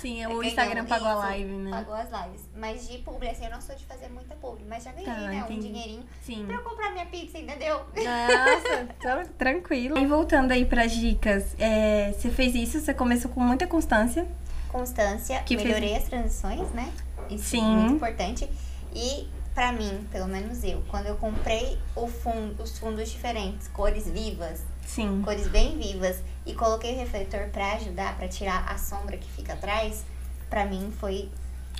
Sim, 0.00 0.24
o 0.24 0.28
Ganhamos 0.28 0.46
Instagram 0.46 0.84
pagou 0.86 1.06
a 1.08 1.14
live, 1.14 1.52
né? 1.52 1.70
Pagou 1.70 1.94
as 1.94 2.08
lives. 2.10 2.40
Mas 2.56 2.88
de 2.88 2.98
publi, 2.98 3.28
assim, 3.28 3.44
eu 3.44 3.50
não 3.50 3.60
sou 3.60 3.76
de 3.76 3.84
fazer 3.84 4.08
muita 4.08 4.34
publi. 4.34 4.64
Mas 4.68 4.82
já 4.82 4.90
ganhei, 4.92 5.06
Tá, 5.06 5.20
né? 5.20 5.36
entendi. 5.38 5.68
Um 5.68 5.72
dinheirinho 5.72 6.04
Sim. 6.22 6.46
pra 6.46 6.56
eu 6.56 6.62
comprar 6.62 6.90
minha 6.90 7.06
pizza, 7.06 7.38
entendeu? 7.38 7.76
Nossa, 7.94 8.86
tran- 8.98 9.26
tranquilo. 9.38 9.98
E 9.98 10.06
voltando 10.06 10.50
aí 10.52 10.64
pras 10.64 10.90
dicas, 10.92 11.54
é, 11.60 12.12
você 12.12 12.30
fez 12.30 12.54
isso, 12.54 12.80
você 12.80 12.92
começou 12.94 13.30
com 13.30 13.40
muita 13.40 13.66
constância. 13.66 14.26
Constância, 14.68 15.40
Que 15.42 15.56
fez- 15.56 15.68
melhorei 15.68 15.96
as 15.96 16.04
transições, 16.04 16.68
né? 16.72 16.92
Isso 17.28 17.44
Sim. 17.50 17.58
é 17.60 17.76
muito 17.76 17.94
importante. 17.96 18.48
E 18.94 19.28
pra 19.54 19.72
mim, 19.72 20.06
pelo 20.10 20.26
menos 20.26 20.62
eu, 20.64 20.82
quando 20.88 21.06
eu 21.06 21.16
comprei 21.16 21.78
fundo, 22.22 22.62
os 22.62 22.78
fundos 22.78 23.10
diferentes, 23.10 23.68
cores 23.68 24.08
vivas, 24.08 24.64
Sim. 24.86 25.22
cores 25.22 25.46
bem 25.48 25.78
vivas, 25.78 26.22
e 26.46 26.54
coloquei 26.54 26.94
o 26.94 26.98
refletor 26.98 27.48
pra 27.52 27.74
ajudar, 27.74 28.16
pra 28.16 28.28
tirar 28.28 28.64
a 28.68 28.78
sombra 28.78 29.16
que 29.16 29.30
fica 29.30 29.52
atrás, 29.52 30.04
pra 30.48 30.64
mim 30.64 30.92
foi. 30.98 31.28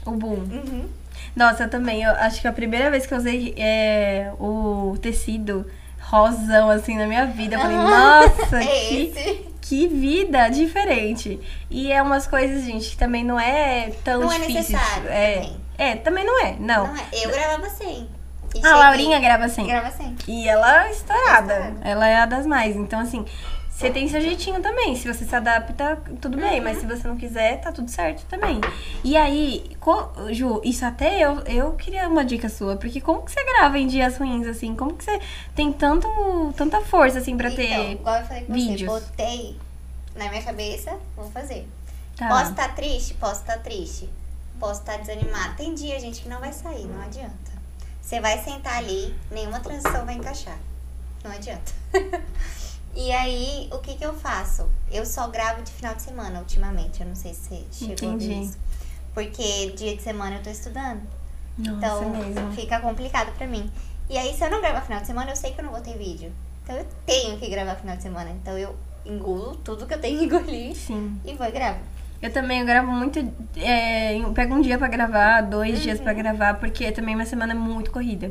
O 0.04 0.12
boom. 0.12 0.34
Uhum. 0.34 0.88
Nossa, 1.34 1.64
eu 1.64 1.70
também. 1.70 2.02
Eu 2.02 2.12
acho 2.12 2.40
que 2.40 2.48
a 2.48 2.52
primeira 2.52 2.90
vez 2.90 3.06
que 3.06 3.12
eu 3.12 3.18
usei 3.18 3.54
é, 3.56 4.32
o 4.38 4.96
tecido 5.00 5.66
rosão, 6.00 6.70
assim, 6.70 6.96
na 6.96 7.06
minha 7.06 7.26
vida, 7.26 7.56
eu 7.56 7.60
falei, 7.60 7.76
nossa, 7.76 8.56
É 8.62 8.88
que, 8.88 9.46
que 9.60 9.88
vida 9.88 10.48
diferente. 10.48 11.38
E 11.68 11.92
é 11.92 12.00
umas 12.02 12.26
coisas, 12.26 12.64
gente, 12.64 12.90
que 12.90 12.96
também 12.96 13.24
não 13.24 13.38
é 13.38 13.90
tão 14.04 14.20
Não 14.20 14.32
é 14.32 14.38
difícil. 14.38 14.54
necessário 14.54 15.08
é, 15.08 15.34
também. 15.34 15.60
É, 15.82 15.96
também 15.96 16.24
não 16.24 16.44
é, 16.44 16.56
não. 16.58 16.86
Não 16.86 16.96
é? 16.96 17.04
Eu 17.12 17.30
gravava 17.30 17.68
sem. 17.70 18.08
E 18.54 18.66
A 18.66 18.74
Laurinha 18.76 19.18
grava 19.20 19.44
assim. 19.44 19.66
Grava 19.66 19.90
sem. 19.92 20.14
E 20.26 20.48
ela 20.48 20.86
é 20.86 20.90
estourada. 20.90 21.54
Estourada. 21.54 21.88
Ela 21.88 22.08
é 22.08 22.16
a 22.16 22.26
das 22.26 22.44
mais. 22.46 22.74
Então, 22.74 22.98
assim, 22.98 23.24
você 23.70 23.90
tem 23.90 24.08
seu 24.08 24.20
jeitinho 24.20 24.60
também. 24.60 24.96
Se 24.96 25.06
você 25.06 25.24
se 25.24 25.34
adapta, 25.36 25.96
tudo 26.20 26.36
bem. 26.36 26.58
Uhum. 26.58 26.64
Mas 26.64 26.78
se 26.78 26.86
você 26.86 27.06
não 27.06 27.16
quiser, 27.16 27.60
tá 27.60 27.70
tudo 27.70 27.88
certo 27.88 28.24
também. 28.26 28.60
E 29.04 29.16
aí, 29.16 29.70
co- 29.78 30.10
Ju, 30.32 30.60
isso 30.64 30.84
até 30.84 31.20
eu, 31.20 31.38
eu 31.46 31.72
queria 31.74 32.08
uma 32.08 32.24
dica 32.24 32.48
sua. 32.48 32.74
Porque 32.76 33.00
como 33.00 33.22
que 33.22 33.30
você 33.30 33.44
grava 33.44 33.78
em 33.78 33.86
dias 33.86 34.16
ruins, 34.18 34.46
assim? 34.48 34.74
Como 34.74 34.94
que 34.94 35.04
você 35.04 35.20
tem 35.54 35.72
tanto, 35.72 36.08
tanta 36.56 36.80
força, 36.80 37.18
assim, 37.20 37.36
pra 37.36 37.50
Então, 37.50 37.64
ter... 37.64 37.92
igual 37.92 38.16
eu 38.16 38.26
falei 38.26 38.44
com 38.44 38.52
vídeos. 38.52 38.90
você, 38.92 39.00
botei 39.06 39.56
na 40.16 40.28
minha 40.28 40.42
cabeça, 40.42 40.96
vou 41.16 41.30
fazer. 41.30 41.68
Tá. 42.16 42.28
Posso 42.28 42.50
estar 42.50 42.74
triste? 42.74 43.14
Posso 43.14 43.40
estar 43.42 43.58
triste. 43.60 44.10
Posso 44.60 44.80
estar 44.80 44.98
desanimada. 44.98 45.54
Tem 45.54 45.74
dia, 45.74 45.98
gente, 45.98 46.20
que 46.22 46.28
não 46.28 46.38
vai 46.38 46.52
sair, 46.52 46.84
não 46.86 47.02
adianta. 47.02 47.50
Você 48.00 48.20
vai 48.20 48.38
sentar 48.44 48.76
ali, 48.76 49.14
nenhuma 49.30 49.58
transição 49.60 50.04
vai 50.04 50.14
encaixar. 50.14 50.58
Não 51.24 51.30
adianta. 51.30 51.72
e 52.94 53.10
aí, 53.12 53.68
o 53.72 53.78
que 53.78 53.94
que 53.96 54.04
eu 54.04 54.12
faço? 54.14 54.68
Eu 54.90 55.06
só 55.06 55.28
gravo 55.28 55.62
de 55.62 55.70
final 55.72 55.94
de 55.94 56.02
semana 56.02 56.38
ultimamente. 56.40 57.00
Eu 57.00 57.06
não 57.08 57.14
sei 57.14 57.32
se 57.34 57.40
você 57.48 57.64
chegou 57.72 58.10
a 58.12 58.16
ver 58.16 58.24
Entendi. 58.26 58.42
isso. 58.48 58.58
Porque 59.14 59.70
dia 59.70 59.96
de 59.96 60.02
semana 60.02 60.36
eu 60.36 60.42
tô 60.42 60.50
estudando. 60.50 61.02
Nossa, 61.58 61.76
Então, 61.76 62.10
mesmo. 62.10 62.52
fica 62.52 62.80
complicado 62.80 63.32
pra 63.36 63.46
mim. 63.46 63.70
E 64.08 64.18
aí, 64.18 64.36
se 64.36 64.44
eu 64.44 64.50
não 64.50 64.60
gravar 64.60 64.80
final 64.82 65.00
de 65.00 65.06
semana, 65.06 65.30
eu 65.30 65.36
sei 65.36 65.52
que 65.52 65.60
eu 65.60 65.64
não 65.64 65.72
vou 65.72 65.80
ter 65.80 65.96
vídeo. 65.96 66.32
Então, 66.62 66.76
eu 66.76 66.86
tenho 67.06 67.38
que 67.38 67.48
gravar 67.48 67.76
final 67.76 67.96
de 67.96 68.02
semana. 68.02 68.30
Então, 68.30 68.56
eu 68.58 68.74
engulo 69.06 69.56
tudo 69.56 69.86
que 69.86 69.94
eu 69.94 70.00
tenho 70.00 70.18
que 70.20 70.24
engolir 70.26 70.74
Sim. 70.76 71.18
e 71.24 71.34
vou 71.34 71.46
e 71.46 71.50
gravo. 71.50 71.80
Eu 72.22 72.30
também 72.32 72.60
eu 72.60 72.66
gravo 72.66 72.90
muito. 72.90 73.18
É, 73.56 74.20
pego 74.34 74.54
um 74.54 74.60
dia 74.60 74.76
pra 74.76 74.88
gravar, 74.88 75.40
dois 75.40 75.80
dias 75.82 75.98
Uhum. 75.98 76.04
pra 76.04 76.12
gravar, 76.12 76.54
porque 76.54 76.92
também 76.92 77.14
minha 77.14 77.26
semana 77.26 77.52
é 77.52 77.56
muito 77.56 77.90
corrida. 77.90 78.30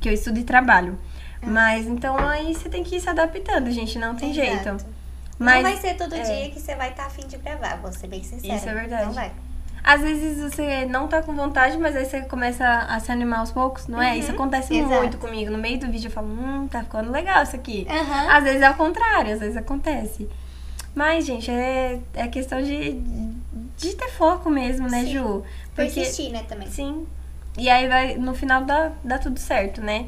Que 0.00 0.08
eu 0.08 0.12
estudo 0.12 0.38
e 0.38 0.44
trabalho. 0.44 0.98
Ah. 1.42 1.46
Mas 1.46 1.86
então 1.86 2.16
aí 2.18 2.54
você 2.54 2.68
tem 2.68 2.84
que 2.84 2.96
ir 2.96 3.00
se 3.00 3.08
adaptando, 3.08 3.70
gente. 3.70 3.98
Não 3.98 4.14
tem 4.14 4.30
Exato. 4.30 4.46
jeito. 4.46 4.68
não 5.38 5.46
Mas 5.46 5.62
vai 5.62 5.76
ser 5.76 5.94
todo 5.96 6.14
é. 6.14 6.20
dia 6.20 6.50
que 6.50 6.60
você 6.60 6.74
vai 6.76 6.90
estar 6.90 7.06
afim 7.06 7.26
de 7.26 7.36
gravar, 7.38 7.76
vou 7.76 7.90
ser 7.92 8.06
bem 8.06 8.22
sincera. 8.22 8.54
Isso 8.54 8.68
é 8.68 8.74
verdade. 8.74 9.06
Não 9.06 9.12
vai. 9.12 9.32
às 9.82 10.00
vezes 10.02 10.38
você 10.40 10.84
não 10.86 11.08
tá 11.08 11.22
com 11.22 11.34
vontade, 11.34 11.76
mas 11.78 11.96
aí 11.96 12.04
você 12.04 12.20
começa 12.20 12.64
a 12.66 13.00
se 13.00 13.10
animar 13.10 13.40
aos 13.40 13.50
poucos, 13.50 13.88
não 13.88 14.00
é? 14.00 14.12
Uhum. 14.12 14.18
Isso 14.18 14.30
acontece 14.30 14.76
Exato. 14.76 14.94
muito 14.94 15.16
comigo. 15.18 15.50
No 15.50 15.58
meio 15.58 15.78
do 15.80 15.90
vídeo 15.90 16.06
eu 16.08 16.12
falo, 16.12 16.28
hum, 16.28 16.68
tá 16.68 16.84
ficando 16.84 17.10
legal 17.10 17.42
isso 17.42 17.56
aqui. 17.56 17.86
Às 18.30 18.44
vezes 18.44 18.60
é 18.62 18.66
ao 18.66 18.74
contrário, 18.74 19.32
às 19.32 19.40
vezes 19.40 19.56
acontece. 19.56 20.28
Mas, 20.94 21.24
gente, 21.26 21.50
é, 21.50 21.98
é 22.14 22.28
questão 22.28 22.62
de, 22.62 23.00
de 23.78 23.94
ter 23.96 24.10
foco 24.10 24.50
mesmo, 24.50 24.88
né, 24.88 25.04
Sim. 25.04 25.12
Ju? 25.12 25.42
Porque, 25.74 25.92
Persistir, 25.92 26.30
né, 26.32 26.42
também. 26.48 26.68
sim. 26.68 27.06
E 27.58 27.68
aí 27.68 27.86
vai, 27.86 28.14
no 28.16 28.34
final 28.34 28.64
dá, 28.64 28.92
dá 29.04 29.18
tudo 29.18 29.38
certo, 29.38 29.80
né? 29.82 30.06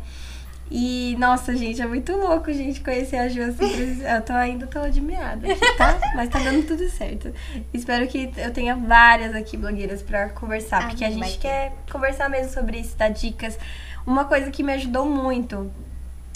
E, 0.70 1.14
nossa, 1.18 1.55
gente, 1.55 1.81
é 1.83 1.87
muito 1.87 2.11
louco, 2.16 2.51
gente, 2.51 2.81
conhecer 2.81 3.16
a 3.18 3.29
Ju 3.29 3.42
assim. 3.42 4.03
Eu 4.03 4.23
tô 4.23 4.33
ainda 4.33 4.66
tô 4.66 4.79
admirada, 4.79 5.47
aqui, 5.53 5.77
tá? 5.77 6.01
Mas 6.14 6.31
tá 6.31 6.38
dando 6.38 6.66
tudo 6.66 6.88
certo. 6.88 7.33
Espero 7.73 8.09
que 8.09 8.31
eu 8.37 8.51
tenha 8.51 8.75
várias 8.75 9.35
aqui 9.35 9.59
blogueiras 9.59 10.01
pra 10.03 10.31
conversar, 10.31 10.85
Ah, 10.85 10.88
porque 10.88 11.05
a 11.05 11.11
gente 11.11 11.38
quer 11.38 11.75
conversar 11.92 12.31
mesmo 12.31 12.51
sobre 12.51 12.79
isso, 12.81 12.97
dar 12.97 13.11
dicas. 13.11 13.59
Uma 14.07 14.25
coisa 14.25 14.51
que 14.51 14.62
me 14.62 14.73
ajudou 14.73 15.05
muito 15.05 15.70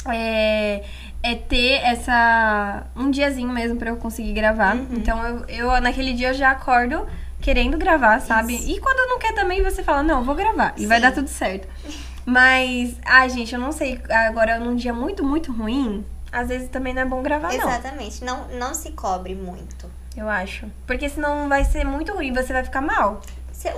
é, 0.06 0.84
é 1.22 1.34
ter 1.34 1.80
essa. 1.82 2.86
um 2.96 3.10
diazinho 3.10 3.48
mesmo 3.48 3.76
pra 3.76 3.90
eu 3.90 3.96
conseguir 3.96 4.32
gravar. 4.32 4.76
Uhum. 4.76 4.88
Então 4.92 5.24
eu, 5.26 5.44
eu, 5.48 5.80
naquele 5.80 6.12
dia, 6.12 6.28
eu 6.28 6.34
já 6.34 6.50
acordo 6.50 7.06
querendo 7.40 7.78
gravar, 7.78 8.20
sabe? 8.20 8.54
Isso. 8.54 8.68
E 8.70 8.80
quando 8.80 9.08
não 9.08 9.18
quer 9.18 9.34
também, 9.34 9.62
você 9.62 9.82
fala, 9.82 10.02
não, 10.02 10.24
vou 10.24 10.34
gravar. 10.34 10.74
E 10.76 10.86
vai 10.86 10.98
Sim. 10.98 11.02
dar 11.02 11.12
tudo 11.12 11.28
certo. 11.28 11.68
Mas, 12.24 12.96
ai, 13.04 13.30
gente, 13.30 13.54
eu 13.54 13.60
não 13.60 13.72
sei. 13.72 14.00
Agora, 14.10 14.58
num 14.58 14.76
dia 14.76 14.92
muito, 14.92 15.24
muito 15.24 15.50
ruim, 15.52 16.04
às 16.30 16.48
vezes 16.48 16.68
também 16.68 16.92
não 16.92 17.02
é 17.02 17.04
bom 17.04 17.22
gravar, 17.22 17.48
não. 17.48 17.68
Exatamente. 17.68 18.22
Não, 18.22 18.48
não 18.48 18.74
se 18.74 18.92
cobre 18.92 19.34
muito. 19.34 19.90
Eu 20.16 20.28
acho. 20.28 20.66
Porque 20.86 21.08
senão 21.08 21.48
vai 21.48 21.64
ser 21.64 21.84
muito 21.84 22.12
ruim, 22.12 22.32
você 22.32 22.52
vai 22.52 22.64
ficar 22.64 22.80
mal. 22.80 23.20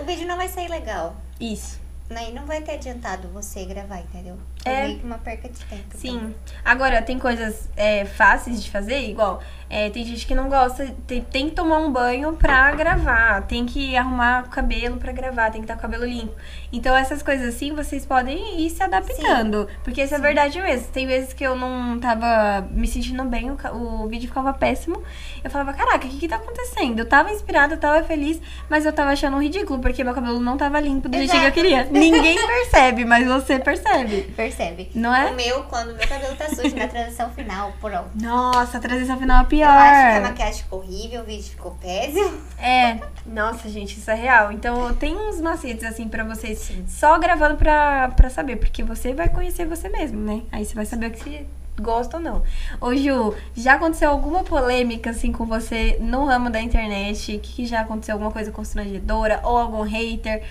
O 0.00 0.04
vídeo 0.04 0.26
não 0.26 0.36
vai 0.36 0.48
sair 0.48 0.68
legal. 0.68 1.16
Isso. 1.38 1.80
aí 2.10 2.32
não 2.32 2.44
vai 2.44 2.60
ter 2.60 2.72
adiantado 2.72 3.28
você 3.28 3.64
gravar, 3.64 4.00
entendeu? 4.00 4.36
É. 4.64 4.96
uma 5.02 5.18
perca 5.18 5.48
de 5.48 5.64
tempo. 5.64 5.96
Sim. 5.96 6.34
Agora, 6.64 7.00
tem 7.02 7.18
coisas 7.18 7.68
é, 7.76 8.04
fáceis 8.04 8.62
de 8.62 8.70
fazer, 8.70 9.00
igual. 9.08 9.42
é, 9.70 9.88
tem 9.88 10.04
gente 10.04 10.26
que 10.26 10.34
não 10.34 10.48
gosta, 10.48 10.94
tem, 11.06 11.22
tem 11.22 11.48
que 11.48 11.54
tomar 11.54 11.78
um 11.78 11.90
banho 11.92 12.32
pra 12.34 12.72
gravar, 12.72 13.42
tem 13.42 13.64
que 13.64 13.96
arrumar 13.96 14.44
o 14.46 14.48
cabelo 14.50 14.96
pra 14.96 15.12
gravar, 15.12 15.50
tem 15.50 15.60
que 15.60 15.64
estar 15.64 15.74
com 15.74 15.78
o 15.78 15.82
cabelo 15.82 16.04
limpo. 16.04 16.34
Então, 16.72 16.96
essas 16.96 17.22
coisas 17.22 17.54
assim, 17.54 17.72
vocês 17.74 18.04
podem 18.04 18.60
ir 18.60 18.70
se 18.70 18.82
adaptando. 18.82 19.68
Porque 19.84 20.02
isso 20.02 20.14
é 20.14 20.18
verdade 20.18 20.60
mesmo. 20.60 20.88
Tem 20.88 21.06
vezes 21.06 21.32
que 21.32 21.44
eu 21.44 21.54
não 21.56 21.98
tava 21.98 22.66
me 22.70 22.86
sentindo 22.86 23.24
bem, 23.24 23.50
o, 23.50 24.04
o 24.04 24.08
vídeo 24.08 24.28
ficava 24.28 24.52
péssimo. 24.52 25.02
Eu 25.42 25.50
falava, 25.50 25.72
caraca, 25.72 26.06
o 26.06 26.10
que 26.10 26.18
que 26.18 26.28
tá 26.28 26.36
acontecendo? 26.36 26.98
Eu 26.98 27.06
tava 27.08 27.30
inspirada, 27.30 27.74
eu 27.74 27.78
tava 27.78 28.02
feliz, 28.04 28.40
mas 28.68 28.84
eu 28.84 28.92
tava 28.92 29.10
achando 29.12 29.40
ridículo, 29.40 29.78
porque 29.78 30.04
meu 30.04 30.12
cabelo 30.12 30.40
não 30.40 30.56
tava 30.58 30.78
limpo 30.80 31.08
do 31.08 31.16
jeito 31.16 31.30
que 31.30 31.36
eu 31.36 31.40
Exato. 31.40 31.54
queria. 31.54 31.84
Ninguém 31.84 32.36
percebe, 32.46 33.04
mas 33.04 33.26
você 33.26 33.58
percebe. 33.58 34.22
Percebe? 34.36 34.49
Não 34.94 35.14
é? 35.14 35.30
O 35.30 35.34
meu, 35.34 35.62
quando 35.64 35.94
meu 35.94 36.06
cabelo 36.06 36.36
tá 36.36 36.48
sujo 36.48 36.74
na 36.76 36.88
transição 36.88 37.30
final, 37.30 37.72
pronto. 37.80 38.10
Nossa, 38.14 38.78
a 38.78 38.80
transição 38.80 39.18
final 39.18 39.42
é 39.42 39.46
pior. 39.46 39.66
Eu 39.66 39.70
acho 39.70 40.12
que 40.12 40.18
a 40.18 40.20
maquiagem 40.20 40.62
ficou 40.62 40.78
horrível, 40.80 41.20
o 41.22 41.24
vídeo 41.24 41.44
ficou 41.44 41.72
péssimo. 41.72 42.40
É, 42.58 42.98
nossa, 43.26 43.68
gente, 43.68 43.98
isso 43.98 44.10
é 44.10 44.14
real. 44.14 44.52
Então, 44.52 44.94
tem 44.94 45.16
uns 45.16 45.40
macetes, 45.40 45.84
assim, 45.84 46.08
pra 46.08 46.24
vocês 46.24 46.70
só 46.86 47.18
gravando 47.18 47.56
pra, 47.56 48.08
pra 48.10 48.30
saber, 48.30 48.56
porque 48.56 48.82
você 48.82 49.12
vai 49.14 49.28
conhecer 49.28 49.66
você 49.66 49.88
mesmo, 49.88 50.20
né? 50.20 50.42
Aí 50.52 50.64
você 50.64 50.74
vai 50.74 50.86
saber 50.86 51.06
o 51.06 51.10
que 51.10 51.20
você 51.22 51.46
gosta 51.80 52.18
ou 52.18 52.22
não. 52.22 52.42
Ô, 52.80 52.94
Ju, 52.94 53.34
já 53.54 53.74
aconteceu 53.74 54.10
alguma 54.10 54.44
polêmica, 54.44 55.10
assim, 55.10 55.32
com 55.32 55.46
você 55.46 55.96
no 56.00 56.24
ramo 56.24 56.50
da 56.50 56.60
internet? 56.60 57.38
Que, 57.38 57.52
que 57.52 57.66
já 57.66 57.80
aconteceu 57.80 58.14
alguma 58.14 58.30
coisa 58.30 58.52
constrangedora? 58.52 59.40
Ou 59.42 59.56
algum 59.56 59.82
hater? 59.82 60.42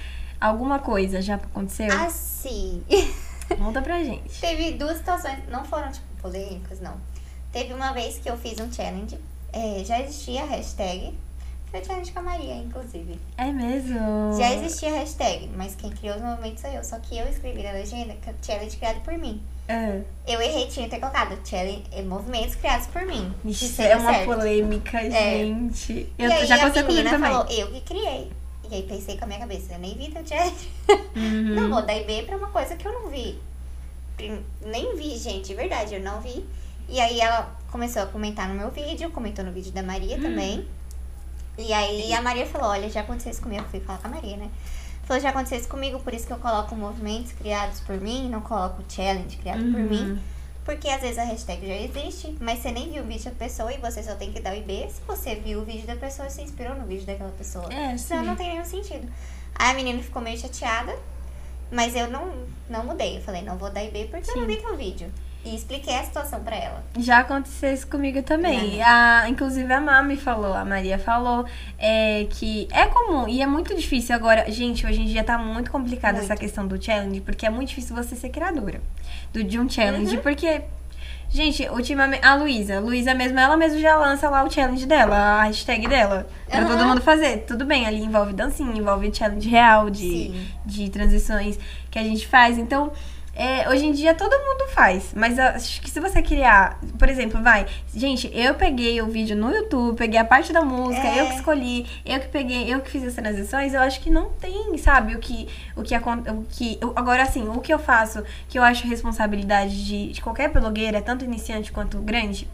Alguma 0.42 0.80
coisa 0.80 1.22
já 1.22 1.36
aconteceu? 1.36 1.92
Assim, 1.92 2.84
Conta 3.58 3.82
pra 3.82 4.04
gente. 4.04 4.40
teve 4.40 4.72
duas 4.74 4.98
situações, 4.98 5.40
não 5.50 5.66
foram, 5.66 5.92
tipo, 5.92 6.06
polêmicas, 6.22 6.80
não. 6.80 6.96
Teve 7.52 7.74
uma 7.74 7.92
vez 7.92 8.20
que 8.20 8.30
eu 8.30 8.38
fiz 8.38 8.60
um 8.60 8.72
challenge, 8.72 9.18
é, 9.52 9.84
já 9.84 10.00
existia 10.00 10.44
a 10.44 10.46
hashtag, 10.46 11.18
foi 11.72 11.84
challenge 11.84 12.12
com 12.12 12.20
a 12.20 12.24
Maria, 12.24 12.56
inclusive. 12.56 13.20
É 13.38 13.52
mesmo? 13.52 14.36
Já 14.38 14.54
existia 14.54 14.90
a 14.90 14.94
hashtag, 15.00 15.50
mas 15.56 15.76
quem 15.76 15.92
criou 15.92 16.16
os 16.16 16.22
movimentos 16.22 16.62
sou 16.62 16.72
eu. 16.72 16.84
Só 16.84 16.98
que 17.00 17.18
eu 17.18 17.28
escrevi 17.28 17.62
na 17.62 17.72
legenda 17.72 18.14
que 18.16 18.30
é 18.30 18.34
challenge 18.42 18.76
criado 18.78 19.02
por 19.02 19.16
mim. 19.18 19.42
É. 19.68 20.02
Eu 20.28 20.42
errei, 20.42 20.66
tinha 20.68 20.86
que 20.86 20.96
ter 20.96 21.00
colocado 21.00 21.38
challenge, 21.48 21.84
eh, 21.92 22.02
movimentos 22.02 22.56
criados 22.56 22.88
por 22.88 23.04
mim. 23.06 23.32
Isso 23.46 23.80
é 23.84 23.96
uma 23.96 24.12
certo. 24.12 24.26
polêmica, 24.26 25.00
gente. 25.12 26.12
Eu 26.18 26.30
e 26.30 26.34
aí 26.34 26.46
já 26.48 26.56
a 26.56 26.58
aconteceu 26.58 26.88
comigo 26.88 27.08
também. 27.10 27.32
falou, 27.32 27.48
eu 27.52 27.68
que 27.68 27.82
criei. 27.82 28.32
E 28.72 28.76
aí 28.76 28.84
pensei 28.84 29.18
com 29.18 29.24
a 29.26 29.28
minha 29.28 29.40
cabeça, 29.40 29.74
eu 29.74 29.80
nem 29.80 29.96
vi 29.96 30.10
teu 30.12 30.26
challenge. 30.26 30.70
Uhum. 31.16 31.56
Não 31.56 31.70
vou 31.70 31.82
dar 31.82 31.96
IB 31.98 32.24
pra 32.24 32.38
uma 32.38 32.48
coisa 32.50 32.76
que 32.76 32.88
eu 32.88 32.94
não 32.94 33.10
vi. 33.10 33.40
Nem 34.66 34.96
vi, 34.96 35.18
gente, 35.18 35.48
de 35.48 35.56
verdade, 35.56 35.96
eu 35.96 36.02
não 36.02 36.22
vi. 36.22 36.46
E 36.88 37.00
aí 37.00 37.20
ela 37.22 37.56
começou 37.72 38.02
a 38.02 38.06
comentar 38.06 38.48
no 38.50 38.56
meu 38.56 38.70
vídeo, 38.70 39.10
comentou 39.12 39.44
no 39.46 39.52
vídeo 39.52 39.72
da 39.72 39.82
Maria 39.84 40.18
Hum. 40.18 40.22
também. 40.22 40.68
E 41.58 41.74
aí 41.74 42.14
a 42.14 42.22
Maria 42.22 42.46
falou, 42.46 42.70
olha, 42.70 42.90
já 42.90 43.02
aconteceu 43.02 43.32
isso 43.32 43.42
comigo. 43.42 43.64
Eu 43.64 43.70
fui 43.70 43.80
falar 43.80 44.00
com 44.00 44.08
a 44.08 44.12
Maria, 44.12 44.38
né? 44.38 44.50
Falou, 45.04 45.22
já 45.22 45.30
aconteceu 45.30 45.58
isso 45.58 45.68
comigo, 45.68 46.00
por 46.00 46.14
isso 46.14 46.28
que 46.28 46.34
eu 46.34 46.38
coloco 46.38 46.76
movimentos 46.76 47.32
criados 47.34 47.80
por 47.82 48.00
mim, 48.00 48.30
não 48.30 48.42
coloco 48.42 48.84
challenge 48.88 49.38
criado 49.38 49.60
por 49.60 49.80
Uhum. 49.82 49.90
mim. 49.90 50.20
Porque 50.70 50.88
às 50.88 51.02
vezes 51.02 51.18
a 51.18 51.24
hashtag 51.24 51.68
já 51.68 51.76
existe, 51.76 52.38
mas 52.40 52.60
você 52.60 52.70
nem 52.70 52.92
viu 52.92 53.02
o 53.02 53.06
vídeo 53.08 53.24
da 53.24 53.32
pessoa 53.32 53.74
e 53.74 53.80
você 53.80 54.04
só 54.04 54.14
tem 54.14 54.32
que 54.32 54.40
dar 54.40 54.54
o 54.54 54.56
IB. 54.56 54.88
Se 54.92 55.02
você 55.02 55.34
viu 55.34 55.62
o 55.62 55.66
vídeo 55.66 55.88
da 55.88 55.96
pessoa 55.96 56.28
e 56.28 56.32
se 56.32 56.44
inspirou 56.44 56.76
no 56.76 56.86
vídeo 56.86 57.08
daquela 57.08 57.32
pessoa. 57.32 57.74
É, 57.74 57.98
Senão 57.98 58.22
sim. 58.22 58.28
não 58.28 58.36
tem 58.36 58.50
nenhum 58.50 58.64
sentido. 58.64 59.12
Aí 59.56 59.72
a 59.72 59.74
menina 59.74 60.00
ficou 60.04 60.22
meio 60.22 60.38
chateada, 60.38 60.96
mas 61.72 61.96
eu 61.96 62.08
não, 62.12 62.32
não 62.70 62.86
mudei. 62.86 63.18
Eu 63.18 63.22
falei, 63.24 63.42
não 63.42 63.58
vou 63.58 63.72
dar 63.72 63.84
IB 63.84 64.10
porque 64.12 64.30
eu 64.30 64.36
não 64.36 64.44
Sim. 64.44 64.48
vi 64.48 64.62
teu 64.62 64.78
vídeo. 64.78 65.12
E 65.46 65.56
expliquei 65.56 65.96
a 65.98 66.04
situação 66.04 66.42
pra 66.44 66.56
ela. 66.56 66.84
Já 66.98 67.20
aconteceu 67.20 67.74
isso 67.74 67.88
comigo 67.88 68.22
também. 68.22 68.80
É. 68.82 68.84
A, 68.84 69.30
inclusive 69.30 69.72
a 69.72 69.80
Mami 69.80 70.18
falou, 70.18 70.54
a 70.54 70.66
Maria 70.66 71.00
falou, 71.00 71.46
é, 71.78 72.28
que 72.30 72.68
é 72.72 72.86
comum 72.88 73.26
e 73.28 73.42
é 73.42 73.48
muito 73.48 73.74
difícil 73.74 74.14
agora. 74.16 74.52
Gente, 74.52 74.86
hoje 74.86 75.02
em 75.02 75.06
dia 75.06 75.24
tá 75.24 75.38
muito 75.38 75.72
complicada 75.72 76.18
Muito. 76.18 76.26
essa 76.26 76.36
questão 76.40 76.68
do 76.68 76.82
challenge, 76.84 77.22
porque 77.22 77.46
é 77.46 77.50
muito 77.50 77.70
difícil 77.70 77.96
você 77.96 78.16
ser 78.18 78.30
criadora 78.30 78.82
do, 79.32 79.42
de 79.44 79.58
um 79.58 79.70
challenge, 79.70 80.18
Uhum. 80.18 80.22
porque. 80.22 80.62
Gente, 81.32 81.70
ultimamente. 81.70 82.26
A 82.26 82.34
Luísa, 82.34 82.80
Luísa 82.80 83.14
mesmo, 83.14 83.40
ela 83.40 83.56
mesma 83.56 83.78
já 83.80 83.96
lança 83.96 84.28
lá 84.30 84.44
o 84.44 84.50
challenge 84.52 84.86
dela, 84.88 85.16
a 85.16 85.44
hashtag 85.44 85.88
dela. 85.88 86.28
Pra 86.50 86.60
Aham. 86.62 86.68
todo 86.68 86.86
mundo 86.88 87.02
fazer. 87.02 87.46
Tudo 87.46 87.66
bem, 87.66 87.86
ali 87.86 88.04
envolve 88.04 88.34
dancinha, 88.34 88.76
envolve 88.76 89.14
challenge 89.14 89.48
real 89.48 89.92
de, 89.92 90.00
Sim. 90.00 90.48
de 90.66 90.90
transições 90.90 91.60
que 91.92 92.00
a 92.00 92.04
gente 92.04 92.28
faz. 92.28 92.58
Então, 92.58 92.92
é, 93.40 93.70
hoje 93.70 93.86
em 93.86 93.94
dia 93.94 94.14
todo 94.14 94.32
mundo 94.32 94.68
faz. 94.74 95.14
Mas 95.16 95.40
acho 95.40 95.82
que 95.82 95.90
se 95.90 96.00
você 96.02 96.22
criar, 96.22 96.78
por 96.98 97.08
exemplo, 97.08 97.42
vai. 97.42 97.66
Gente, 97.96 98.30
eu 98.34 98.54
peguei 98.56 99.02
o 99.02 99.06
vídeo 99.06 99.34
no 99.36 99.50
YouTube, 99.50 99.96
peguei 99.98 100.20
a 100.20 100.26
parte 100.26 100.52
da 100.52 100.62
música, 100.62 101.08
É. 101.08 101.22
eu 101.22 101.28
que 101.28 101.36
escolhi, 101.36 101.86
eu 102.06 102.20
que 102.20 102.28
peguei, 102.28 102.72
eu 102.74 102.82
que 102.82 102.92
fiz 102.92 103.04
as 103.06 103.14
transições, 103.14 103.74
eu 103.74 103.80
acho 103.80 104.02
que 104.02 104.10
não 104.10 104.30
tem, 104.32 104.78
sabe, 104.78 105.16
o 105.16 105.20
que. 105.20 105.48
O 105.74 105.82
que, 105.82 105.96
o 105.96 106.46
que 106.50 106.80
agora, 106.96 107.24
assim, 107.24 107.48
o 107.48 107.62
que 107.62 107.74
eu 107.74 107.80
faço, 107.80 108.22
que 108.50 108.60
eu 108.60 108.64
acho 108.64 108.86
responsabilidade 108.86 109.86
de, 109.86 110.12
de 110.12 110.22
qualquer 110.22 110.50
blogueira, 110.50 111.02
tanto 111.02 111.24
iniciante 111.24 111.72
quanto 111.72 111.98
grande, 112.00 112.46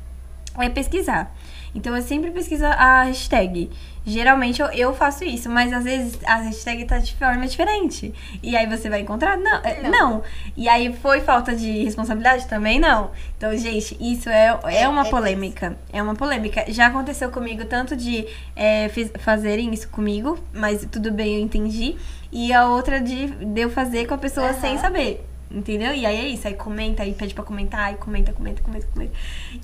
é 0.60 0.70
pesquisar. 0.70 1.34
Então 1.76 1.96
eu 1.96 2.02
sempre 2.02 2.32
pesquiso 2.32 2.66
a 2.66 3.04
hashtag. 3.04 3.70
Geralmente 4.08 4.62
eu, 4.62 4.68
eu 4.68 4.94
faço 4.94 5.24
isso, 5.24 5.50
mas 5.50 5.74
às 5.74 5.84
vezes 5.84 6.18
a 6.26 6.36
hashtag 6.36 6.86
tá 6.86 7.00
de 7.00 7.14
forma 7.16 7.46
diferente. 7.48 8.14
E 8.42 8.56
aí 8.56 8.66
você 8.68 8.88
vai 8.90 9.02
encontrar? 9.02 9.36
Não. 9.36 9.58
é, 9.64 9.82
Não. 9.82 9.90
não. 9.92 10.24
E 10.56 10.70
aí 10.70 10.94
foi 10.94 11.22
falta 11.22 11.56
de 11.56 11.84
responsabilidade? 11.84 12.48
Também 12.48 12.80
não. 12.80 13.12
Então, 13.36 13.56
gente, 13.58 13.98
isso 14.00 14.30
é, 14.30 14.58
é 14.72 14.88
uma 14.88 15.06
é 15.08 15.10
polêmica. 15.10 15.76
É 15.92 16.02
uma 16.02 16.16
polêmica. 16.16 16.64
Já 16.70 16.86
aconteceu 16.88 17.30
comigo 17.32 17.66
tanto 17.66 17.96
de 17.96 18.26
é, 18.56 18.88
fiz- 18.90 19.12
fazerem 19.20 19.74
isso 19.74 19.90
comigo, 19.90 20.38
mas 20.54 20.88
tudo 20.92 21.12
bem, 21.12 21.36
eu 21.36 21.42
entendi. 21.42 21.96
E 22.32 22.54
a 22.54 22.68
outra 22.68 23.02
de, 23.02 23.28
de 23.28 23.62
eu 23.62 23.70
fazer 23.70 24.06
com 24.06 24.14
a 24.14 24.18
pessoa 24.20 24.50
Aham. 24.52 24.62
sem 24.62 24.78
saber. 24.78 25.26
Entendeu? 25.50 25.94
E 25.94 26.06
aí 26.06 26.18
é 26.18 26.28
isso, 26.28 26.48
aí 26.48 26.56
comenta, 26.56 27.04
aí 27.04 27.14
pede 27.14 27.34
pra 27.36 27.44
comentar, 27.44 27.82
aí 27.82 27.96
comenta, 27.98 28.34
comenta, 28.34 28.62
comenta, 28.64 28.88
comenta. 28.88 29.14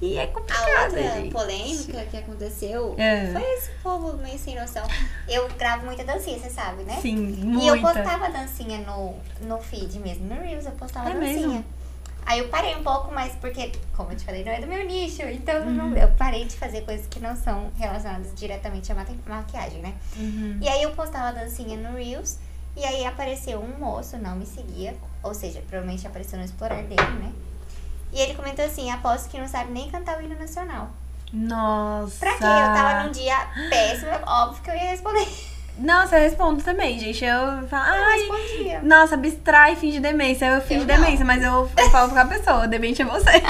E 0.01 0.15
é 0.17 0.23
A 0.23 0.27
complicado, 0.27 0.85
outra 0.95 1.11
gente. 1.21 1.31
polêmica 1.31 2.05
que 2.05 2.17
aconteceu 2.17 2.95
É. 2.99 3.31
foi 3.33 3.41
esse 3.55 3.71
povo 3.81 4.15
meio 4.17 4.37
sem 4.37 4.55
noção. 4.55 4.85
Eu 5.27 5.49
gravo 5.57 5.85
muita 5.85 6.03
dancinha, 6.03 6.37
você 6.39 6.49
sabe, 6.51 6.83
né? 6.83 6.99
Sim, 7.01 7.57
E 7.59 7.67
eu 7.67 7.75
muita. 7.75 7.93
postava 7.93 8.29
dancinha 8.29 8.77
no, 8.79 9.15
no 9.41 9.59
feed 9.59 9.97
mesmo, 9.99 10.25
no 10.33 10.39
Reels 10.41 10.65
eu 10.65 10.71
postava 10.73 11.09
É 11.09 11.13
dancinha. 11.13 11.47
mesmo? 11.47 11.65
Aí 12.23 12.37
eu 12.37 12.49
parei 12.49 12.75
um 12.75 12.83
pouco, 12.83 13.11
mas 13.11 13.33
porque, 13.41 13.71
como 13.97 14.11
eu 14.11 14.15
te 14.15 14.23
falei, 14.23 14.43
não 14.45 14.51
é 14.51 14.61
do 14.61 14.67
meu 14.67 14.85
nicho. 14.85 15.23
Então 15.23 15.63
Uhum. 15.65 15.73
não- 15.73 15.97
eu 15.97 16.07
parei 16.09 16.45
de 16.45 16.55
fazer 16.55 16.81
coisas 16.81 17.07
que 17.07 17.19
não 17.19 17.35
são 17.35 17.71
relacionadas 17.75 18.31
diretamente 18.35 18.91
à 18.91 18.95
maqui- 18.95 19.17
maquiagem, 19.25 19.79
né? 19.81 19.95
Uhum. 20.15 20.59
E 20.61 20.69
aí 20.69 20.83
eu 20.83 20.91
postava 20.91 21.33
dancinha 21.37 21.75
no 21.75 21.97
Reels. 21.97 22.37
E 22.75 22.86
aí 22.86 23.05
apareceu 23.05 23.60
um 23.60 23.79
moço, 23.79 24.17
não 24.17 24.36
me 24.36 24.45
seguia. 24.45 24.95
Ou 25.23 25.34
seja, 25.34 25.62
provavelmente 25.67 26.07
apareceu 26.07 26.39
no 26.39 26.45
explorar 26.45 26.84
dele, 26.84 27.01
né? 27.19 27.31
E 28.13 28.19
ele 28.19 28.34
comentou 28.34 28.65
assim, 28.65 28.91
aposto 28.91 29.29
que 29.29 29.39
não 29.39 29.47
sabe 29.47 29.71
nem 29.71 29.89
cantar 29.89 30.17
o 30.17 30.21
hino 30.21 30.38
nacional. 30.38 30.89
Nossa. 31.31 32.19
Pra 32.19 32.38
quê? 32.38 32.43
Eu 32.43 32.73
tava 32.73 33.03
num 33.03 33.12
dia 33.12 33.38
péssimo, 33.69 34.12
óbvio 34.25 34.62
que 34.63 34.69
eu 34.69 34.75
ia 34.75 34.89
responder. 34.89 35.27
Nossa, 35.77 36.17
eu 36.17 36.23
respondo 36.23 36.62
também, 36.62 36.99
gente. 36.99 37.23
Eu 37.23 37.65
falo, 37.69 37.95
Eu 37.95 38.03
ai, 38.03 38.19
respondia. 38.19 38.81
nossa, 38.84 39.15
abstrai, 39.15 39.77
finge 39.77 40.01
demência. 40.01 40.45
Eu 40.45 40.62
finge 40.62 40.81
Eu 40.81 40.86
demência, 40.86 41.23
mas 41.23 41.41
eu, 41.41 41.71
eu 41.77 41.89
falo 41.89 42.12
com 42.12 42.19
a 42.19 42.25
pessoa, 42.25 42.67
demente 42.67 43.01
é 43.01 43.05
você. 43.05 43.31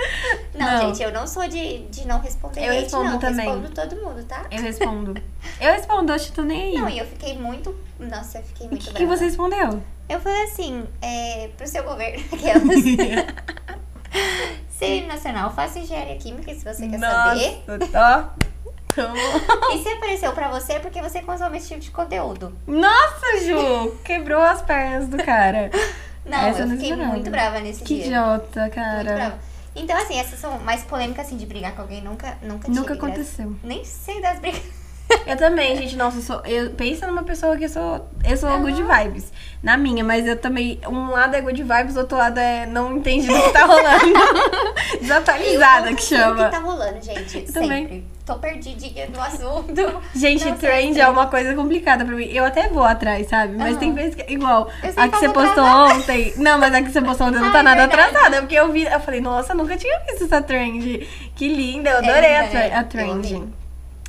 Não, 0.60 0.66
Não. 0.72 0.80
gente, 0.88 1.02
eu 1.02 1.10
não 1.10 1.26
sou 1.26 1.48
de, 1.48 1.78
de 1.88 2.06
não 2.06 2.20
responder 2.20 2.60
Eu 2.66 2.72
respondo 2.72 3.04
não. 3.12 3.18
também. 3.18 3.46
Respondo 3.48 3.70
todo 3.74 3.96
mundo, 3.96 4.22
tá? 4.24 4.44
eu 4.50 4.60
respondo. 4.62 5.14
Eu 5.60 5.72
respondo, 5.72 6.12
eu 6.12 6.20
tô 6.32 6.42
nem 6.42 6.62
aí. 6.62 6.74
Não, 6.74 6.88
e 6.88 6.98
eu 6.98 7.06
fiquei 7.06 7.36
muito. 7.38 7.74
Nossa, 7.98 8.38
eu 8.38 8.42
fiquei 8.44 8.66
o 8.66 8.70
muito 8.70 8.82
que, 8.84 8.92
que 8.92 8.98
brava. 9.04 9.16
você 9.16 9.24
respondeu? 9.24 9.82
Eu 10.08 10.20
falei 10.20 10.42
assim, 10.42 10.84
é, 11.00 11.48
pro 11.56 11.66
seu 11.66 11.82
governo, 11.84 12.22
aquelas. 12.32 12.62
Ser 14.70 15.06
nacional, 15.06 15.52
faça 15.54 15.78
engenharia 15.78 16.16
química 16.16 16.52
se 16.54 16.64
você 16.64 16.88
quer 16.88 16.98
saber. 16.98 17.62
Nossa, 17.66 17.88
ó. 17.94 18.50
Tô- 18.94 19.72
E 19.74 19.82
se 19.82 19.88
apareceu 19.88 20.32
pra 20.32 20.48
você 20.48 20.72
é 20.74 20.78
porque 20.80 21.00
você 21.00 21.22
consome 21.22 21.58
esse 21.58 21.68
tipo 21.68 21.80
de 21.80 21.90
conteúdo. 21.92 22.52
Nossa, 22.66 23.38
Ju! 23.44 23.96
Quebrou 24.04 24.42
as 24.42 24.62
pernas 24.62 25.06
do 25.08 25.16
cara. 25.18 25.70
Não, 26.24 26.38
Essa 26.38 26.60
eu 26.60 26.62
eu 26.64 26.68
não 26.68 26.76
fiquei 26.76 26.96
muito 26.96 27.30
brava 27.30 27.60
nesse 27.60 27.82
Que 27.84 27.96
dia. 27.96 28.06
idiota, 28.06 28.60
Muito 28.62 28.74
cara. 28.74 29.14
brava. 29.14 29.38
Então, 29.74 29.96
assim, 29.96 30.18
essas 30.18 30.38
são 30.38 30.58
mais 30.60 30.82
polêmicas, 30.82 31.26
assim, 31.26 31.36
de 31.36 31.46
brigar 31.46 31.74
com 31.74 31.82
alguém. 31.82 32.02
Nunca, 32.02 32.36
nunca 32.42 32.66
tive. 32.66 32.78
Nunca 32.78 32.94
aconteceu. 32.94 33.54
Nem 33.62 33.84
sei 33.84 34.20
das 34.20 34.38
brigas. 34.38 34.62
Eu 35.26 35.36
também, 35.36 35.76
gente, 35.76 35.96
nossa, 35.96 36.18
eu 36.18 36.22
sou. 36.22 36.40
Eu, 36.46 36.70
pensa 36.70 37.06
numa 37.06 37.24
pessoa 37.24 37.56
que 37.56 37.64
eu 37.64 37.68
sou. 37.68 38.08
Eu 38.24 38.36
sou 38.36 38.48
Aham. 38.48 38.62
good 38.62 38.82
vibes. 38.82 39.32
Na 39.60 39.76
minha, 39.76 40.04
mas 40.04 40.24
eu 40.26 40.36
também. 40.36 40.80
Um 40.86 41.10
lado 41.10 41.34
é 41.34 41.40
good 41.40 41.60
vibes, 41.62 41.96
o 41.96 42.00
outro 42.00 42.16
lado 42.16 42.38
é 42.38 42.64
não 42.66 42.96
entende 42.96 43.26
do 43.26 43.34
que 43.34 43.50
tá 43.50 43.64
rolando. 43.64 44.14
Desatualizada 45.00 45.90
eu 45.90 45.96
que 45.96 46.02
não 46.02 46.08
sei 46.08 46.18
o 46.18 46.20
chama. 46.20 46.44
que 46.44 46.50
tá 46.50 46.58
rolando, 46.60 47.02
gente. 47.02 47.52
também. 47.52 47.82
Sempre. 47.82 48.06
Tô 48.34 48.38
perdidinha 48.38 49.08
no 49.08 49.20
assunto. 49.20 49.74
Gente, 50.14 50.44
Não 50.44 50.56
sei 50.58 50.68
trend 50.70 50.94
se- 50.94 51.00
é 51.00 51.08
uma 51.08 51.26
coisa 51.26 51.54
complicada 51.54 52.04
pra 52.04 52.14
mim. 52.14 52.26
Eu 52.26 52.44
até 52.44 52.68
vou 52.68 52.84
atrás, 52.84 53.28
sabe? 53.28 53.56
Mas 53.56 53.70
Aham. 53.72 53.78
tem 53.78 53.92
vezes 53.94 54.14
que. 54.14 54.32
Igual, 54.32 54.68
Eu 54.82 54.92
sei 54.92 55.02
a 55.02 55.08
que 55.08 55.16
você 55.18 55.28
postou 55.28 55.64
atrasar. 55.64 55.96
ontem. 55.96 56.32
Não, 56.36 56.58
mas 56.58 56.74
a 56.74 56.82
que 56.82 56.90
você 56.92 57.00
postou 57.02 57.26
ontem 57.26 57.38
não 57.40 57.48
Ah, 57.48 57.52
tá 57.52 57.58
é 57.60 57.62
nada 57.62 57.86
verdade. 57.86 58.08
atrasada. 58.08 58.36
Porque 58.40 58.54
eu 58.54 58.70
vi. 58.72 58.82
Eu 58.84 59.00
falei, 59.00 59.20
nossa, 59.20 59.54
nunca 59.54 59.76
tinha 59.76 59.98
visto 60.00 60.24
essa 60.24 60.40
trend. 60.42 61.06
Que 61.34 61.48
linda, 61.48 61.90
eu 61.90 61.98
adorei 61.98 62.36
a, 62.36 62.40
linda, 62.42 62.50
tra- 62.50 62.68
né? 62.68 62.74
a 62.76 62.84
trend. 62.84 63.48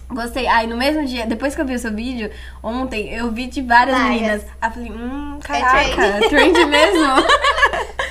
Gostei. 0.09 0.45
Aí 0.47 0.67
no 0.67 0.75
mesmo 0.77 1.05
dia, 1.05 1.25
depois 1.25 1.55
que 1.55 1.61
eu 1.61 1.65
vi 1.65 1.73
o 1.75 1.79
seu 1.79 1.93
vídeo, 1.93 2.29
ontem, 2.61 3.13
eu 3.13 3.31
vi 3.31 3.47
de 3.47 3.61
várias 3.61 3.97
Várias. 3.97 4.13
meninas. 4.21 4.45
Aí 4.61 4.69
eu 4.69 4.73
falei, 4.73 4.91
hum, 4.91 5.39
É 5.39 5.47
caraca, 5.47 5.95
trend. 5.95 6.29
trend 6.29 6.65
mesmo. 6.65 7.05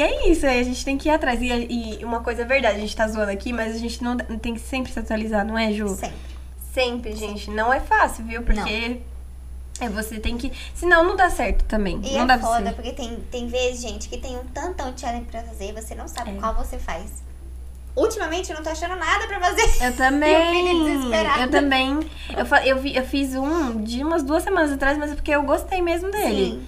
E, 0.00 0.02
é 0.02 0.30
isso, 0.30 0.46
aí 0.46 0.58
a 0.60 0.62
gente 0.62 0.82
tem 0.82 0.96
que 0.96 1.08
ir 1.08 1.12
atrás. 1.12 1.40
E, 1.42 1.98
e 2.00 2.04
uma 2.04 2.20
coisa 2.20 2.40
é 2.40 2.44
verdade, 2.46 2.76
a 2.76 2.80
gente 2.80 2.96
tá 2.96 3.06
zoando 3.06 3.30
aqui, 3.30 3.52
mas 3.52 3.74
a 3.74 3.78
gente 3.78 4.02
não 4.02 4.16
tem 4.16 4.54
que 4.54 4.60
sempre 4.60 4.90
se 4.90 4.98
atualizar, 4.98 5.44
não 5.44 5.58
é, 5.58 5.70
Ju? 5.72 5.88
Sempre. 5.88 6.16
Sempre, 6.72 7.16
gente. 7.16 7.50
Não 7.50 7.70
é 7.72 7.80
fácil, 7.80 8.24
viu? 8.24 8.42
Porque 8.42 9.00
é, 9.78 9.88
você 9.90 10.18
tem 10.18 10.38
que. 10.38 10.52
Senão 10.74 11.04
não 11.04 11.16
dá 11.16 11.28
certo 11.28 11.64
também. 11.66 12.00
E 12.02 12.14
não 12.14 12.22
é 12.22 12.26
dá 12.26 12.38
foda, 12.38 12.72
porque 12.72 12.92
tem, 12.92 13.16
tem 13.30 13.46
vezes, 13.48 13.82
gente, 13.82 14.08
que 14.08 14.16
tem 14.16 14.38
um 14.38 14.44
tantão 14.44 14.90
de 14.92 15.00
challenge 15.02 15.26
pra 15.30 15.42
fazer 15.42 15.68
e 15.68 15.72
você 15.72 15.94
não 15.94 16.08
sabe 16.08 16.30
É. 16.30 16.34
qual 16.34 16.54
você 16.54 16.78
faz. 16.78 17.22
Ultimamente 17.94 18.50
eu 18.50 18.56
não 18.56 18.62
tô 18.62 18.70
achando 18.70 18.96
nada 18.96 19.26
pra 19.26 19.38
fazer. 19.40 19.84
Eu 19.84 19.92
também. 19.98 21.12
Eu 21.42 21.50
também. 21.50 22.00
Eu, 22.64 22.76
eu, 22.78 22.86
eu 22.86 23.04
fiz 23.04 23.34
um 23.34 23.82
de 23.82 24.02
umas 24.02 24.22
duas 24.22 24.42
semanas 24.44 24.72
atrás, 24.72 24.96
mas 24.96 25.12
é 25.12 25.14
porque 25.14 25.32
eu 25.32 25.42
gostei 25.42 25.82
mesmo 25.82 26.10
dele. 26.10 26.52
Sim. 26.52 26.66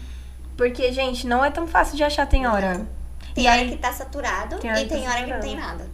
Porque, 0.56 0.92
gente, 0.92 1.26
não 1.26 1.42
é 1.42 1.50
tão 1.50 1.66
fácil 1.66 1.96
de 1.96 2.04
achar, 2.04 2.26
tem 2.26 2.46
hora. 2.46 2.86
Tem 3.34 3.44
e 3.44 3.48
hora 3.48 3.60
aí, 3.60 3.70
que 3.70 3.76
tá 3.76 3.92
saturado 3.92 4.58
Tem 4.58 4.70
e 4.70 4.86
tá 4.86 4.94
tem 4.94 5.08
hora 5.08 5.22
que 5.24 5.30
não 5.32 5.40
tem 5.40 5.56
nada. 5.56 5.86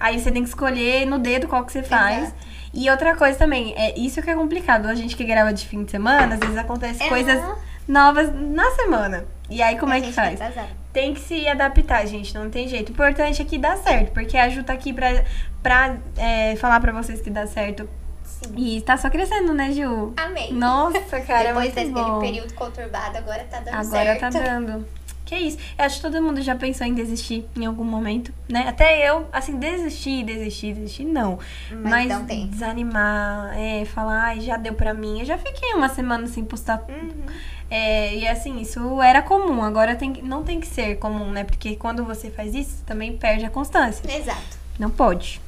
aí 0.00 0.18
você 0.18 0.30
tem 0.30 0.42
que 0.42 0.48
escolher 0.48 1.06
no 1.06 1.18
dedo 1.18 1.46
qual 1.48 1.64
que 1.64 1.72
você 1.72 1.82
faz. 1.82 2.24
Exato. 2.24 2.36
E 2.74 2.90
outra 2.90 3.16
coisa 3.16 3.38
também, 3.38 3.72
é 3.76 3.98
isso 3.98 4.20
que 4.22 4.28
é 4.28 4.34
complicado. 4.34 4.86
A 4.86 4.94
gente 4.94 5.16
que 5.16 5.24
grava 5.24 5.52
de 5.52 5.66
fim 5.66 5.84
de 5.84 5.90
semana, 5.90 6.34
às 6.34 6.40
vezes 6.40 6.56
acontece 6.58 7.02
É, 7.02 7.08
coisas 7.08 7.40
não. 7.40 7.56
novas 7.88 8.30
na 8.34 8.70
semana. 8.72 9.24
E 9.48 9.62
aí, 9.62 9.78
como 9.78 9.92
A 9.92 9.98
é 9.98 10.00
que 10.02 10.12
faz? 10.12 10.38
tá. 10.38 10.50
Tem 10.92 11.14
que 11.14 11.20
se 11.20 11.46
adaptar, 11.48 12.06
gente, 12.06 12.34
não 12.34 12.50
tem 12.50 12.68
jeito. 12.68 12.88
O 12.88 12.92
importante 12.92 13.40
é 13.40 13.44
que 13.44 13.56
dá 13.58 13.76
certo, 13.76 14.12
porque 14.12 14.36
a 14.36 14.48
Ju 14.48 14.62
tá 14.64 14.72
aqui 14.72 14.92
pra, 14.92 15.24
pra 15.62 15.96
é, 16.16 16.56
falar 16.56 16.80
pra 16.80 16.92
vocês 16.92 17.20
que 17.20 17.30
dá 17.30 17.46
certo. 17.46 17.88
Sim. 18.24 18.52
E 18.56 18.80
tá 18.82 18.96
só 18.96 19.08
crescendo, 19.08 19.54
né, 19.54 19.72
Ju? 19.72 20.12
Amei. 20.16 20.52
Nossa, 20.52 21.20
cara, 21.20 21.44
é 21.44 21.46
Depois 21.48 21.74
muito 21.74 21.74
daquele 21.74 21.92
bom. 21.92 22.20
período 22.20 22.54
conturbado, 22.54 23.16
agora 23.18 23.44
tá 23.50 23.60
dando 23.60 23.74
Agora 23.74 24.04
certo. 24.04 24.20
tá 24.20 24.28
dando. 24.30 24.86
Que 25.26 25.34
isso? 25.36 25.58
Eu 25.76 25.84
acho 25.84 25.96
que 25.96 26.02
todo 26.02 26.22
mundo 26.22 26.40
já 26.40 26.54
pensou 26.54 26.86
em 26.86 26.94
desistir 26.94 27.44
em 27.56 27.66
algum 27.66 27.84
momento, 27.84 28.32
né? 28.48 28.66
Até 28.68 29.10
eu, 29.10 29.26
assim, 29.32 29.58
desistir, 29.58 30.24
desistir, 30.24 30.72
desistir, 30.72 31.04
não. 31.04 31.38
Mas 31.82 32.08
não 32.08 32.24
tem. 32.24 32.46
desanimar, 32.46 33.52
é, 33.58 33.84
falar, 33.84 34.22
ai, 34.22 34.40
já 34.40 34.56
deu 34.56 34.72
pra 34.72 34.94
mim. 34.94 35.18
Eu 35.18 35.26
já 35.26 35.36
fiquei 35.36 35.74
uma 35.74 35.88
semana 35.88 36.26
sem 36.28 36.44
postar 36.44 36.76
Uhum. 36.88 37.26
É, 37.68 38.14
e 38.14 38.28
assim, 38.28 38.60
isso 38.60 39.02
era 39.02 39.20
comum, 39.22 39.62
agora 39.62 39.96
tem, 39.96 40.22
não 40.22 40.44
tem 40.44 40.60
que 40.60 40.68
ser 40.68 40.96
comum, 40.96 41.32
né? 41.32 41.42
Porque 41.42 41.74
quando 41.74 42.04
você 42.04 42.30
faz 42.30 42.54
isso, 42.54 42.82
também 42.84 43.16
perde 43.16 43.44
a 43.44 43.50
constância. 43.50 44.08
Exato. 44.08 44.58
Não 44.78 44.90
pode. 44.90 45.40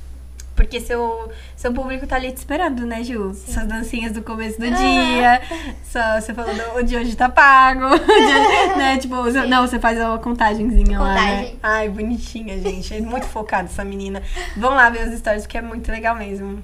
Porque 0.59 0.81
seu, 0.81 1.31
seu 1.57 1.73
público 1.73 2.05
tá 2.05 2.17
ali 2.17 2.33
te 2.33 2.39
esperando, 2.39 2.85
né, 2.85 3.05
Ju? 3.05 3.33
Suas 3.33 3.65
dancinhas 3.69 4.11
do 4.11 4.23
começo 4.23 4.59
do 4.59 4.67
dia. 4.69 5.41
Só, 5.85 6.21
você 6.21 6.35
falou 6.35 6.53
do, 6.53 6.79
o 6.79 6.83
de 6.83 6.97
hoje 6.97 7.15
tá 7.15 7.29
pago. 7.29 7.85
né? 8.77 8.99
Tipo, 9.01 9.23
você- 9.23 9.47
não, 9.47 9.65
você 9.65 9.79
faz 9.79 9.97
uma 10.01 10.19
contagenzinha 10.19 10.99
lá, 10.99 11.15
né? 11.15 11.21
Contagem. 11.31 11.59
Ai, 11.63 11.89
bonitinha, 11.89 12.61
gente. 12.61 12.93
É 12.93 13.01
muito 13.01 13.27
focada 13.27 13.69
essa 13.69 13.85
menina. 13.85 14.21
Vão 14.57 14.75
lá 14.75 14.91
ver 14.91 15.09
os 15.09 15.17
stories, 15.21 15.47
que 15.47 15.57
é 15.57 15.63
muito 15.63 15.91
legal 15.93 16.17
mesmo. 16.17 16.61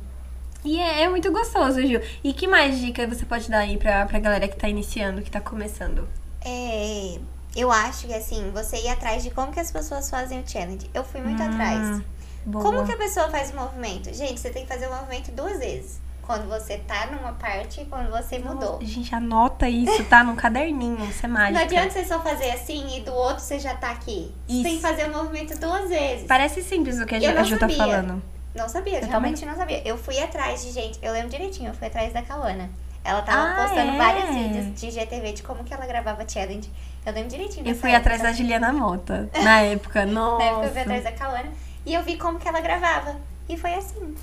E 0.64 0.80
é, 0.80 1.02
é 1.02 1.08
muito 1.08 1.30
gostoso, 1.30 1.80
Ju. 1.86 2.00
E 2.24 2.32
que 2.32 2.48
mais 2.48 2.80
dica 2.80 3.06
você 3.06 3.24
pode 3.24 3.48
dar 3.48 3.58
aí 3.60 3.76
pra, 3.78 4.06
pra 4.06 4.18
galera 4.18 4.48
que 4.48 4.56
tá 4.56 4.68
iniciando, 4.68 5.22
que 5.22 5.30
tá 5.30 5.40
começando? 5.40 6.08
É, 6.44 7.18
eu 7.54 7.70
acho 7.70 8.06
que 8.08 8.14
assim, 8.14 8.50
você 8.52 8.76
ir 8.78 8.88
atrás 8.88 9.22
de 9.22 9.30
como 9.30 9.52
que 9.52 9.60
as 9.60 9.70
pessoas 9.70 10.10
fazem 10.10 10.40
o 10.40 10.44
challenge. 10.50 10.90
Eu 10.92 11.04
fui 11.04 11.20
muito 11.20 11.40
Hum, 11.42 11.46
atrás. 11.46 12.02
Boa. 12.44 12.64
Como 12.64 12.84
que 12.84 12.92
a 12.92 12.96
pessoa 12.96 13.28
faz 13.28 13.50
o 13.52 13.56
movimento? 13.56 14.12
Gente, 14.12 14.38
você 14.40 14.50
tem 14.50 14.62
que 14.64 14.68
fazer 14.72 14.86
o 14.88 14.94
movimento 14.94 15.32
duas 15.32 15.58
vezes. 15.58 16.00
Quando 16.22 16.48
você 16.48 16.78
tá 16.78 17.06
numa 17.06 17.32
parte 17.32 17.82
e 17.82 17.84
quando 17.84 18.10
você 18.10 18.38
mudou. 18.38 18.78
Gente, 18.80 19.14
anota 19.14 19.68
isso, 19.68 20.02
tá? 20.04 20.24
Num 20.24 20.34
caderninho, 20.34 21.04
isso 21.04 21.24
é 21.24 21.28
mágica. 21.28 21.52
Não 21.58 21.60
adianta 21.66 21.90
você 21.90 22.04
só 22.04 22.18
fazer 22.20 22.50
assim 22.50 22.96
e 22.96 23.00
do 23.02 23.12
outro 23.12 23.42
você 23.42 23.58
já 23.58 23.74
tá 23.74 23.90
aqui. 23.90 24.34
Você 24.46 24.54
Isso. 24.54 24.62
tem 24.62 24.76
que 24.76 24.80
fazer 24.82 25.04
o 25.04 25.12
movimento 25.12 25.58
duas 25.58 25.88
vezes. 25.90 26.26
Parece 26.26 26.62
simples 26.62 26.98
o 26.98 27.04
que 27.04 27.14
a 27.14 27.18
Eu 27.18 27.34
não 27.34 27.42
a 27.42 27.44
Ju 27.44 27.58
tá 27.58 27.68
falando. 27.68 28.22
Não 28.54 28.68
sabia, 28.68 29.00
Eu 29.00 29.08
realmente 29.08 29.44
não 29.44 29.54
sabia. 29.54 29.86
Eu 29.86 29.98
fui 29.98 30.18
atrás 30.18 30.64
de 30.64 30.70
gente, 30.70 30.98
eu 31.02 31.12
lembro 31.12 31.28
direitinho, 31.28 31.68
eu 31.70 31.74
fui 31.74 31.88
atrás 31.88 32.12
da 32.12 32.22
Cauana. 32.22 32.70
Ela 33.04 33.20
tava 33.20 33.50
Ah, 33.50 33.62
postando 33.66 33.90
é? 33.92 33.98
vários 33.98 34.30
vídeos 34.34 34.80
de 34.80 34.90
GTV 34.92 35.32
de 35.32 35.42
como 35.42 35.62
que 35.62 35.74
ela 35.74 35.84
gravava 35.86 36.26
challenge. 36.26 36.70
Eu 37.04 37.12
lembro 37.12 37.28
direitinho. 37.28 37.68
Eu 37.68 37.74
fui 37.74 37.94
atrás 37.94 38.22
da 38.22 38.28
época. 38.28 38.42
Juliana 38.42 38.72
Mota, 38.72 39.28
na 39.42 39.60
época. 39.60 40.06
Nossa. 40.06 40.38
Na 40.42 40.44
época 40.44 40.66
eu 40.66 40.72
fui 40.72 40.80
atrás 40.80 41.04
da 41.04 41.12
Cauana 41.12 41.50
e 41.86 41.94
eu 41.94 42.02
vi 42.02 42.16
como 42.16 42.38
que 42.38 42.48
ela 42.48 42.60
gravava. 42.60 43.16
E 43.48 43.56
foi 43.56 43.74
assim. 43.74 44.14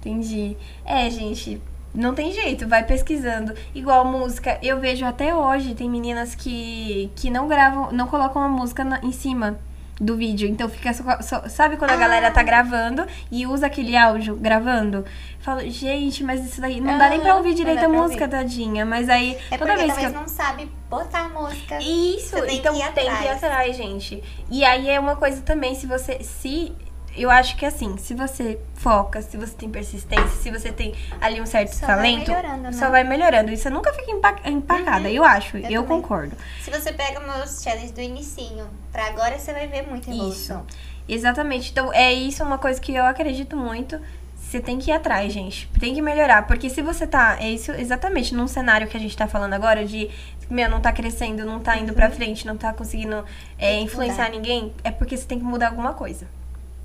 Entendi. 0.00 0.56
É, 0.84 1.08
gente, 1.10 1.60
não 1.94 2.14
tem 2.14 2.32
jeito, 2.32 2.68
vai 2.68 2.84
pesquisando. 2.84 3.54
Igual 3.74 4.04
música, 4.04 4.58
eu 4.62 4.78
vejo 4.78 5.04
até 5.06 5.34
hoje, 5.34 5.74
tem 5.74 5.88
meninas 5.88 6.34
que, 6.34 7.10
que 7.16 7.30
não 7.30 7.48
gravam, 7.48 7.90
não 7.92 8.06
colocam 8.06 8.42
a 8.42 8.48
música 8.48 8.84
na- 8.84 9.00
em 9.02 9.12
cima 9.12 9.58
do 10.00 10.16
vídeo. 10.16 10.48
Então 10.48 10.68
fica 10.68 10.92
só, 10.92 11.20
só- 11.22 11.48
sabe 11.48 11.76
quando 11.76 11.90
a 11.90 11.94
Ah. 11.94 11.96
galera 11.96 12.30
tá 12.30 12.42
gravando 12.42 13.06
e 13.30 13.46
usa 13.46 13.66
aquele 13.66 13.96
áudio 13.96 14.34
gravando? 14.36 15.04
Falo, 15.40 15.60
gente, 15.68 16.24
mas 16.24 16.44
isso 16.44 16.60
daí 16.60 16.80
não 16.80 16.96
dá 16.98 17.08
nem 17.10 17.20
pra 17.20 17.36
ouvir 17.36 17.54
direito 17.54 17.84
a 17.84 17.88
música, 17.88 18.26
tadinha. 18.26 18.84
Mas 18.86 19.08
aí, 19.08 19.36
É 19.50 19.58
toda 19.58 19.76
vez 19.76 19.92
que 19.96 20.04
eu... 20.06 20.10
não 20.10 20.26
sabe 20.26 20.70
botar 20.88 21.26
a 21.26 21.28
música. 21.28 21.78
Isso, 21.80 22.36
então 22.48 22.74
que 22.74 22.80
ir 22.80 22.92
tem 22.92 23.04
que 23.04 23.10
ir 23.10 23.28
atrás. 23.28 23.44
atrás, 23.44 23.76
gente. 23.76 24.22
E 24.50 24.64
aí 24.64 24.88
é 24.88 24.98
uma 24.98 25.16
coisa 25.16 25.42
também, 25.42 25.74
se 25.74 25.86
você. 25.86 26.18
Se. 26.22 26.72
Eu 27.16 27.30
acho 27.30 27.56
que 27.56 27.64
assim, 27.64 27.96
se 27.96 28.12
você 28.14 28.58
foca, 28.74 29.22
se 29.22 29.36
você 29.36 29.54
tem 29.54 29.70
persistência, 29.70 30.28
se 30.28 30.50
você 30.50 30.72
tem 30.72 30.94
ali 31.20 31.40
um 31.40 31.46
certo 31.46 31.72
Só 31.74 31.86
vai 31.86 31.96
talento, 31.96 32.32
né? 32.32 32.72
só 32.72 32.90
vai 32.90 33.04
melhorando. 33.04 33.52
E 33.52 33.56
você 33.56 33.70
nunca 33.70 33.92
fica 33.92 34.10
empa- 34.10 34.40
empacada, 34.44 35.08
eu 35.10 35.24
acho, 35.24 35.56
eu, 35.58 35.70
eu 35.70 35.84
concordo. 35.84 36.36
Se 36.62 36.70
você 36.70 36.92
pega 36.92 37.20
meus 37.20 37.62
challenges 37.62 37.92
do 37.92 38.00
inicinho 38.00 38.66
pra 38.90 39.06
agora, 39.06 39.38
você 39.38 39.52
vai 39.52 39.66
ver 39.68 39.86
muita 39.88 40.10
evolução. 40.10 40.66
Exatamente. 41.08 41.70
Então, 41.70 41.92
é 41.92 42.12
isso 42.12 42.42
uma 42.42 42.58
coisa 42.58 42.80
que 42.80 42.94
eu 42.94 43.04
acredito 43.04 43.56
muito. 43.56 44.00
Você 44.36 44.60
tem 44.60 44.78
que 44.78 44.90
ir 44.90 44.94
atrás, 44.94 45.32
gente. 45.32 45.68
Tem 45.80 45.94
que 45.94 46.00
melhorar. 46.02 46.46
Porque 46.46 46.68
se 46.70 46.80
você 46.82 47.06
tá. 47.06 47.36
É 47.40 47.50
isso 47.50 47.72
exatamente 47.72 48.34
num 48.34 48.46
cenário 48.46 48.86
que 48.86 48.96
a 48.96 49.00
gente 49.00 49.16
tá 49.16 49.26
falando 49.26 49.52
agora 49.52 49.84
de. 49.84 50.10
Meu, 50.50 50.68
não 50.68 50.80
tá 50.80 50.92
crescendo, 50.92 51.44
não 51.44 51.58
tá 51.60 51.76
indo 51.76 51.92
pra 51.94 52.10
frente, 52.10 52.46
não 52.46 52.56
tá 52.56 52.72
conseguindo 52.72 53.24
é, 53.58 53.80
influenciar 53.80 54.24
mudar. 54.26 54.36
ninguém. 54.36 54.72
É 54.84 54.90
porque 54.90 55.16
você 55.16 55.26
tem 55.26 55.38
que 55.38 55.44
mudar 55.44 55.68
alguma 55.68 55.94
coisa. 55.94 56.26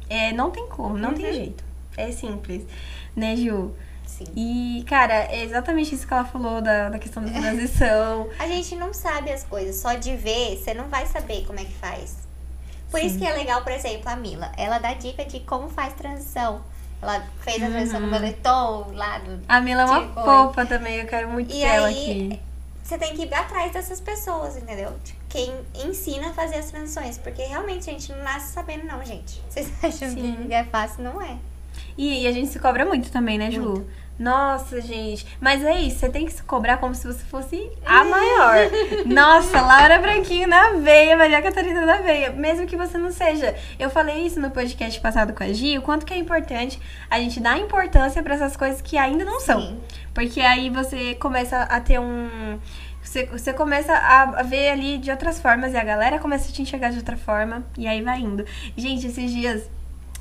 É, 0.10 0.32
não 0.34 0.49
tem 0.51 0.68
como, 0.68 0.97
não 0.97 1.14
tem 1.14 1.26
Uhum. 1.26 1.34
jeito. 1.34 1.64
É 1.97 2.12
simples. 2.12 2.64
Né, 3.16 3.36
Ju? 3.36 3.74
Sim. 4.05 4.26
E, 4.36 4.84
cara, 4.88 5.14
é 5.14 5.43
exatamente 5.43 5.93
isso 5.93 6.07
que 6.07 6.14
ela 6.14 6.26
falou 6.26 6.62
da, 6.62 6.89
da 6.89 6.99
questão 6.99 7.24
da 7.24 7.32
transição. 7.39 8.28
A 8.39 8.47
gente 8.47 8.76
não 8.76 8.93
sabe 8.93 9.32
as 9.32 9.43
coisas, 9.43 9.76
só 9.78 9.93
de 9.93 10.16
ver, 10.16 10.57
você 10.57 10.74
não 10.74 10.88
vai 10.89 11.05
saber 11.05 11.45
como 11.45 11.60
é 11.60 11.64
que 11.64 11.74
faz. 11.74 12.18
Por 12.89 12.99
isso 13.01 13.20
que 13.20 13.26
é 13.26 13.32
legal, 13.34 13.62
por 13.62 13.72
exemplo, 13.72 14.10
a 14.10 14.16
Mila. 14.16 14.51
Ela 14.57 14.80
dá 14.80 14.93
dica 14.95 15.24
de 15.24 15.39
como 15.41 15.70
faz 15.70 15.93
transição. 15.93 16.62
Ela 17.01 17.24
fez 17.41 17.62
a 17.62 17.68
transição 17.68 17.99
Uhum. 17.99 18.07
no 18.07 18.12
moletom 18.12 18.88
lá 18.93 19.20
do. 19.20 19.39
A 19.47 19.62
Mila 19.62 19.84
é 19.84 19.86
uma 19.86 20.01
Tipo, 20.01 20.14
fofa 20.24 20.66
também, 20.66 20.95
eu 20.97 21.05
quero 21.05 21.30
muito 21.30 21.53
E 21.53 21.64
aí, 21.64 21.86
aqui. 21.86 22.39
Você 22.84 22.97
tem 22.97 23.16
que 23.16 23.22
ir 23.26 23.34
atrás 23.34 23.72
dessas 23.72 24.01
pessoas, 24.01 24.57
entendeu? 24.57 24.91
De 25.03 25.14
Quem 25.30 25.53
ensina 25.86 26.30
a 26.30 26.34
fazer 26.34 26.55
as 26.55 26.71
transições. 26.71 27.17
Porque 27.17 27.43
realmente 27.43 27.89
a 27.89 27.93
gente 27.93 28.11
não 28.11 28.23
nasce 28.23 28.51
sabendo, 28.53 28.86
não, 28.86 29.03
gente. 29.05 29.41
Vocês 29.47 29.71
acham 29.84 30.09
Sim. 30.09 30.45
que 30.47 30.53
é 30.53 30.63
fácil? 30.63 31.03
Não 31.03 31.21
é. 31.21 31.38
E, 31.97 32.23
e 32.23 32.27
a 32.27 32.32
gente 32.32 32.49
se 32.49 32.59
cobra 32.59 32.86
muito 32.86 33.11
também, 33.11 33.38
né, 33.38 33.51
Ju? 33.51 33.61
Muito. 33.61 33.88
Nossa, 34.19 34.82
gente. 34.82 35.25
Mas 35.39 35.63
é 35.63 35.80
isso, 35.80 35.99
você 35.99 36.09
tem 36.09 36.25
que 36.25 36.34
se 36.34 36.43
cobrar 36.43 36.75
como 36.75 36.93
se 36.93 37.07
você 37.07 37.23
fosse 37.23 37.71
a 37.86 38.03
maior. 38.03 38.55
Nossa, 39.05 39.61
Laura 39.61 39.97
Branquinho 39.97 40.45
na 40.45 40.71
veia, 40.73 41.15
Maria 41.15 41.41
Catarina 41.41 41.86
na 41.86 41.97
veia. 42.01 42.32
Mesmo 42.32 42.67
que 42.67 42.75
você 42.75 42.97
não 42.97 43.11
seja. 43.13 43.55
Eu 43.80 43.89
falei 43.89 44.25
isso 44.25 44.41
no 44.41 44.51
podcast 44.51 44.99
passado 44.99 45.32
com 45.32 45.41
a 45.41 45.53
Gi, 45.53 45.77
o 45.77 45.82
quanto 45.82 46.05
que 46.05 46.13
é 46.13 46.17
importante 46.17 46.77
a 47.09 47.17
gente 47.17 47.39
dar 47.39 47.57
importância 47.57 48.21
pra 48.21 48.36
essas 48.36 48.57
coisas 48.57 48.82
que 48.82 48.97
ainda 48.97 49.23
não 49.23 49.39
são. 49.39 49.61
Sim. 49.61 49.80
Porque 50.13 50.41
aí 50.41 50.69
você 50.69 51.15
começa 51.15 51.61
a 51.61 51.80
ter 51.80 51.97
um. 51.97 52.59
Você, 53.10 53.26
você 53.26 53.51
começa 53.51 53.91
a 53.91 54.43
ver 54.43 54.70
ali 54.70 54.99
de 54.99 55.10
outras 55.10 55.41
formas 55.41 55.74
e 55.74 55.78
a 55.78 55.84
galera 55.84 56.20
começa 56.20 56.47
a 56.47 56.51
te 56.51 56.62
enxergar 56.62 56.91
de 56.91 56.99
outra 56.99 57.18
forma 57.18 57.66
e 57.76 57.88
aí 57.88 58.03
vai 58.03 58.20
indo. 58.20 58.45
Gente, 58.78 59.07
esses 59.07 59.32
dias 59.32 59.68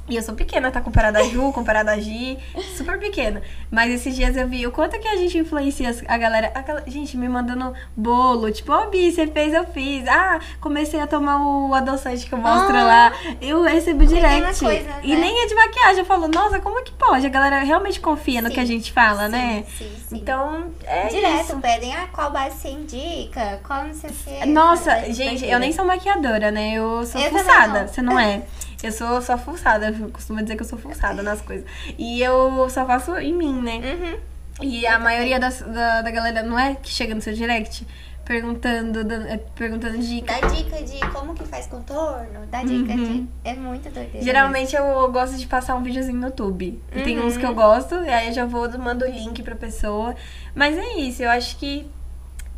E 0.09 0.16
eu 0.16 0.22
sou 0.22 0.34
pequena, 0.34 0.70
tá? 0.70 0.80
Comparada 0.80 1.18
a 1.18 1.22
Ju, 1.22 1.52
comparada 1.52 1.92
a 1.92 1.98
Gi, 1.98 2.38
super 2.76 2.98
pequena. 2.98 3.42
Mas 3.70 3.92
esses 3.92 4.16
dias 4.16 4.36
eu 4.36 4.48
vi 4.48 4.66
o 4.66 4.72
quanto 4.72 4.98
que 4.98 5.06
a 5.06 5.16
gente 5.16 5.36
influencia 5.36 5.94
a 6.06 6.16
galera. 6.16 6.50
A 6.54 6.62
galera 6.62 6.84
gente, 6.86 7.16
me 7.16 7.28
mandando 7.28 7.74
bolo. 7.96 8.50
Tipo, 8.50 8.72
ó, 8.72 8.84
oh, 8.84 8.90
Bi, 8.90 9.12
você 9.12 9.26
fez, 9.26 9.52
eu 9.52 9.64
fiz. 9.66 10.06
Ah, 10.09 10.40
comecei 10.61 11.00
a 11.00 11.06
tomar 11.06 11.44
o 11.44 11.74
adoçante 11.74 12.26
que 12.26 12.32
eu 12.32 12.38
mostro 12.38 12.76
ah, 12.76 12.84
lá. 12.84 13.12
Eu 13.40 13.62
recebo 13.62 14.06
direct. 14.06 14.61
Coisa, 14.61 14.82
né? 14.82 15.00
E 15.02 15.14
nem 15.14 15.42
é 15.42 15.46
de 15.46 15.54
maquiagem. 15.54 15.98
Eu 16.00 16.06
falo, 16.06 16.28
nossa, 16.28 16.59
como 16.61 16.82
que 16.82 16.92
pode? 16.92 17.26
A 17.26 17.30
galera 17.30 17.59
realmente 17.59 18.00
confia 18.00 18.40
sim, 18.40 18.46
no 18.46 18.50
que 18.50 18.61
a 18.61 18.64
gente 18.64 18.92
fala, 18.92 19.26
sim, 19.26 19.32
né? 19.32 19.64
Sim, 19.76 19.90
sim. 20.09 20.16
Então, 20.16 20.72
é 20.84 21.09
Direto 21.09 21.44
isso. 21.44 21.59
pedem, 21.59 21.94
ah, 21.94 22.09
qual 22.12 22.30
base 22.30 22.56
você 22.56 22.68
indica? 22.68 23.61
Qual 23.66 23.84
não 23.84 23.94
sei 23.94 24.11
que. 24.11 24.46
Nossa, 24.46 25.12
gente, 25.12 25.44
eu 25.44 25.59
nem 25.59 25.72
sou 25.72 25.84
maquiadora, 25.84 26.50
né? 26.50 26.72
Eu 26.74 27.04
sou 27.04 27.20
eu 27.20 27.30
fuçada. 27.30 27.86
Você 27.86 28.00
não 28.00 28.18
é? 28.18 28.42
Eu 28.82 28.92
sou 28.92 29.20
só 29.20 29.36
forçada, 29.36 29.90
eu 29.90 30.08
costumo 30.10 30.40
dizer 30.40 30.56
que 30.56 30.62
eu 30.62 30.66
sou 30.66 30.78
forçada 30.78 31.22
nas 31.22 31.40
coisas. 31.40 31.66
E 31.98 32.22
eu 32.22 32.68
só 32.70 32.86
faço 32.86 33.16
em 33.16 33.32
mim, 33.32 33.60
né? 33.60 33.76
Uhum. 33.76 34.18
E 34.62 34.86
a 34.86 34.98
maioria 34.98 35.38
das, 35.38 35.60
da, 35.60 36.02
da 36.02 36.10
galera 36.10 36.42
não 36.42 36.58
é 36.58 36.74
que 36.74 36.90
chega 36.90 37.14
no 37.14 37.20
seu 37.20 37.32
direct 37.32 37.86
perguntando, 38.28 39.00
é, 39.26 39.38
perguntando 39.56 39.96
dica. 39.98 40.38
Dá 40.38 40.48
dica 40.48 40.82
de 40.82 41.00
como 41.12 41.34
que 41.34 41.44
faz 41.46 41.66
contorno, 41.66 42.46
dá 42.50 42.62
dica 42.62 42.92
uhum. 42.92 43.24
de. 43.24 43.28
É 43.42 43.54
muito 43.54 43.88
doideira. 43.88 44.22
Geralmente 44.22 44.76
eu 44.76 45.10
gosto 45.10 45.36
de 45.38 45.46
passar 45.46 45.74
um 45.76 45.82
videozinho 45.82 46.18
no 46.18 46.26
YouTube. 46.26 46.80
Uhum. 46.94 47.02
Tem 47.02 47.18
uns 47.18 47.38
que 47.38 47.46
eu 47.46 47.54
gosto, 47.54 47.94
e 47.94 48.10
aí 48.10 48.28
eu 48.28 48.34
já 48.34 48.44
vou, 48.44 48.68
mando 48.78 49.06
o 49.06 49.08
link 49.08 49.42
pra 49.42 49.56
pessoa. 49.56 50.14
Mas 50.54 50.76
é 50.76 50.98
isso, 50.98 51.22
eu 51.22 51.30
acho 51.30 51.56
que 51.56 51.90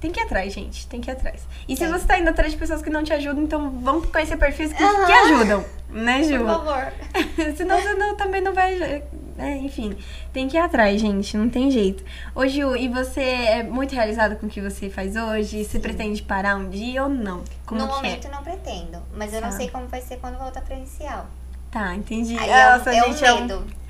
tem 0.00 0.10
que 0.10 0.18
ir 0.18 0.24
atrás, 0.24 0.52
gente. 0.52 0.88
Tem 0.88 1.00
que 1.00 1.08
ir 1.08 1.12
atrás. 1.12 1.46
E 1.68 1.76
se 1.76 1.86
você 1.86 2.04
tá 2.04 2.18
indo 2.18 2.28
atrás 2.28 2.50
de 2.50 2.58
pessoas 2.58 2.82
que 2.82 2.90
não 2.90 3.04
te 3.04 3.12
ajudam, 3.12 3.44
então 3.44 3.70
vamos 3.70 4.06
conhecer 4.06 4.36
perfis 4.36 4.72
que, 4.72 4.82
uhum. 4.82 5.06
que 5.06 5.12
ajudam. 5.12 5.64
Né, 5.92 6.22
Ju? 6.22 6.38
Por 6.38 6.46
favor. 6.46 6.92
Senão 7.56 7.80
você 7.80 7.94
não, 7.94 8.16
também 8.16 8.40
não 8.40 8.54
vai. 8.54 9.02
É, 9.38 9.56
enfim, 9.56 9.96
tem 10.32 10.48
que 10.48 10.56
ir 10.56 10.60
atrás, 10.60 11.00
gente. 11.00 11.36
Não 11.36 11.48
tem 11.48 11.70
jeito. 11.70 12.04
Ô, 12.34 12.46
Ju, 12.46 12.76
e 12.76 12.88
você 12.88 13.22
é 13.22 13.62
muito 13.62 13.94
realizada 13.94 14.36
com 14.36 14.46
o 14.46 14.50
que 14.50 14.60
você 14.60 14.90
faz 14.90 15.16
hoje? 15.16 15.64
Você 15.64 15.78
pretende 15.78 16.22
parar 16.22 16.56
um 16.56 16.68
dia 16.68 17.02
ou 17.02 17.08
não? 17.08 17.42
Como 17.64 17.80
no 17.80 17.86
é? 17.86 17.90
momento 17.90 18.26
é? 18.26 18.30
não 18.30 18.42
pretendo. 18.42 19.02
Mas 19.14 19.32
eu 19.32 19.40
não 19.40 19.50
tá. 19.50 19.56
sei 19.56 19.68
como 19.68 19.86
vai 19.86 20.00
ser 20.00 20.18
quando 20.18 20.38
voltar 20.38 20.60
pra 20.60 20.76
inicial. 20.76 21.26
Tá, 21.70 21.94
entendi. 21.94 22.36
Aí 22.36 22.48
Nossa, 22.48 22.92
é, 22.92 22.98
é 22.98 23.04
um 23.04 23.08
medo 23.10 23.24
é 23.24 23.34
um... 23.34 23.46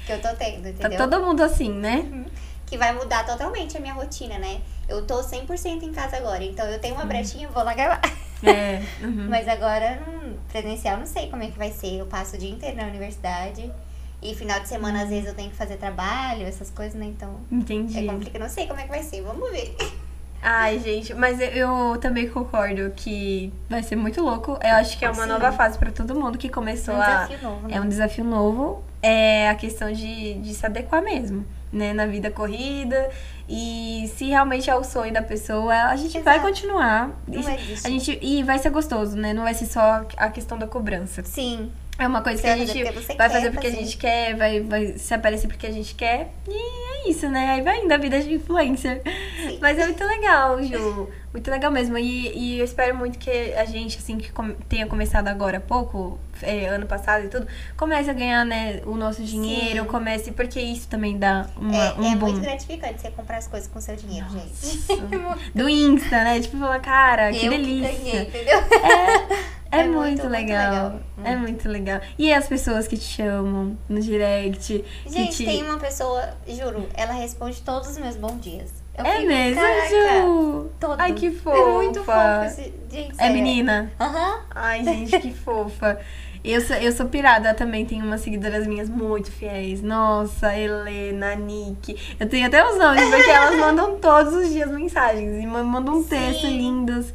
que 0.07 0.13
eu 0.13 0.21
tô 0.21 0.29
tendo, 0.37 0.63
tá 0.63 0.69
entendeu? 0.69 0.91
Tá 0.91 1.09
todo 1.09 1.25
mundo 1.25 1.43
assim, 1.43 1.73
né? 1.73 2.07
Uhum. 2.13 2.25
Que 2.71 2.79
vai 2.79 2.93
mudar 2.93 3.27
totalmente 3.27 3.77
a 3.77 3.81
minha 3.81 3.93
rotina, 3.93 4.39
né? 4.39 4.61
Eu 4.89 5.05
tô 5.05 5.21
100% 5.21 5.83
em 5.83 5.93
casa 5.93 6.17
agora, 6.17 6.43
então 6.43 6.65
eu 6.67 6.79
tenho 6.79 6.95
uma 6.95 7.03
uhum. 7.03 7.09
brechinha, 7.09 7.49
vou 7.49 7.63
lá 7.63 7.75
gravar. 7.75 8.01
É. 8.43 8.81
Uhum. 9.03 9.29
Mas 9.29 9.49
agora, 9.49 10.01
hum, 10.07 10.37
presencial, 10.51 10.97
não 10.97 11.07
sei 11.07 11.29
como 11.29 11.43
é 11.43 11.49
que 11.49 11.59
vai 11.59 11.71
ser. 11.71 11.99
Eu 11.99 12.07
passo 12.07 12.37
o 12.37 12.39
dia 12.39 12.51
inteiro 12.51 12.77
na 12.77 12.85
universidade. 12.85 13.71
E 14.23 14.35
final 14.35 14.61
de 14.61 14.69
semana, 14.69 15.03
às 15.03 15.09
vezes, 15.09 15.27
eu 15.27 15.35
tenho 15.35 15.51
que 15.51 15.57
fazer 15.57 15.77
trabalho, 15.77 16.47
essas 16.47 16.71
coisas, 16.71 16.95
né? 16.95 17.07
Então. 17.07 17.41
Entendi. 17.51 17.99
É 17.99 18.13
complicado. 18.13 18.41
Não 18.41 18.49
sei 18.49 18.67
como 18.67 18.79
é 18.79 18.85
que 18.85 18.89
vai 18.89 19.03
ser. 19.03 19.23
Vamos 19.23 19.51
ver. 19.51 19.75
Ai, 20.43 20.79
gente, 20.79 21.13
mas 21.13 21.39
eu 21.39 21.99
também 22.01 22.29
concordo 22.29 22.91
que 22.97 23.53
vai 23.69 23.83
ser 23.83 23.97
muito 23.97 24.23
louco. 24.23 24.59
Eu 24.63 24.75
acho 24.77 24.99
que 24.99 25.05
é 25.05 25.11
uma 25.11 25.25
Sim. 25.25 25.29
nova 25.29 25.53
fase 25.53 25.79
para 25.79 25.91
todo 25.91 26.15
mundo 26.15 26.39
que 26.39 26.49
começou 26.49 26.95
é 26.95 26.99
um 26.99 27.03
a. 27.03 27.07
Desafio 27.07 27.43
novo, 27.43 27.69
né? 27.69 27.75
É 27.75 27.81
um 27.81 27.89
desafio 27.89 28.25
novo. 28.25 28.85
É 29.03 29.51
a 29.51 29.55
questão 29.55 29.93
de, 29.93 30.35
de 30.35 30.55
se 30.55 30.65
adequar 30.65 31.03
mesmo, 31.03 31.45
né? 31.73 31.93
Na 31.93 32.07
vida 32.07 32.31
corrida. 32.31 33.11
E 33.49 34.11
se 34.17 34.27
realmente 34.27 34.71
é 34.71 34.75
o 34.75 34.85
sonho 34.85 35.13
da 35.13 35.23
pessoa, 35.23 35.75
a 35.75 35.97
gente 35.97 36.17
Exato. 36.17 36.25
vai 36.25 36.41
continuar. 36.41 37.11
Não 37.27 37.43
a 37.47 37.89
gente 37.89 38.19
E 38.23 38.43
vai 38.43 38.59
ser 38.59 38.71
gostoso, 38.71 39.17
né? 39.17 39.33
Não 39.33 39.43
vai 39.43 39.55
ser 39.55 39.67
só 39.67 40.07
a 40.17 40.29
questão 40.31 40.57
da 40.59 40.67
cobrança. 40.67 41.23
Sim. 41.25 41.71
É 41.99 42.07
uma 42.07 42.23
coisa 42.23 42.41
que 42.41 42.49
a 42.49 42.57
gente 42.57 42.83
vai 43.17 43.29
fazer 43.29 43.51
porque 43.51 43.69
fazer. 43.69 43.79
a 43.79 43.85
gente 43.85 43.97
quer, 43.99 44.35
vai, 44.35 44.61
vai 44.61 44.87
se 44.97 45.13
aparecer 45.13 45.49
porque 45.49 45.67
a 45.67 45.71
gente 45.71 45.95
quer. 45.95 46.33
E 46.49 46.90
é 46.90 46.90
isso, 47.07 47.29
né? 47.29 47.51
Aí 47.51 47.63
vai 47.63 47.83
indo 47.83 47.93
a 47.93 47.97
vida 47.97 48.21
de 48.21 48.35
influencer. 48.35 49.03
Sim. 49.37 49.59
Mas 49.61 49.79
é 49.79 49.87
muito 49.87 50.05
legal, 50.05 50.63
Ju. 50.63 51.09
Muito 51.33 51.49
legal 51.51 51.71
mesmo. 51.71 51.97
E, 51.97 52.37
e 52.37 52.59
eu 52.59 52.65
espero 52.65 52.97
muito 52.97 53.19
que 53.19 53.31
a 53.55 53.65
gente, 53.65 53.99
assim, 53.99 54.19
que 54.19 54.33
tenha 54.69 54.87
começado 54.87 55.29
agora 55.29 55.59
há 55.59 55.61
pouco, 55.61 56.19
é, 56.43 56.67
ano 56.67 56.87
passado 56.87 57.25
e 57.25 57.29
tudo, 57.29 57.47
comece 57.77 58.11
a 58.11 58.13
ganhar, 58.13 58.45
né, 58.45 58.81
o 58.85 58.97
nosso 58.97 59.23
dinheiro, 59.23 59.85
Sim. 59.85 59.89
comece, 59.89 60.33
porque 60.33 60.61
isso 60.61 60.89
também 60.89 61.19
dá 61.19 61.47
uma, 61.57 61.77
é, 61.77 61.93
um 61.95 62.13
é 62.13 62.17
muito 62.17 62.41
gratificante 62.41 63.01
você 63.01 63.11
comprar 63.11 63.37
as 63.37 63.47
coisas 63.47 63.69
com 63.69 63.81
seu 63.81 63.95
dinheiro, 63.95 64.27
Nossa. 64.33 64.67
gente. 64.67 65.01
Do 65.55 65.69
Insta, 65.69 66.25
né? 66.25 66.41
Tipo, 66.41 66.59
falar, 66.59 66.81
cara, 66.81 67.31
que 67.33 67.47
eu 67.47 67.51
delícia. 67.51 67.89
Que 67.91 68.03
ganhei, 68.03 68.23
entendeu? 68.23 68.59
É. 68.59 69.51
É, 69.73 69.81
é 69.81 69.85
muito, 69.85 69.97
muito, 69.97 70.29
legal. 70.29 70.91
muito, 70.91 71.03
legal. 71.17 71.33
É 71.33 71.37
muito 71.37 71.69
legal. 71.69 72.01
E 72.19 72.33
as 72.33 72.47
pessoas 72.47 72.89
que 72.89 72.97
te 72.97 73.05
chamam 73.05 73.79
no 73.89 74.01
direct. 74.01 74.85
Gente, 75.07 75.37
te... 75.37 75.45
tem 75.45 75.63
uma 75.63 75.79
pessoa, 75.79 76.31
juro, 76.49 76.89
ela 76.95 77.13
responde 77.13 77.61
todos 77.63 77.91
os 77.91 77.99
meus 77.99 78.17
bons 78.17 78.41
dias. 78.41 78.81
Eu 78.99 79.07
é 79.07 79.17
fico, 79.17 79.29
mesmo, 79.29 79.63
Ju? 79.63 80.71
Todos. 80.79 80.99
Ai, 80.99 81.13
que 81.15 81.31
fofa. 81.31 81.59
É 81.59 81.73
muito 81.73 81.99
fofa. 82.01 82.47
Esse... 82.47 82.75
Gente, 82.91 83.15
é 83.19 83.31
menina? 83.31 83.93
Aham. 83.99 84.35
Uhum. 84.35 84.41
Ai, 84.55 84.85
gente, 84.85 85.19
que 85.21 85.33
fofa. 85.33 85.99
Eu 86.43 86.61
sou, 86.63 86.77
eu 86.77 86.91
sou 86.91 87.07
pirada 87.07 87.53
também, 87.53 87.85
tenho 87.85 88.05
umas 88.05 88.23
seguidoras 88.23 88.67
minhas 88.67 88.89
muito 88.89 89.31
fiéis. 89.31 89.83
Nossa, 89.83 90.57
Helena, 90.57 91.35
Nick. 91.35 91.97
Eu 92.19 92.29
tenho 92.29 92.47
até 92.47 92.67
os 92.67 92.79
nomes, 92.79 93.09
porque 93.11 93.31
elas 93.31 93.59
mandam 93.59 93.97
todos 93.97 94.33
os 94.35 94.49
dias 94.51 94.71
mensagens 94.71 95.43
e 95.43 95.47
mandam 95.47 95.99
um 95.99 96.03
texto 96.03 96.47
lindos. 96.47 97.13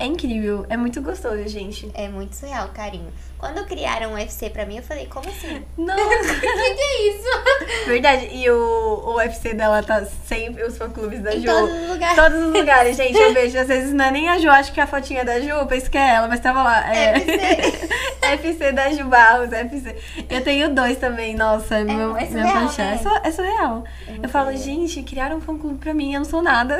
É 0.00 0.06
incrível, 0.06 0.64
é 0.70 0.78
muito 0.78 1.02
gostoso, 1.02 1.46
gente. 1.46 1.90
É 1.92 2.08
muito 2.08 2.34
surreal 2.34 2.68
o 2.68 2.70
carinho. 2.70 3.12
Quando 3.36 3.66
criaram 3.66 4.12
o 4.12 4.14
UFC 4.14 4.48
pra 4.48 4.64
mim, 4.64 4.78
eu 4.78 4.82
falei, 4.82 5.06
como 5.06 5.28
assim? 5.28 5.62
Não, 5.76 5.94
o 5.94 6.40
que, 6.40 6.40
que 6.40 6.80
é 6.80 7.08
isso? 7.10 7.86
Verdade, 7.86 8.28
e 8.32 8.50
o, 8.50 8.56
o 9.04 9.16
UFC 9.16 9.52
dela 9.52 9.82
tá 9.82 10.06
sempre, 10.26 10.64
os 10.64 10.78
fã-clubes 10.78 11.20
da 11.20 11.34
em 11.34 11.40
Ju. 11.42 11.46
todos 11.46 11.74
os 11.74 11.88
lugares. 11.90 12.16
Todos 12.16 12.38
os 12.46 12.52
lugares, 12.54 12.96
gente, 13.00 13.18
eu 13.18 13.34
vejo. 13.34 13.58
Às 13.58 13.68
vezes 13.68 13.92
não 13.92 14.06
é 14.06 14.10
nem 14.10 14.30
a 14.30 14.38
Ju, 14.38 14.48
acho 14.48 14.72
que 14.72 14.80
a 14.80 14.86
fotinha 14.86 15.20
é 15.20 15.24
da 15.24 15.38
Ju, 15.38 15.48
eu 15.48 15.66
penso 15.66 15.90
que 15.90 15.98
é 15.98 16.14
ela, 16.14 16.28
mas 16.28 16.40
tava 16.40 16.62
lá. 16.62 16.96
É. 16.96 17.16
FC. 17.16 17.88
FC 18.22 18.72
da 18.72 18.90
Ju 18.92 19.04
Barros, 19.04 19.52
FC. 19.52 19.96
Eu 20.30 20.42
tenho 20.42 20.74
dois 20.74 20.96
também, 20.96 21.34
nossa, 21.34 21.76
é 21.76 21.84
meu, 21.84 22.16
é 22.16 22.24
surreal, 22.24 22.46
meu 22.46 22.54
paixão. 22.54 22.84
Né? 22.86 23.00
É, 23.22 23.28
é 23.28 23.30
surreal. 23.30 23.84
É 24.08 24.24
eu 24.24 24.28
falo, 24.30 24.56
gente, 24.56 25.02
criaram 25.02 25.36
um 25.36 25.40
fã-clube 25.42 25.76
pra 25.76 25.92
mim, 25.92 26.14
eu 26.14 26.20
não 26.20 26.24
sou 26.24 26.40
nada. 26.40 26.78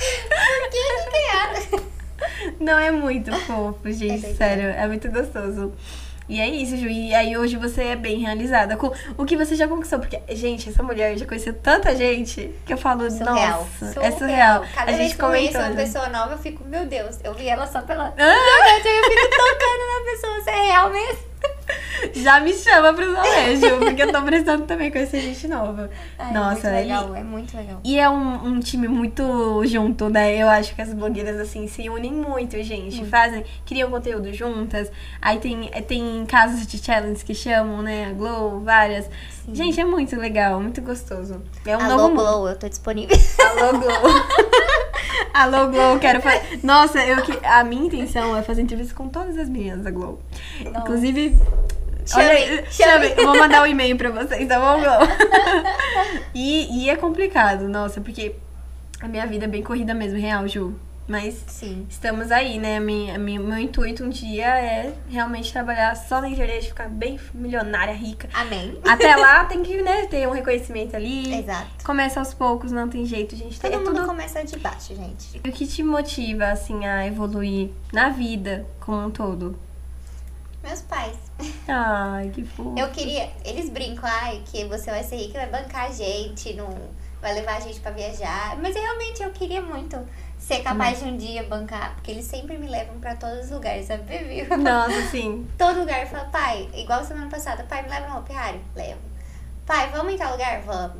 Por 0.00 0.70
que 0.70 1.10
criaram? 1.10 1.90
Não, 2.58 2.78
é 2.78 2.90
muito 2.90 3.32
fofo, 3.40 3.90
gente. 3.92 4.26
É 4.26 4.34
sério, 4.34 4.64
é 4.64 4.86
muito 4.86 5.10
gostoso. 5.10 5.72
E 6.30 6.40
é 6.40 6.48
isso, 6.48 6.76
Ju. 6.76 6.86
E 6.86 7.12
aí 7.12 7.36
hoje 7.36 7.56
você 7.56 7.82
é 7.82 7.96
bem 7.96 8.20
realizada 8.20 8.76
com 8.76 8.92
o 9.18 9.24
que 9.24 9.36
você 9.36 9.56
já 9.56 9.66
conquistou. 9.66 9.98
Porque, 9.98 10.20
gente, 10.36 10.68
essa 10.68 10.80
mulher 10.80 11.18
já 11.18 11.26
conheceu 11.26 11.52
tanta 11.52 11.94
gente 11.96 12.54
que 12.64 12.72
eu 12.72 12.78
falo, 12.78 13.10
surreal. 13.10 13.36
nossa, 13.36 13.92
surreal. 13.92 14.04
é 14.04 14.16
surreal. 14.16 14.64
Cada 14.72 14.92
a 14.92 14.94
vez 14.94 14.98
gente 14.98 15.16
que 15.16 15.24
eu 15.24 15.28
conheço 15.28 15.58
uma 15.58 15.74
pessoa 15.74 16.08
nova, 16.08 16.34
eu 16.34 16.38
fico, 16.38 16.64
meu 16.64 16.86
Deus, 16.86 17.18
eu 17.24 17.34
vi 17.34 17.48
ela 17.48 17.66
só 17.66 17.82
pela. 17.82 18.14
Ah! 18.16 18.78
eu 18.78 19.10
fico 19.10 19.28
tocando 19.28 19.82
na 19.90 20.10
pessoa, 20.12 20.40
você 20.40 20.50
é 20.50 20.62
real 20.68 20.90
mesmo? 20.90 21.30
Já 22.14 22.40
me 22.40 22.52
chama 22.52 22.92
pro 22.92 23.14
colégio, 23.14 23.78
porque 23.78 24.02
eu 24.02 24.12
tô 24.12 24.22
precisando 24.22 24.66
também 24.66 24.90
conhecer 24.90 25.20
gente 25.20 25.46
nova. 25.48 25.90
Ai, 26.18 26.32
Nossa, 26.32 26.68
é 26.68 26.72
muito 26.72 26.88
legal, 26.88 27.14
é 27.14 27.22
muito 27.22 27.56
legal. 27.56 27.80
E 27.84 27.98
é 27.98 28.08
um, 28.08 28.46
um, 28.46 28.60
time 28.60 28.88
muito 28.88 29.64
junto, 29.66 30.08
né? 30.08 30.36
Eu 30.36 30.48
acho 30.48 30.74
que 30.74 30.82
as 30.82 30.92
blogueiras, 30.92 31.38
assim, 31.38 31.66
se 31.66 31.88
unem 31.88 32.12
muito, 32.12 32.60
gente. 32.62 33.02
Hum. 33.02 33.06
Fazem, 33.06 33.44
criam 33.66 33.90
conteúdo 33.90 34.32
juntas. 34.32 34.90
Aí 35.20 35.38
tem, 35.38 35.70
tem 35.86 36.24
casos 36.26 36.66
de 36.66 36.78
challenge 36.78 37.24
que 37.24 37.34
chamam, 37.34 37.82
né? 37.82 38.06
A 38.06 38.12
Glow, 38.12 38.60
várias. 38.60 39.08
Sim. 39.44 39.54
Gente, 39.54 39.80
é 39.80 39.84
muito 39.84 40.16
legal, 40.16 40.60
muito 40.60 40.80
gostoso. 40.82 41.42
É 41.66 41.76
um 41.76 41.80
Alô, 41.80 41.96
novo 41.96 42.14
Glow, 42.14 42.48
eu 42.48 42.58
tô 42.58 42.68
disponível. 42.68 43.16
Alô, 43.38 43.78
Glow. 43.78 43.90
Alô, 45.32 45.68
Glow, 45.68 45.98
quero 45.98 46.20
fazer. 46.20 46.60
Nossa, 46.62 47.04
eu, 47.04 47.18
a 47.44 47.64
minha 47.64 47.86
intenção 47.86 48.36
é 48.36 48.42
fazer 48.42 48.62
entrevista 48.62 48.94
com 48.94 49.08
todas 49.08 49.36
as 49.38 49.48
meninas 49.48 49.82
da 49.82 49.90
Glow. 49.90 50.20
Inclusive, 50.60 51.38
Chame, 52.06 52.64
chame. 52.70 53.08
Vou 53.14 53.36
mandar 53.36 53.62
um 53.62 53.66
e-mail 53.66 53.96
pra 53.96 54.10
vocês, 54.10 54.48
tá 54.48 54.58
bom, 54.58 54.80
e, 56.34 56.84
e 56.84 56.90
é 56.90 56.96
complicado, 56.96 57.68
nossa, 57.68 58.00
porque 58.00 58.34
a 59.00 59.08
minha 59.08 59.26
vida 59.26 59.46
é 59.46 59.48
bem 59.48 59.62
corrida 59.62 59.94
mesmo, 59.94 60.18
real, 60.18 60.46
Ju. 60.46 60.74
Mas 61.10 61.42
Sim. 61.48 61.86
estamos 61.90 62.30
aí, 62.30 62.56
né? 62.56 62.78
Minha, 62.78 63.18
minha, 63.18 63.40
meu 63.40 63.58
intuito 63.58 64.04
um 64.04 64.08
dia 64.08 64.46
é 64.46 64.94
realmente 65.08 65.52
trabalhar 65.52 65.96
só 65.96 66.20
na 66.20 66.28
internet, 66.28 66.68
ficar 66.68 66.88
bem 66.88 67.18
milionária, 67.34 67.92
rica. 67.92 68.28
Amém. 68.32 68.78
Até 68.86 69.16
lá 69.16 69.44
tem 69.50 69.60
que 69.60 69.82
né, 69.82 70.06
ter 70.06 70.28
um 70.28 70.30
reconhecimento 70.30 70.94
ali. 70.94 71.34
Exato. 71.40 71.84
Começa 71.84 72.20
aos 72.20 72.32
poucos, 72.32 72.70
não 72.70 72.88
tem 72.88 73.04
jeito, 73.04 73.34
gente. 73.34 73.58
Todo 73.58 73.74
é 73.74 73.76
mundo 73.76 73.92
tudo... 73.92 74.06
começa 74.06 74.44
de 74.44 74.56
baixo, 74.56 74.94
gente. 74.94 75.38
O 75.38 75.50
que 75.50 75.66
te 75.66 75.82
motiva, 75.82 76.46
assim, 76.46 76.86
a 76.86 77.04
evoluir 77.04 77.70
na 77.92 78.10
vida 78.10 78.64
como 78.78 79.06
um 79.06 79.10
todo? 79.10 79.58
Meus 80.62 80.82
pais. 80.82 81.16
Ai, 81.66 82.30
que 82.34 82.44
fofo. 82.44 82.74
Eu 82.78 82.90
queria. 82.90 83.30
Eles 83.44 83.70
brincam, 83.70 84.08
ai, 84.08 84.42
que 84.44 84.64
você 84.64 84.90
vai 84.90 85.02
ser 85.02 85.16
rica, 85.16 85.38
vai 85.38 85.62
bancar 85.62 85.86
a 85.86 85.92
gente, 85.92 86.52
não 86.54 86.68
vai 87.20 87.34
levar 87.34 87.56
a 87.56 87.60
gente 87.60 87.80
para 87.80 87.90
viajar. 87.92 88.56
Mas 88.60 88.74
realmente 88.74 89.22
eu 89.22 89.30
queria 89.30 89.62
muito 89.62 89.98
ser 90.38 90.62
capaz 90.62 90.98
de 91.00 91.04
um 91.04 91.16
dia 91.16 91.42
bancar, 91.44 91.94
porque 91.94 92.10
eles 92.10 92.24
sempre 92.24 92.56
me 92.58 92.66
levam 92.66 92.98
pra 92.98 93.14
todos 93.14 93.44
os 93.44 93.50
lugares, 93.50 93.86
sabe, 93.86 94.02
Vivi? 94.18 94.56
Nossa, 94.56 95.02
sim. 95.10 95.46
Todo 95.56 95.80
lugar 95.80 96.06
fala, 96.06 96.24
pai, 96.24 96.68
igual 96.74 97.04
semana 97.04 97.28
passada, 97.30 97.62
pai, 97.64 97.82
me 97.82 97.88
leva 97.88 98.08
no 98.08 98.18
Hopi 98.18 98.32
Hari? 98.32 98.60
Levo. 98.74 99.00
Pai, 99.66 99.90
vamos 99.90 100.12
em 100.12 100.16
tal 100.16 100.32
lugar? 100.32 100.62
Vamos. 100.62 100.96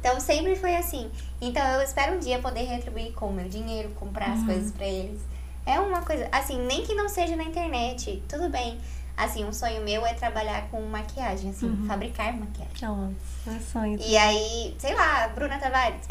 Então 0.00 0.20
sempre 0.20 0.54
foi 0.54 0.76
assim. 0.76 1.10
Então 1.40 1.66
eu 1.72 1.82
espero 1.82 2.16
um 2.16 2.18
dia 2.18 2.38
poder 2.38 2.64
retribuir 2.64 3.12
com 3.12 3.28
o 3.28 3.32
meu 3.32 3.48
dinheiro, 3.48 3.88
comprar 3.90 4.32
as 4.32 4.44
coisas 4.44 4.70
pra 4.70 4.86
eles. 4.86 5.22
É 5.66 5.78
uma 5.80 6.02
coisa, 6.02 6.28
assim, 6.30 6.58
nem 6.66 6.82
que 6.84 6.94
não 6.94 7.08
seja 7.08 7.36
na 7.36 7.44
internet, 7.44 8.22
tudo 8.28 8.48
bem. 8.50 8.78
Assim, 9.16 9.44
um 9.44 9.52
sonho 9.52 9.82
meu 9.82 10.04
é 10.04 10.12
trabalhar 10.12 10.68
com 10.70 10.80
maquiagem, 10.82 11.50
assim, 11.50 11.84
fabricar 11.86 12.32
maquiagem. 12.36 12.72
Nossa, 12.82 13.56
é 13.56 13.60
sonho. 13.60 13.98
E 14.00 14.16
aí, 14.16 14.74
sei 14.78 14.92
lá, 14.94 15.28
Bruna 15.28 15.56
Tavares. 15.58 16.00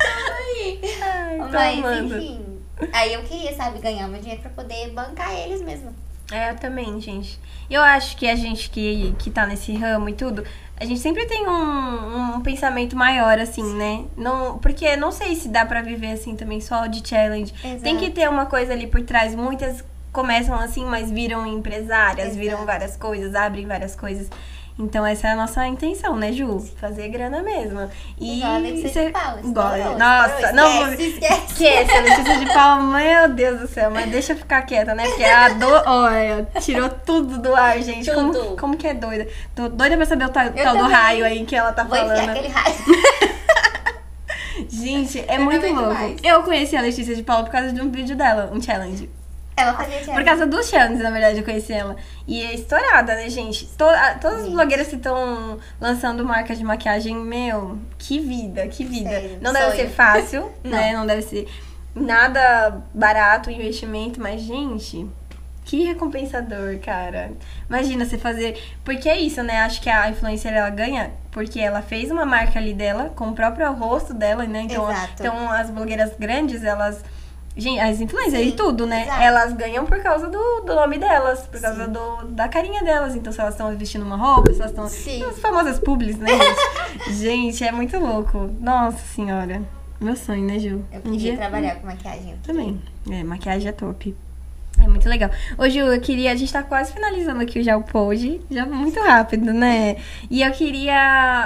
Ai, 0.00 0.78
tô 1.38 1.48
Mas, 1.52 1.78
amando. 1.78 2.16
enfim. 2.16 2.60
Aí 2.92 3.12
eu 3.14 3.22
queria, 3.24 3.54
sabe, 3.56 3.80
ganhar 3.80 4.06
meu 4.08 4.20
dinheiro 4.20 4.42
pra 4.42 4.50
poder 4.50 4.90
bancar 4.90 5.32
eles 5.32 5.60
mesmo. 5.60 5.94
É, 6.34 6.50
eu 6.50 6.56
também, 6.56 7.00
gente. 7.00 7.38
Eu 7.70 7.80
acho 7.80 8.16
que 8.16 8.28
a 8.28 8.34
gente 8.34 8.68
que, 8.68 9.14
que 9.18 9.30
tá 9.30 9.46
nesse 9.46 9.72
ramo 9.72 10.08
e 10.08 10.14
tudo, 10.14 10.44
a 10.76 10.84
gente 10.84 10.98
sempre 10.98 11.24
tem 11.26 11.46
um, 11.48 12.36
um 12.36 12.40
pensamento 12.40 12.96
maior, 12.96 13.38
assim, 13.38 13.62
né? 13.74 14.04
Não, 14.16 14.58
porque 14.58 14.96
não 14.96 15.12
sei 15.12 15.36
se 15.36 15.48
dá 15.48 15.64
pra 15.64 15.80
viver 15.80 16.12
assim 16.12 16.34
também 16.34 16.60
só 16.60 16.86
de 16.86 17.06
challenge. 17.06 17.54
Exato. 17.62 17.82
Tem 17.82 17.96
que 17.96 18.10
ter 18.10 18.28
uma 18.28 18.46
coisa 18.46 18.72
ali 18.72 18.88
por 18.88 19.00
trás. 19.02 19.34
Muitas 19.34 19.84
começam 20.12 20.54
assim, 20.56 20.84
mas 20.84 21.10
viram 21.10 21.46
empresárias, 21.46 22.28
Exato. 22.28 22.40
viram 22.40 22.66
várias 22.66 22.96
coisas, 22.96 23.34
abrem 23.34 23.66
várias 23.66 23.94
coisas. 23.94 24.28
Então 24.76 25.06
essa 25.06 25.28
é 25.28 25.30
a 25.30 25.36
nossa 25.36 25.64
intenção, 25.68 26.16
né, 26.16 26.32
Ju? 26.32 26.58
Fazer 26.80 27.08
grana 27.08 27.42
mesmo. 27.42 27.88
E 28.20 28.38
Igual 28.38 28.54
a 28.54 28.58
Letícia 28.58 28.88
cê- 28.92 29.06
de 29.06 29.12
Paula, 29.12 29.40
igual- 29.44 29.76
estourou, 29.76 29.98
Nossa, 29.98 30.34
estourou, 30.34 30.54
não 30.56 30.92
esquece, 30.94 31.02
esquece. 31.10 31.44
Esquece, 31.52 31.92
a 31.92 32.00
Letícia 32.00 32.38
de 32.40 32.46
Paula, 32.52 32.82
meu 32.98 33.28
Deus 33.28 33.60
do 33.60 33.68
céu, 33.68 33.90
mas 33.92 34.10
deixa 34.10 34.32
eu 34.32 34.36
ficar 34.36 34.62
quieta, 34.62 34.92
né? 34.92 35.06
Porque 35.06 35.22
a 35.22 35.48
do... 35.50 35.66
Olha, 35.86 36.48
tirou 36.60 36.88
tudo 36.88 37.38
do 37.38 37.54
ar, 37.54 37.80
gente. 37.80 38.10
Como, 38.12 38.32
Tudo. 38.32 38.56
como 38.56 38.76
que 38.76 38.88
é 38.88 38.94
doida? 38.94 39.28
Tô 39.54 39.68
doida 39.68 39.96
pra 39.96 40.06
saber 40.06 40.24
o 40.24 40.30
tal, 40.30 40.50
tal 40.50 40.76
do 40.76 40.84
raio 40.88 41.24
aí 41.24 41.44
que 41.46 41.54
ela 41.54 41.72
tá 41.72 41.84
Vou 41.84 41.96
falando. 41.96 42.30
aquele 42.30 42.48
raio. 42.48 42.74
Gente, 44.68 45.18
é 45.26 45.36
Eu 45.36 45.42
muito 45.44 45.66
louco. 45.66 45.96
Eu 46.22 46.42
conheci 46.42 46.76
a 46.76 46.80
Letícia 46.80 47.14
de 47.14 47.22
Paula 47.22 47.44
por 47.44 47.50
causa 47.50 47.72
de 47.72 47.80
um 47.80 47.90
vídeo 47.90 48.14
dela, 48.16 48.50
um 48.52 48.60
challenge. 48.62 49.10
Ela 49.56 49.74
fazia 49.74 49.98
Por 49.98 50.04
challenge. 50.06 50.24
causa 50.24 50.46
dos 50.46 50.68
challenges, 50.68 51.02
na 51.02 51.10
verdade, 51.10 51.38
eu 51.38 51.44
conheci 51.44 51.72
ela. 51.72 51.94
E 52.26 52.42
é 52.42 52.54
estourada, 52.54 53.14
né, 53.14 53.28
gente? 53.30 53.66
To- 53.76 53.84
todas 54.20 54.42
as 54.44 54.48
blogueiras 54.48 54.88
que 54.88 54.96
estão 54.96 55.58
lançando 55.80 56.24
marcas 56.24 56.58
de 56.58 56.64
maquiagem, 56.64 57.14
meu, 57.16 57.78
que 57.96 58.18
vida, 58.18 58.66
que 58.66 58.84
vida. 58.84 59.10
Sério, 59.10 59.38
não 59.40 59.52
deve 59.52 59.76
ser 59.76 59.88
fácil, 59.90 60.50
Não. 60.64 60.70
né? 60.72 60.92
Não 60.92 61.06
deve 61.06 61.22
ser 61.22 61.46
nada 61.94 62.82
barato 62.92 63.48
o 63.48 63.52
investimento, 63.52 64.20
mas, 64.20 64.40
gente, 64.42 65.06
que 65.64 65.84
recompensador, 65.84 66.78
cara. 66.80 67.30
Imagina 67.68 68.04
você 68.04 68.18
fazer. 68.18 68.60
Porque 68.84 69.08
é 69.08 69.16
isso, 69.16 69.42
né? 69.42 69.60
Acho 69.60 69.80
que 69.80 69.88
a 69.88 70.10
influencer 70.10 70.52
ela 70.52 70.70
ganha 70.70 71.12
porque 71.30 71.58
ela 71.60 71.80
fez 71.82 72.10
uma 72.10 72.24
marca 72.24 72.58
ali 72.58 72.74
dela, 72.74 73.10
com 73.16 73.28
o 73.28 73.34
próprio 73.34 73.72
rosto 73.72 74.12
dela, 74.14 74.44
né? 74.44 74.62
Então, 74.62 74.90
Exato. 74.90 75.12
então 75.20 75.50
as 75.50 75.70
blogueiras 75.70 76.12
grandes, 76.18 76.62
elas. 76.64 77.02
Gente, 77.56 77.78
as 77.78 78.00
influencers 78.00 78.42
Sim, 78.42 78.48
e 78.48 78.52
tudo, 78.52 78.84
né? 78.84 79.02
exato. 79.02 79.22
Elas 79.22 79.52
ganham 79.52 79.86
por 79.86 80.02
causa 80.02 80.28
do, 80.28 80.60
do 80.60 80.74
nome 80.74 80.98
delas, 80.98 81.46
por 81.46 81.60
causa 81.60 81.84
Sim. 81.86 81.92
do, 81.92 82.24
da 82.28 82.48
carinha 82.48 82.82
delas. 82.82 83.14
Então, 83.14 83.32
se 83.32 83.40
elas 83.40 83.54
estão 83.54 83.76
vestindo 83.76 84.04
uma 84.04 84.16
roupa, 84.16 84.52
se 84.52 84.58
elas 84.60 84.72
estão. 84.72 84.88
Sim. 84.88 85.22
As 85.24 85.38
famosas 85.38 85.78
publis, 85.78 86.18
né, 86.18 86.30
gente? 86.30 87.12
gente, 87.14 87.64
é 87.64 87.70
muito 87.70 87.96
louco. 87.98 88.50
Nossa 88.60 88.98
senhora. 89.14 89.62
Meu 90.00 90.16
sonho, 90.16 90.44
né, 90.44 90.58
Ju? 90.58 90.84
Eu 90.92 91.00
queria 91.00 91.36
trabalhar 91.36 91.76
com 91.76 91.86
maquiagem. 91.86 92.32
eu 92.32 92.38
Também. 92.42 92.82
É, 93.10 93.22
maquiagem 93.22 93.68
é 93.68 93.72
top. 93.72 94.14
É 94.82 94.88
muito 94.88 95.08
legal. 95.08 95.30
Ô, 95.56 95.68
Ju, 95.68 95.78
eu 95.78 96.00
queria. 96.00 96.32
A 96.32 96.34
gente 96.34 96.52
tá 96.52 96.62
quase 96.62 96.92
finalizando 96.92 97.40
aqui 97.40 97.62
já 97.62 97.76
o 97.76 97.82
pod. 97.82 98.40
Já 98.50 98.66
muito 98.66 99.00
rápido, 99.00 99.52
né? 99.52 99.96
E 100.30 100.42
eu 100.42 100.50
queria 100.52 100.96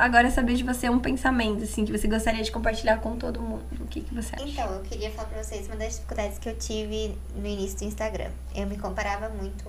agora 0.01 0.31
saber 0.31 0.55
de 0.55 0.65
você 0.65 0.89
um 0.89 0.99
pensamento, 0.99 1.63
assim, 1.63 1.85
que 1.85 1.93
você 1.93 2.09
gostaria 2.09 2.43
de 2.43 2.51
compartilhar 2.51 2.99
com 2.99 3.17
todo 3.17 3.41
mundo. 3.41 3.63
O 3.81 3.87
que, 3.87 4.01
que 4.01 4.15
você 4.15 4.35
acha? 4.35 4.45
Então, 4.45 4.73
eu 4.73 4.81
queria 4.83 5.11
falar 5.11 5.29
pra 5.29 5.43
vocês 5.43 5.67
uma 5.67 5.77
das 5.77 5.95
dificuldades 5.95 6.39
que 6.39 6.49
eu 6.49 6.57
tive 6.57 7.17
no 7.37 7.47
início 7.47 7.79
do 7.79 7.85
Instagram. 7.85 8.31
Eu 8.55 8.67
me 8.67 8.79
comparava 8.79 9.29
muito 9.29 9.65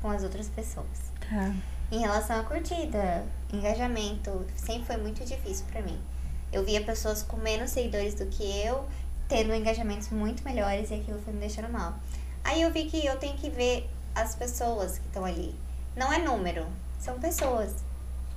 com 0.00 0.10
as 0.10 0.22
outras 0.24 0.48
pessoas. 0.48 1.12
Tá. 1.30 1.54
Em 1.90 2.00
relação 2.00 2.40
à 2.40 2.42
curtida, 2.42 3.24
engajamento, 3.52 4.44
sempre 4.56 4.86
foi 4.86 4.96
muito 4.96 5.24
difícil 5.24 5.66
pra 5.70 5.82
mim. 5.82 5.98
Eu 6.52 6.64
via 6.64 6.82
pessoas 6.82 7.22
com 7.22 7.36
menos 7.36 7.70
seguidores 7.70 8.14
do 8.14 8.26
que 8.26 8.42
eu, 8.66 8.84
tendo 9.28 9.54
engajamentos 9.54 10.10
muito 10.10 10.42
melhores 10.42 10.90
e 10.90 10.94
aquilo 10.94 11.20
foi 11.22 11.32
me 11.32 11.40
deixando 11.40 11.70
mal. 11.70 11.94
Aí 12.44 12.62
eu 12.62 12.70
vi 12.72 12.84
que 12.84 13.04
eu 13.06 13.16
tenho 13.18 13.36
que 13.36 13.48
ver 13.50 13.88
as 14.14 14.34
pessoas 14.34 14.98
que 14.98 15.06
estão 15.06 15.24
ali. 15.24 15.54
Não 15.96 16.12
é 16.12 16.18
número, 16.18 16.66
são 16.98 17.18
pessoas. 17.18 17.72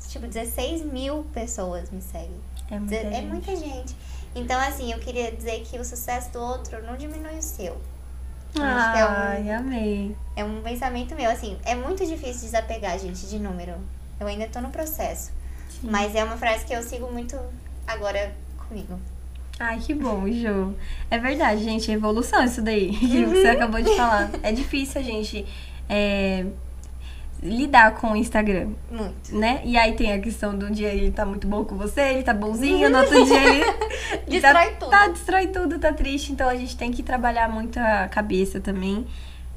Tipo, 0.09 0.27
16 0.27 0.83
mil 0.83 1.23
pessoas 1.33 1.89
me 1.89 2.01
seguem. 2.01 2.39
É 2.69 2.77
muita 2.79 2.95
É 2.95 3.11
gente. 3.11 3.25
muita 3.27 3.55
gente. 3.55 3.95
Então, 4.35 4.59
assim, 4.59 4.91
eu 4.91 4.99
queria 4.99 5.31
dizer 5.31 5.61
que 5.61 5.79
o 5.79 5.85
sucesso 5.85 6.31
do 6.31 6.39
outro 6.39 6.83
não 6.83 6.95
diminui 6.97 7.37
o 7.37 7.41
seu. 7.41 7.77
Que 8.53 8.59
é 8.61 9.05
um- 9.05 9.07
Ai, 9.09 9.51
amei. 9.51 10.15
É 10.35 10.43
um 10.43 10.61
pensamento 10.61 11.15
meu, 11.15 11.29
assim, 11.29 11.57
é 11.65 11.73
muito 11.75 12.05
difícil 12.05 12.43
desapegar, 12.45 12.97
gente, 12.99 13.25
de 13.27 13.39
número. 13.39 13.75
Eu 14.19 14.27
ainda 14.27 14.47
tô 14.47 14.61
no 14.61 14.69
processo. 14.69 15.31
Sim. 15.69 15.89
Mas 15.89 16.13
é 16.15 16.23
uma 16.23 16.37
frase 16.37 16.65
que 16.65 16.73
eu 16.73 16.81
sigo 16.83 17.11
muito 17.11 17.37
agora 17.87 18.33
comigo. 18.67 18.99
Ai, 19.59 19.79
que 19.79 19.93
bom, 19.93 20.27
Ju. 20.29 20.73
É 21.09 21.17
verdade, 21.17 21.63
gente. 21.63 21.89
É 21.89 21.93
evolução 21.93 22.43
isso 22.43 22.61
daí 22.61 22.91
que 22.97 23.23
Uhum. 23.23 23.29
você 23.29 23.47
acabou 23.47 23.81
de 23.81 23.95
falar. 23.95 24.29
É 24.43 24.51
difícil 24.51 24.99
a 24.99 25.03
gente 25.03 25.45
é, 25.87 26.45
lidar 27.41 27.95
com 27.95 28.11
o 28.11 28.15
Instagram, 28.15 28.69
Muito. 28.91 29.33
né? 29.35 29.61
E 29.63 29.77
aí 29.77 29.93
tem 29.93 30.11
a 30.13 30.19
questão 30.19 30.57
do 30.57 30.69
dia 30.69 30.89
ele 30.89 31.11
tá 31.11 31.25
muito 31.25 31.47
bom 31.47 31.63
com 31.63 31.75
você, 31.77 32.01
ele 32.01 32.23
tá 32.23 32.33
bonzinho, 32.33 32.89
no 32.89 32.97
outro 32.99 33.23
dia 33.25 33.43
ele 34.27 34.41
tá, 34.41 34.51
Destrói 34.51 34.71
tudo. 34.79 34.89
Tá, 34.89 35.07
destrói 35.07 35.47
tudo, 35.47 35.79
tá 35.79 35.93
triste. 35.93 36.31
Então 36.33 36.49
a 36.49 36.55
gente 36.55 36.75
tem 36.75 36.91
que 36.91 37.01
trabalhar 37.03 37.47
muito 37.49 37.77
a 37.77 38.07
cabeça 38.09 38.59
também. 38.59 39.05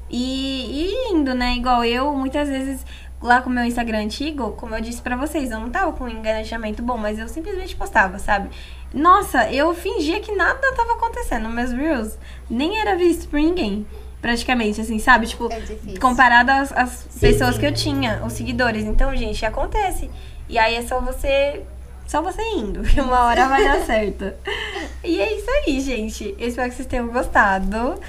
E, 0.09 0.87
e 0.87 1.13
indo, 1.13 1.33
né? 1.35 1.55
Igual 1.55 1.83
eu, 1.83 2.13
muitas 2.15 2.47
vezes, 2.47 2.85
lá 3.21 3.41
com 3.41 3.49
o 3.49 3.53
meu 3.53 3.63
Instagram 3.63 3.99
antigo, 4.03 4.51
como 4.53 4.73
eu 4.75 4.81
disse 4.81 5.01
pra 5.01 5.15
vocês, 5.15 5.51
eu 5.51 5.59
não 5.59 5.69
tava 5.69 5.91
com 5.93 6.05
um 6.05 6.09
engajamento 6.09 6.81
bom, 6.81 6.97
mas 6.97 7.19
eu 7.19 7.27
simplesmente 7.27 7.75
postava, 7.75 8.17
sabe? 8.17 8.49
Nossa, 8.93 9.51
eu 9.51 9.73
fingia 9.73 10.19
que 10.19 10.33
nada 10.35 10.73
tava 10.75 10.93
acontecendo. 10.93 11.49
Meus 11.49 11.71
Reels 11.71 12.17
nem 12.49 12.79
era 12.79 12.95
visto 12.95 13.27
por 13.27 13.39
ninguém. 13.39 13.85
Praticamente, 14.21 14.81
assim, 14.81 14.99
sabe? 14.99 15.27
Tipo, 15.27 15.47
É 15.51 15.97
comparado 15.99 16.51
às, 16.51 16.73
às 16.73 17.07
Sim, 17.09 17.19
pessoas 17.19 17.55
sim. 17.55 17.61
que 17.61 17.65
eu 17.67 17.73
tinha, 17.73 18.21
os 18.25 18.33
seguidores. 18.33 18.83
Então, 18.83 19.15
gente, 19.15 19.45
acontece. 19.45 20.09
E 20.49 20.57
aí 20.57 20.75
é 20.75 20.81
só 20.81 20.99
você. 20.99 21.63
Só 22.05 22.21
você 22.23 22.41
indo, 22.41 22.81
que 22.83 22.99
uma 22.99 23.25
hora 23.25 23.47
vai 23.47 23.63
dar 23.63 23.85
certo. 23.85 24.33
E 25.03 25.21
é 25.21 25.31
isso 25.37 25.49
aí, 25.49 25.79
gente. 25.79 26.35
Eu 26.39 26.47
espero 26.47 26.67
que 26.69 26.75
vocês 26.75 26.87
tenham 26.87 27.07
gostado. 27.07 27.99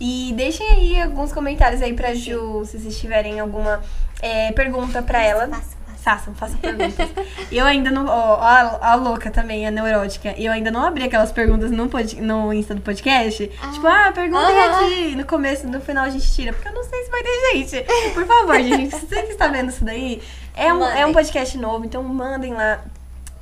E 0.00 0.32
deixem 0.36 0.66
aí 0.70 1.02
alguns 1.02 1.32
comentários 1.32 1.82
aí 1.82 1.92
pra 1.92 2.14
Ju, 2.14 2.64
se 2.64 2.78
vocês 2.78 2.98
tiverem 2.98 3.40
alguma 3.40 3.82
é, 4.22 4.52
pergunta 4.52 5.02
pra 5.02 5.20
ela. 5.22 5.48
Faça. 5.48 5.77
Façam, 6.08 6.34
façam 6.34 6.56
perguntas. 6.56 7.06
eu 7.52 7.66
ainda 7.66 7.90
não. 7.90 8.06
Ó, 8.06 8.36
a, 8.40 8.92
a 8.92 8.94
louca 8.94 9.30
também, 9.30 9.66
a 9.66 9.70
neurótica. 9.70 10.34
Eu 10.38 10.50
ainda 10.50 10.70
não 10.70 10.82
abri 10.82 11.04
aquelas 11.04 11.30
perguntas 11.30 11.70
no, 11.70 11.86
pod, 11.86 12.18
no 12.18 12.50
Insta 12.50 12.74
do 12.74 12.80
podcast. 12.80 13.50
Ah. 13.60 13.68
Tipo, 13.72 13.86
ah, 13.86 14.10
perguntem 14.14 14.58
Aham. 14.58 14.86
aqui. 14.86 15.14
No 15.16 15.26
começo, 15.26 15.66
no 15.66 15.82
final 15.82 16.06
a 16.06 16.08
gente 16.08 16.32
tira. 16.32 16.54
Porque 16.54 16.66
eu 16.66 16.72
não 16.72 16.82
sei 16.82 17.04
se 17.04 17.10
vai 17.10 17.22
ter 17.22 17.52
gente. 17.52 17.86
Por 18.14 18.26
favor, 18.26 18.56
gente, 18.56 18.96
se 18.96 19.06
você 19.06 19.22
que 19.22 19.32
está 19.32 19.48
vendo 19.48 19.68
isso 19.68 19.84
daí, 19.84 20.22
é 20.56 20.72
um, 20.72 20.82
é 20.82 21.04
um 21.04 21.12
podcast 21.12 21.58
novo, 21.58 21.84
então 21.84 22.02
mandem 22.02 22.54
lá. 22.54 22.82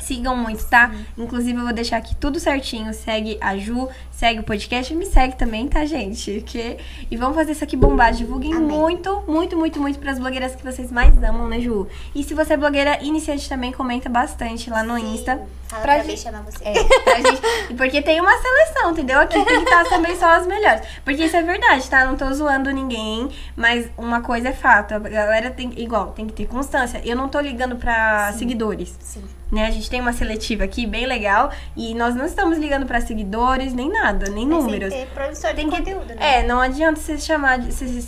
Sigam 0.07 0.37
muito, 0.37 0.65
tá? 0.67 0.93
Inclusive, 1.19 1.59
eu 1.59 1.65
vou 1.65 1.73
deixar 1.73 1.97
aqui 1.97 2.15
tudo 2.15 2.39
certinho. 2.39 2.95
Segue 2.95 3.37
a 3.41 3.57
Ju, 3.57 3.89
segue 4.13 4.39
o 4.39 4.43
podcast 4.45 4.93
e 4.93 4.97
me 4.97 5.05
segue 5.05 5.35
também, 5.37 5.67
tá, 5.67 5.85
gente? 5.85 6.43
Que... 6.47 6.77
E 7.11 7.17
vamos 7.17 7.35
fazer 7.35 7.53
isso 7.53 7.65
aqui 7.65 7.77
bombar. 7.77 8.13
Divulguem 8.13 8.55
Amém. 8.55 8.69
muito, 8.79 9.25
muito, 9.27 9.57
muito, 9.57 9.81
muito 9.81 9.99
pras 9.99 10.19
blogueiras 10.19 10.55
que 10.55 10.63
vocês 10.63 10.93
mais 10.93 11.13
amam, 11.23 11.49
né, 11.49 11.61
Ju? 11.61 11.89
E 12.15 12.23
se 12.23 12.35
você 12.35 12.53
é 12.53 12.57
blogueira 12.57 13.03
iniciante 13.03 13.49
também, 13.49 13.73
comenta 13.73 14.09
bastante 14.09 14.71
lá 14.71 14.83
no 14.85 14.95
Sim. 14.97 15.15
Insta. 15.15 15.41
Fala 15.69 15.83
pra 15.83 15.95
pra, 15.97 16.05
gente- 16.05 16.21
chamar 16.21 16.43
você. 16.43 16.63
É, 16.65 16.73
pra 16.85 17.17
gente. 17.17 17.43
E 17.71 17.75
porque 17.75 18.01
tem 18.01 18.21
uma 18.21 18.31
seleção, 18.41 18.93
entendeu? 18.93 19.19
Aqui 19.19 19.35
tem 19.45 19.57
que 19.59 19.65
estar 19.65 19.85
também 19.89 20.15
só 20.17 20.27
as 20.37 20.47
melhores. 20.47 20.83
Porque 21.05 21.25
isso 21.25 21.37
é 21.37 21.43
verdade, 21.43 21.91
tá? 21.91 22.05
Não 22.05 22.15
tô 22.17 22.33
zoando 22.33 22.71
ninguém, 22.71 23.29
mas 23.57 23.89
uma 23.99 24.21
coisa 24.21 24.51
é 24.51 24.53
fato. 24.53 24.95
A 24.95 24.99
galera 25.01 25.51
tem. 25.51 25.73
Igual, 25.77 26.13
tem 26.13 26.27
que 26.29 26.33
ter 26.33 26.47
constância. 26.47 27.03
Eu 27.05 27.17
não 27.17 27.29
tô 27.29 27.41
ligando 27.41 27.75
pra 27.75 28.33
seguidores. 28.35 28.97
Sim. 29.01 29.25
Né? 29.51 29.67
A 29.67 29.71
gente 29.71 29.89
tem 29.89 30.01
uma 30.01 30.13
seletiva 30.13 30.65
aqui 30.65 30.87
bem 30.87 31.07
legal 31.07 31.51
e 31.77 31.95
nós 31.95 32.15
não 32.15 32.25
estamos 32.27 32.59
ligando 32.59 32.85
pra 32.87 33.01
seguidores, 33.01 33.73
nem 33.73 33.89
nada, 33.89 34.29
nem 34.31 34.47
Mas 34.47 34.65
números. 34.65 34.93
Tem 34.93 35.07
que 35.07 35.13
produtor 35.13 35.55
Tem 35.55 35.71
que- 35.71 35.77
conteúdo, 35.77 36.07
né? 36.15 36.17
É, 36.39 36.43
não 36.43 36.61
adianta 36.61 37.01
você 37.01 37.17
chamar 37.19 37.59
de, 37.59 37.73
se- 37.73 38.01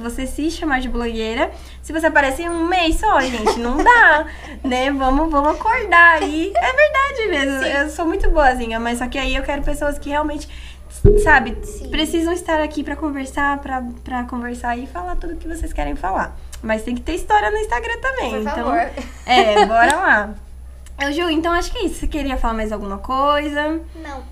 você 0.00 0.26
se 0.26 0.50
chamar 0.50 0.80
de 0.80 0.88
blogueira 0.88 1.50
se 1.82 1.92
você 1.92 2.06
aparece 2.06 2.42
em 2.42 2.48
um 2.48 2.64
mês 2.66 2.96
só, 3.00 3.20
gente. 3.20 3.58
Não 3.58 3.76
dá, 3.76 4.26
né? 4.62 4.90
Vamos, 4.90 5.30
vamos 5.30 5.52
acordar 5.58 6.22
aí. 6.22 6.52
É 6.54 6.72
verdade 6.72 7.28
mesmo. 7.30 7.64
Eu 7.64 7.88
sou 7.90 8.04
muito 8.06 8.30
boazinha, 8.30 8.78
mas 8.78 8.98
só 8.98 9.08
que 9.08 9.18
aí 9.18 9.34
eu 9.34 9.42
quero 9.42 9.62
pessoas 9.62 9.98
que 9.98 10.10
realmente, 10.10 10.46
sabe, 11.24 11.56
Sim. 11.64 11.88
precisam 11.90 12.32
estar 12.32 12.60
aqui 12.60 12.84
pra 12.84 12.94
conversar, 12.96 13.58
pra 13.58 14.24
conversar 14.24 14.76
e 14.78 14.86
falar 14.86 15.16
tudo 15.16 15.36
que 15.36 15.48
vocês 15.48 15.72
querem 15.72 15.96
falar. 15.96 16.36
Mas 16.62 16.82
tem 16.82 16.94
que 16.94 17.00
ter 17.00 17.14
história 17.14 17.50
no 17.50 17.56
Instagram 17.56 17.98
também. 18.00 18.30
Por 18.30 18.40
então, 18.40 18.54
favor. 18.54 18.90
é, 19.26 19.64
bora 19.66 19.96
lá. 19.96 20.30
Eu, 21.02 21.12
Ju, 21.12 21.30
então 21.30 21.52
acho 21.52 21.70
que 21.72 21.78
é 21.78 21.84
isso. 21.84 21.96
Você 22.00 22.06
queria 22.06 22.36
falar 22.36 22.54
mais 22.54 22.72
alguma 22.72 22.98
coisa? 22.98 23.80
Não. 23.96 24.22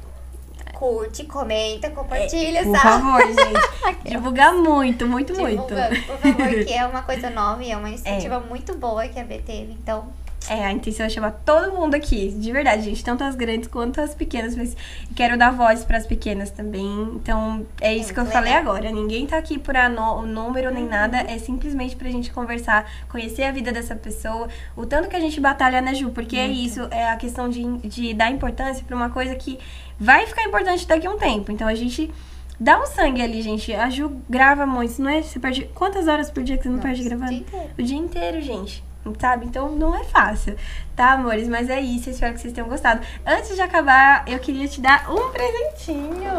Curte, 0.72 1.24
comenta, 1.24 1.90
compartilha, 1.90 2.60
É, 2.60 2.64
Por 2.64 2.76
sabe? 2.78 3.02
favor, 3.02 3.20
gente. 3.26 4.00
Divulgar 4.08 4.54
muito, 4.54 5.06
muito, 5.06 5.34
muito. 5.38 5.66
Divulgando, 5.74 6.00
por 6.06 6.16
favor, 6.18 6.64
que 6.64 6.72
é 6.72 6.86
uma 6.86 7.02
coisa 7.02 7.28
nova 7.30 7.62
e 7.62 7.70
é 7.70 7.76
uma 7.76 7.88
iniciativa 7.88 8.40
muito 8.40 8.74
boa 8.76 9.06
que 9.08 9.18
a 9.20 9.24
B 9.24 9.38
teve. 9.38 9.72
Então, 9.72 10.06
É, 10.48 10.64
a 10.64 10.72
intenção 10.72 11.06
é 11.06 11.08
chamar 11.08 11.30
todo 11.44 11.70
mundo 11.72 11.94
aqui, 11.94 12.30
de 12.30 12.50
verdade, 12.50 12.82
gente, 12.82 13.04
tanto 13.04 13.22
as 13.22 13.36
grandes 13.36 13.68
quanto 13.68 14.00
as 14.00 14.14
pequenas, 14.14 14.56
mas 14.56 14.76
quero 15.14 15.36
dar 15.38 15.50
voz 15.52 15.84
para 15.84 15.98
as 15.98 16.06
pequenas 16.06 16.50
também. 16.50 17.12
Então, 17.14 17.64
é 17.80 17.94
isso 17.94 18.12
que 18.12 18.18
eu 18.18 18.24
muito 18.24 18.32
falei 18.32 18.52
legal. 18.54 18.72
agora. 18.74 18.90
Ninguém 18.90 19.26
tá 19.26 19.36
aqui 19.36 19.58
por 19.58 19.76
ano- 19.76 20.22
número 20.26 20.68
Uhum. 20.68 20.74
nem 20.74 20.86
nada, 20.86 21.18
é 21.18 21.38
simplesmente 21.38 21.94
pra 21.94 22.08
gente 22.10 22.32
conversar, 22.32 22.90
conhecer 23.08 23.44
a 23.44 23.52
vida 23.52 23.70
dessa 23.70 23.94
pessoa, 23.94 24.48
o 24.74 24.84
tanto 24.86 25.08
que 25.08 25.14
a 25.14 25.20
gente 25.20 25.38
batalha, 25.40 25.80
né, 25.80 25.94
Ju? 25.94 26.10
Porque 26.10 26.36
é 26.36 26.48
isso, 26.48 26.80
é 26.90 27.10
a 27.10 27.16
questão 27.16 27.48
de, 27.48 27.62
de 27.86 28.14
dar 28.14 28.30
importância 28.32 28.82
pra 28.84 28.96
uma 28.96 29.10
coisa 29.10 29.34
que 29.36 29.58
vai 30.00 30.26
ficar 30.26 30.42
importante 30.44 30.86
daqui 30.88 31.06
a 31.06 31.10
um 31.10 31.18
tempo. 31.18 31.52
Então, 31.52 31.68
a 31.68 31.74
gente 31.74 32.10
dá 32.58 32.80
um 32.82 32.86
sangue 32.86 33.20
ali, 33.22 33.40
gente. 33.42 33.72
A 33.74 33.88
Ju 33.90 34.10
grava 34.28 34.64
muito, 34.66 35.00
não 35.00 35.10
é? 35.10 35.22
Você 35.22 35.38
perde 35.38 35.70
quantas 35.74 36.08
horas 36.08 36.30
por 36.30 36.42
dia 36.42 36.56
que 36.56 36.62
você 36.64 36.68
não 36.70 36.76
Nossa, 36.76 36.88
perde 36.88 37.02
o 37.02 37.04
gravando? 37.04 37.30
dia 37.30 37.38
inteiro. 37.40 37.70
O 37.78 37.82
dia 37.82 37.96
inteiro, 37.98 38.40
gente. 38.40 38.89
Sabe? 39.18 39.46
Então 39.46 39.70
não 39.72 39.94
é 39.98 40.04
fácil, 40.04 40.54
tá, 40.94 41.12
amores? 41.12 41.48
Mas 41.48 41.70
é 41.70 41.80
isso, 41.80 42.10
eu 42.10 42.12
espero 42.12 42.34
que 42.34 42.40
vocês 42.40 42.52
tenham 42.52 42.68
gostado. 42.68 43.00
Antes 43.26 43.54
de 43.54 43.60
acabar, 43.62 44.24
eu 44.26 44.38
queria 44.38 44.68
te 44.68 44.78
dar 44.80 45.10
um 45.10 45.30
presentinho. 45.30 46.30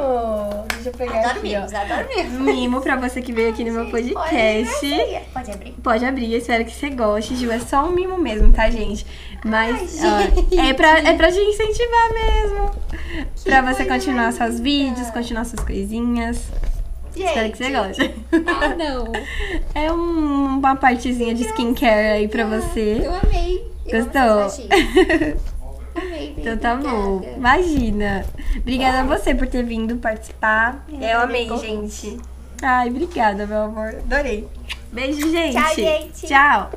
Deixa 0.76 0.90
eu 0.90 0.94
pegar 0.94 1.20
adoro 1.22 1.40
aqui, 1.40 1.50
mimos, 1.50 1.74
ó. 1.74 1.78
adoro 1.78 2.08
mimos. 2.16 2.32
Mimo 2.40 2.82
pra 2.82 2.96
você 2.98 3.20
que 3.22 3.34
veio 3.34 3.50
aqui 3.50 3.64
no 3.64 3.74
meu 3.74 3.90
Pode 3.92 4.14
podcast. 4.14 4.94
abrir, 4.94 5.22
Pode 5.34 5.52
abrir. 5.52 5.72
Pode 5.84 6.06
abrir, 6.06 6.32
eu 6.34 6.38
espero 6.38 6.64
que 6.66 6.72
você 6.72 6.90
goste, 6.92 7.36
Ju. 7.36 7.52
É 7.52 7.60
só 7.60 7.84
um 7.86 7.92
mimo 7.92 8.18
mesmo, 8.18 8.54
tá, 8.54 8.70
gente? 8.70 9.06
Mas 9.44 10.04
Ai, 10.04 10.30
ó, 10.30 10.36
gente. 10.36 10.60
é, 10.60 10.74
pra, 10.74 11.00
é 11.00 11.14
pra 11.18 11.32
te 11.32 11.40
incentivar 11.40 12.14
mesmo. 12.14 12.72
pra 13.44 13.62
você 13.64 13.86
continuar 13.86 14.32
seus 14.34 14.60
vídeos, 14.60 15.10
continuar 15.10 15.46
suas 15.46 15.64
coisinhas. 15.66 16.44
Espero 17.16 17.52
que 17.52 17.58
você 17.58 17.72
goste. 17.72 18.16
Ah, 18.48 18.76
não. 18.76 19.12
É 19.76 19.92
um- 19.92 20.58
uma 20.60 20.76
partezinha 20.76 21.34
de 21.36 21.44
skincare 21.44 22.08
aí 22.14 22.28
pra 22.28 22.46
você. 22.46 23.02
Eu 23.04 23.14
amei. 23.16 23.72
Eu 23.86 24.06
Gostou? 24.06 24.68
Amei, 25.94 26.34
Então 26.38 26.58
tá 26.58 26.76
bom. 26.76 27.22
Imagina. 27.36 28.26
Obrigada 28.58 29.02
a 29.02 29.04
você 29.04 29.36
por 29.36 29.46
ter 29.48 29.64
vindo 29.64 29.98
participar. 29.98 30.86
Eu 30.90 31.00
Eu 31.02 31.20
amei 31.20 31.50
gente. 31.58 32.18
Ai, 32.62 32.90
obrigada, 32.90 33.46
meu 33.46 33.64
amor. 33.64 33.90
Adorei. 33.90 34.48
Beijo, 34.94 35.30
gente. 35.30 35.54
Tchau, 35.54 35.76
gente. 35.76 36.28
Tchau. 36.28 36.72